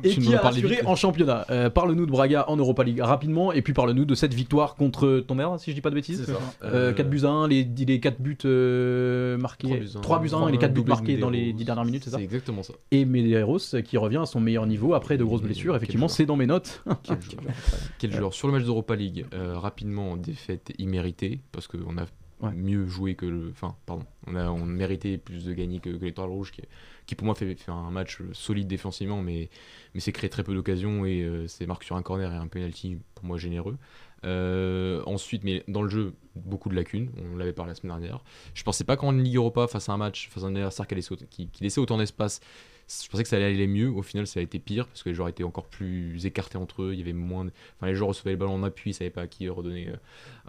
[0.09, 0.85] Tu qui a assuré vite.
[0.85, 1.45] en championnat.
[1.49, 5.23] Euh, parle-nous de Braga en Europa League rapidement, et puis parle-nous de cette victoire contre
[5.27, 6.23] ton mère, si je dis pas de bêtises.
[6.25, 6.39] C'est ça.
[6.63, 9.81] Euh, 4 buts à 1, les, les 4 buts euh, marqués.
[10.01, 11.57] 3 buts à 1 et les 4 buts marqués dans les Medeiros.
[11.57, 12.73] 10 dernières minutes, c'est ça C'est exactement ça.
[12.91, 15.75] Et Medeiros qui revient à son meilleur niveau après de grosses Et blessures.
[15.75, 16.83] Effectivement, c'est dans mes notes.
[17.03, 17.43] Quel joueur.
[17.97, 18.33] Quel joueur.
[18.35, 22.05] Sur le match d'Europa League, euh, rapidement, défaite imméritée, parce qu'on a
[22.41, 23.49] Mieux joué que le.
[23.51, 24.05] Enfin, pardon.
[24.27, 26.61] On a on méritait plus de gagner que, que l'Étoile Rouge, qui,
[27.05, 29.49] qui pour moi fait, fait un match solide défensivement, mais,
[29.93, 32.47] mais c'est créé très peu d'occasions et euh, c'est marqué sur un corner et un
[32.47, 33.77] penalty pour moi généreux.
[34.25, 37.09] Euh, ensuite, mais dans le jeu, beaucoup de lacunes.
[37.31, 38.23] On l'avait parlé la semaine dernière.
[38.53, 40.95] Je pensais pas qu'en Ligue Europa, face à un match, face à un adversaire qui
[41.29, 42.41] qui, qui laissait autant d'espace,
[42.87, 43.89] je pensais que ça allait aller mieux.
[43.89, 46.83] Au final, ça a été pire parce que les joueurs étaient encore plus écartés entre
[46.83, 46.93] eux.
[46.93, 47.47] Il y avait moins.
[47.77, 49.89] Enfin, les joueurs recevaient le ballon en appui, ils savaient pas à qui redonner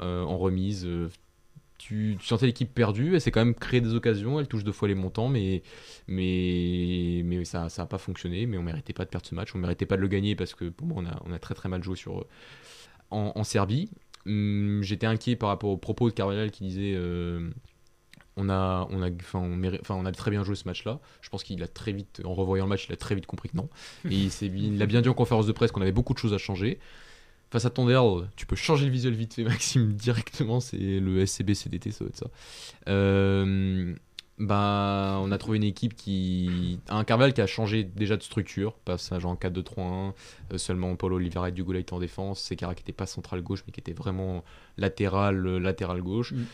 [0.00, 0.86] euh, en remise.
[1.92, 3.14] Euh, tu, sentais l'équipe perdue.
[3.14, 4.40] Elle s'est quand même créé des occasions.
[4.40, 5.62] Elle touche deux fois les montants, mais
[6.08, 8.46] mais mais ça ça a pas fonctionné.
[8.46, 9.54] Mais on méritait pas de perdre ce match.
[9.54, 11.54] On méritait pas de le gagner parce que pour moi, on a on a très
[11.54, 12.26] très mal joué sur
[13.10, 13.90] en, en Serbie.
[14.26, 16.94] Hum, J'étais inquiet par rapport aux propos de Carvalhal qui disait.
[16.96, 17.50] euh,
[18.36, 21.00] on a, on a, on, a très bien joué ce match-là.
[21.22, 23.48] Je pense qu'il a très vite, en revoyant le match, il a très vite compris
[23.48, 23.70] que non.
[24.10, 26.18] Et il, s'est- il a bien dit en conférence de presse qu'on avait beaucoup de
[26.18, 26.78] choses à changer.
[27.50, 30.60] Face à Tondel, tu peux changer le visuel vite fait, Maxime, directement.
[30.60, 32.30] C'est le SCB CDT, ça doit être ça.
[32.88, 33.94] Euh,
[34.38, 36.78] bah, on a trouvé une équipe qui.
[36.88, 38.74] Un Carval qui a changé déjà de structure.
[38.74, 40.12] Passage en 4-2-3-1.
[40.52, 42.40] euh, seulement Paulo Oliveira et était en défense.
[42.40, 44.44] Sekara qui n'était pas central gauche, mais qui était vraiment
[44.76, 46.32] latéral, euh, latéral gauche.
[46.32, 46.44] Mm.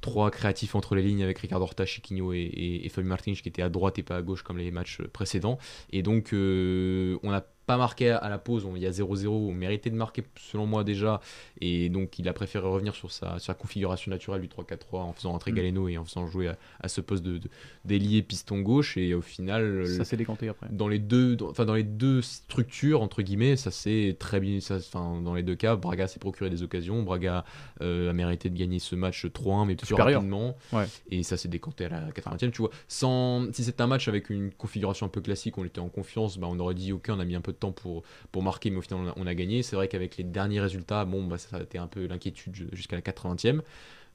[0.00, 3.48] Trois créatifs entre les lignes avec Ricardo Horta, Chiquinho et, et, et Fabio Martins qui
[3.48, 5.58] étaient à droite et pas à gauche comme les matchs précédents.
[5.90, 9.28] Et donc, euh, on n'a pas marqué à la pause, on- il y a 0-0,
[9.48, 11.20] on méritait de marquer selon moi déjà,
[11.60, 15.12] et donc il a préféré revenir sur sa, sur sa configuration naturelle du 3-4-3 en
[15.12, 15.54] faisant rentrer Mm.
[15.56, 17.40] Galeno et en faisant jouer à, à ce poste de,
[17.84, 20.68] d'ailier piston gauche, et au final, Ça s'est décanté après.
[20.70, 24.60] dans les deux dans, enfin dans les deux structures entre guillemets ça c'est très bien
[24.60, 27.44] ça enfin dans les deux cas Braga s'est procuré des occasions Braga
[27.80, 30.20] euh, a mérité de gagner ce match 3-1 mais plus supérieur.
[30.20, 30.84] rapidement Ouais.
[31.10, 34.30] et ça s'est décanté à la 80e tu vois sans si c'était un match avec
[34.30, 37.20] une configuration un peu classique on était en confiance bah, on aurait dit ok on
[37.20, 38.02] a mis un peu temps pour
[38.32, 40.60] pour marquer mais au final on a, on a gagné c'est vrai qu'avec les derniers
[40.60, 43.62] résultats bon bah ça a été un peu l'inquiétude ju- jusqu'à la 80e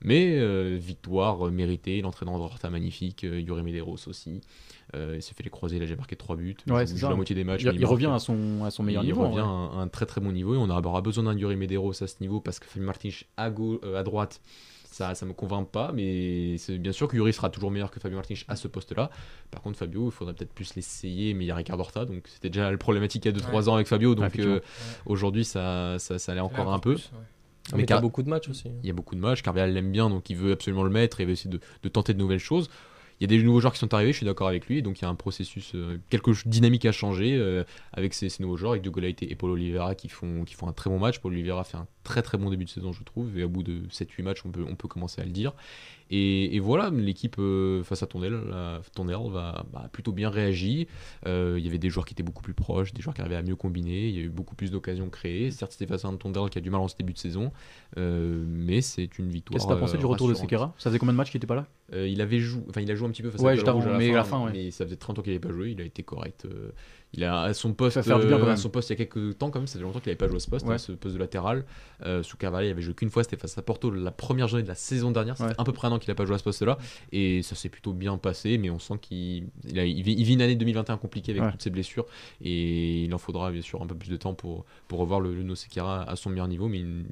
[0.04, 4.42] mais euh, victoire euh, méritée l'entraînement de Horta magnifique euh, Yuri Medeiros aussi
[4.96, 6.58] euh, il s'est fait les croisés, il a déjà marqué 3 buts.
[6.68, 7.64] Ouais, il joue la moitié des matchs.
[7.64, 9.22] Il, il revient à son, à son meilleur il niveau.
[9.22, 9.42] revient ouais.
[9.42, 12.08] à un, un très très bon niveau et on aura besoin d'un Yuri Medeiros à
[12.08, 14.42] ce niveau parce que Fabio Martins à, à droite,
[14.92, 18.00] ça ça me convainc pas, mais c'est bien sûr que Yuri sera toujours meilleur que
[18.00, 19.10] Fabio Martins à ce poste-là.
[19.50, 22.28] Par contre, Fabio, il faudrait peut-être plus l'essayer, mais il y a Ricardo Horta, donc
[22.28, 24.60] c'était déjà le problématique il y a 2-3 ans avec Fabio, donc euh,
[25.06, 26.94] aujourd'hui ça, ça, ça allait encore un peu.
[26.96, 27.20] plus, ouais.
[27.74, 28.70] Mais, Mais t'as car- beaucoup de matchs aussi.
[28.84, 31.20] Il y a beaucoup de matchs, Carvalhal l'aime bien, donc il veut absolument le mettre
[31.20, 32.70] et il veut essayer de, de tenter de nouvelles choses.
[33.20, 34.98] Il y a des nouveaux joueurs qui sont arrivés, je suis d'accord avec lui, donc
[35.00, 37.64] il y a un processus, euh, quelque dynamique à changer euh,
[37.94, 40.68] avec ces, ces nouveaux joueurs, avec Diogo Leite et Paulo Oliveira qui font, qui font
[40.68, 41.20] un très bon match.
[41.20, 43.64] Paulo Oliveira fait un très très bon début de saison, je trouve, et au bout
[43.64, 45.54] de 7-8 matchs, on peut, on peut commencer à le dire.
[46.10, 48.38] Et, et voilà, l'équipe euh, face à Tondel,
[48.94, 50.88] Tondel va bah, plutôt bien réagi.
[51.26, 53.38] Euh, il y avait des joueurs qui étaient beaucoup plus proches, des joueurs qui arrivaient
[53.38, 55.52] à mieux combiner, il y a eu beaucoup plus d'occasions créées.
[55.52, 57.52] Certes, c'était face à un Tondel qui a du mal en ce début de saison,
[57.98, 59.58] euh, mais c'est une victoire.
[59.58, 60.34] Qu'est-ce que t'as pensé du retour de.
[60.34, 61.68] Sekera Ça faisait combien de matchs qu'il était pas là?
[61.94, 63.98] Il avait joué, enfin il a joué un petit peu face Ouais, à à la
[63.98, 64.52] mais à la fin, ouais.
[64.54, 65.72] mais ça faisait très longtemps qu'il n'avait pas joué.
[65.72, 66.48] Il a été correct.
[67.14, 69.38] Il a à son poste, Ça bien, euh, à son poste il y a quelques
[69.38, 69.68] temps quand même.
[69.68, 70.76] Ça fait longtemps qu'il n'avait pas joué à ce poste, Ouais.
[70.76, 71.66] hein, ce poste de latéral.
[72.06, 74.64] Euh, sous Carvalho, il avait joué qu'une fois, c'était face à Porto la première journée
[74.64, 75.38] de la saison dernière.
[75.38, 75.50] Ça Ouais.
[75.54, 76.78] fait à peu près un an qu'il n'a pas joué à ce poste-là,
[77.12, 78.58] et ça s'est plutôt bien passé.
[78.58, 81.52] Mais on sent qu'il il vit, une année 2021 compliquée avec Ouais.
[81.52, 82.06] toutes ses blessures,
[82.42, 85.34] et il en faudra bien sûr un peu plus de temps pour pour revoir le,
[85.36, 87.06] le à son meilleur niveau, mais une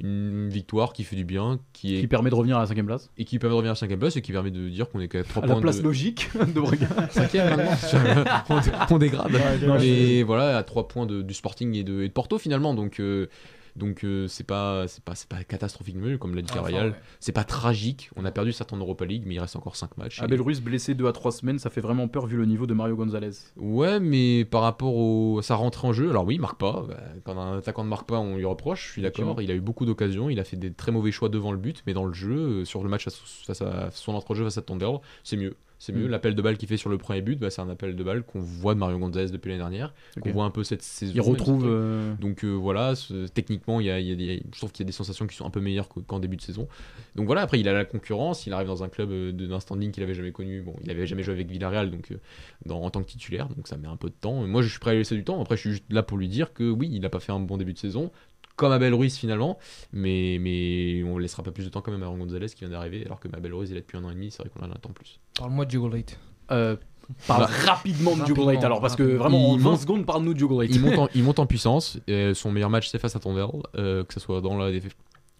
[0.00, 2.86] une victoire qui fait du bien, qui est Qui permet de revenir à la cinquième
[2.86, 3.10] place.
[3.16, 5.08] et qui permet de revenir à 5 place et qui permet de dire qu'on est
[5.08, 5.82] qu'à 3 À points la place de...
[5.84, 6.88] logique de Braga.
[7.10, 8.44] Cinquième maintenant.
[8.50, 9.32] on, dé- on dégrade.
[9.32, 12.74] Ouais, Mais voilà, à 3 points de- du Sporting et de, et de Porto finalement.
[12.74, 13.28] Donc euh,
[13.76, 16.70] Donc euh, c'est pas c'est pas c'est pas catastrophique nul comme l'a dit Ah, enfin,
[16.70, 16.90] Carvajal.
[16.92, 16.96] ouais.
[17.20, 18.10] C'est pas tragique.
[18.16, 20.20] On a perdu certes en Europa League, mais il reste encore 5 matchs.
[20.22, 22.74] Abel Ruiz blessé 2 à 3 semaines, ça fait vraiment peur vu le niveau de
[22.74, 23.30] Mario Gonzalez.
[23.56, 25.42] Ouais, mais par rapport au...
[25.42, 26.84] sa rentrée en jeu, alors oui, il marque pas.
[26.88, 29.40] Bah, Quand un attaquant ne marque pas, on lui reproche, je suis d'accord.
[29.42, 31.82] Il a eu beaucoup d'occasions, il a fait des très mauvais choix devant le but,
[31.86, 34.62] mais dans le jeu, euh, sur le match face face à son entre-jeu face à
[34.62, 34.90] Thunder,
[35.22, 35.54] c'est mieux.
[35.78, 36.06] C'est mieux.
[36.06, 36.10] Mm.
[36.10, 38.22] L'appel de balle qu'il fait sur le premier but, bah, c'est un appel de balle
[38.22, 40.22] qu'on voit de Mario Gonzalez depuis l'année dernière, Ok.
[40.22, 41.12] qu'on voit un peu cette saison.
[41.14, 41.64] Il retrouve.
[41.66, 42.94] euh, Donc euh, voilà,
[43.34, 45.26] techniquement, il y a, il y a des- je trouve qu'il y a des sensations
[45.26, 46.66] qui sont un peu meilleures qu'en début de saison.
[47.14, 49.90] Donc voilà, après il a la concurrence, il arrive dans un club euh, d'un standing
[49.92, 50.62] qu'il avait jamais connu.
[50.62, 52.16] Bon, il avait jamais joué avec Villarreal, donc euh,
[52.64, 54.46] dans- en tant que titulaire, donc ça met un peu de temps.
[54.46, 55.40] Moi, je suis prêt à lui laisser du temps.
[55.42, 57.40] Après, je suis juste là pour lui dire que oui, il n'a pas fait un
[57.40, 58.10] bon début de saison,
[58.56, 59.58] comme Abel Ruiz finalement,
[59.92, 62.70] mais mais on laissera pas plus de temps quand même à Aaron Gonzalez qui vient
[62.70, 64.62] d'arriver, alors que Abel Ruiz il est depuis un an et demi, c'est vrai qu'on
[64.62, 65.20] a un temps plus.
[65.38, 66.18] Parle-moi de Jugolate.
[66.50, 66.76] euh,
[67.26, 70.34] parle Bah, rapidement de Jugolate alors, parce que vraiment Il en 20 monte- secondes, parle-nous
[70.34, 70.70] de Jugolate.
[70.74, 71.98] Il monte en, il monte en puissance.
[72.08, 73.46] et son meilleur match, c'est face à Thunder,
[73.76, 74.88] euh, que ce soit dans la déf-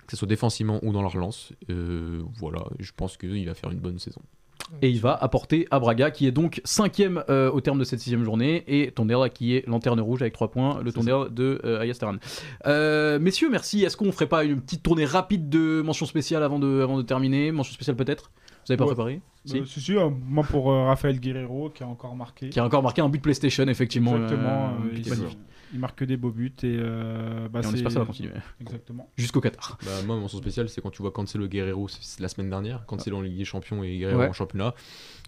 [0.07, 1.53] que ce soit défensivement ou dans la relance.
[1.71, 4.21] Euh, voilà, je pense qu'il va faire une bonne saison.
[4.83, 8.01] Et il va apporter à Braga, qui est donc cinquième euh, au terme de cette
[8.01, 11.81] sixième journée, et Tonder qui est lanterne rouge avec 3 points, le Tonder de euh,
[11.83, 11.99] Ayas.
[12.67, 13.85] Euh, messieurs, merci.
[13.85, 17.03] Est-ce qu'on ferait pas une petite tournée rapide de mention spéciale avant de, avant de
[17.03, 17.53] terminer?
[17.53, 18.31] Mention spéciale peut-être?
[18.67, 18.95] Vous avez pas Ouais.
[18.95, 19.21] préparé?
[19.45, 19.59] Si.
[19.61, 22.49] Euh, si, si, euh, moi pour euh, Raphaël Guerrero qui a encore marqué.
[22.51, 24.17] Qui a encore marqué un but PlayStation, effectivement.
[24.17, 24.73] Exactement.
[25.77, 28.07] Il, marque que des beaux buts et, euh, bah, Et on espère que ça va
[28.07, 28.33] continuer.
[28.61, 29.09] Exactement.
[29.17, 29.79] Jusqu'au Qatar.
[29.85, 33.19] Bah, moi, mon son spécial, c'est quand tu vois Cancelo Guerrero la semaine dernière, Cancelo
[33.19, 34.29] en Ligue des Champions et Guerrero Ouais.
[34.29, 34.75] en championnat.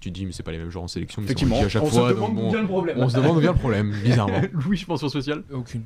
[0.01, 1.21] Tu te dis, mais c'est pas les mêmes joueurs en sélection.
[1.23, 1.57] mais Effectivement.
[1.59, 2.09] c'est à chaque on fois.
[2.11, 2.99] se donc demande bon, où vient le problème.
[2.99, 4.41] on se demande où vient le problème, bizarrement.
[4.53, 5.43] Louis, mention spéciale.
[5.53, 5.85] Aucune.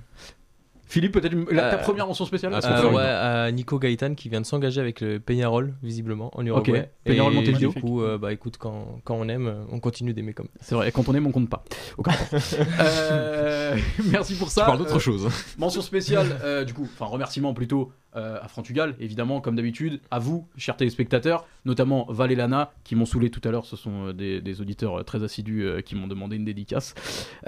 [0.93, 4.43] Philippe, peut-être la- ta Euh, première mention spéciale Euh, ouais, à Nico Gaëtan qui vient
[4.43, 6.91] de s'engager avec le Peñarol, visiblement, en Uruguay.
[7.05, 7.73] Peñarol Et Montevideo.
[7.73, 10.49] Du coup, euh, bah écoute, quand, quand on aime, euh, on continue d'aimer comme.
[10.61, 11.65] C'est vrai, quand on aime, on compte pas.
[11.97, 12.39] Aucun rapport.
[12.81, 13.77] Euh,
[14.11, 14.63] merci pour ça.
[14.63, 15.29] Tu parles d'autre Euh, chose.
[15.57, 20.19] Mention spéciale, euh, du coup, enfin remerciement plutôt euh, à Frantugal, évidemment, comme d'habitude, à
[20.19, 23.65] vous, chers téléspectateurs, notamment Val et Lana, qui m'ont saoulé tout à l'heure.
[23.67, 26.95] Ce sont euh, des, des auditeurs euh, très assidus euh, qui m'ont demandé une dédicace.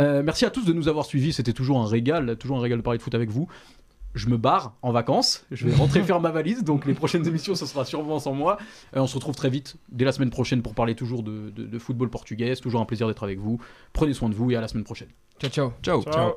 [0.00, 1.32] Euh, merci à tous de nous avoir suivis.
[1.32, 3.48] C'était toujours un régal, toujours un régal de parler de foot avec vous.
[4.14, 7.56] Je me barre en vacances, je vais rentrer faire ma valise, donc les prochaines émissions
[7.56, 8.58] ce sera sûrement sans moi.
[8.96, 11.66] Euh, on se retrouve très vite, dès la semaine prochaine, pour parler toujours de, de-
[11.66, 12.54] de football portugais.
[12.54, 13.58] C'est toujours un plaisir d'être avec vous.
[13.92, 15.08] Prenez soin de vous et à la semaine prochaine.
[15.40, 15.72] Ciao, ciao.
[15.82, 16.02] Ciao.
[16.04, 16.34] Ciao.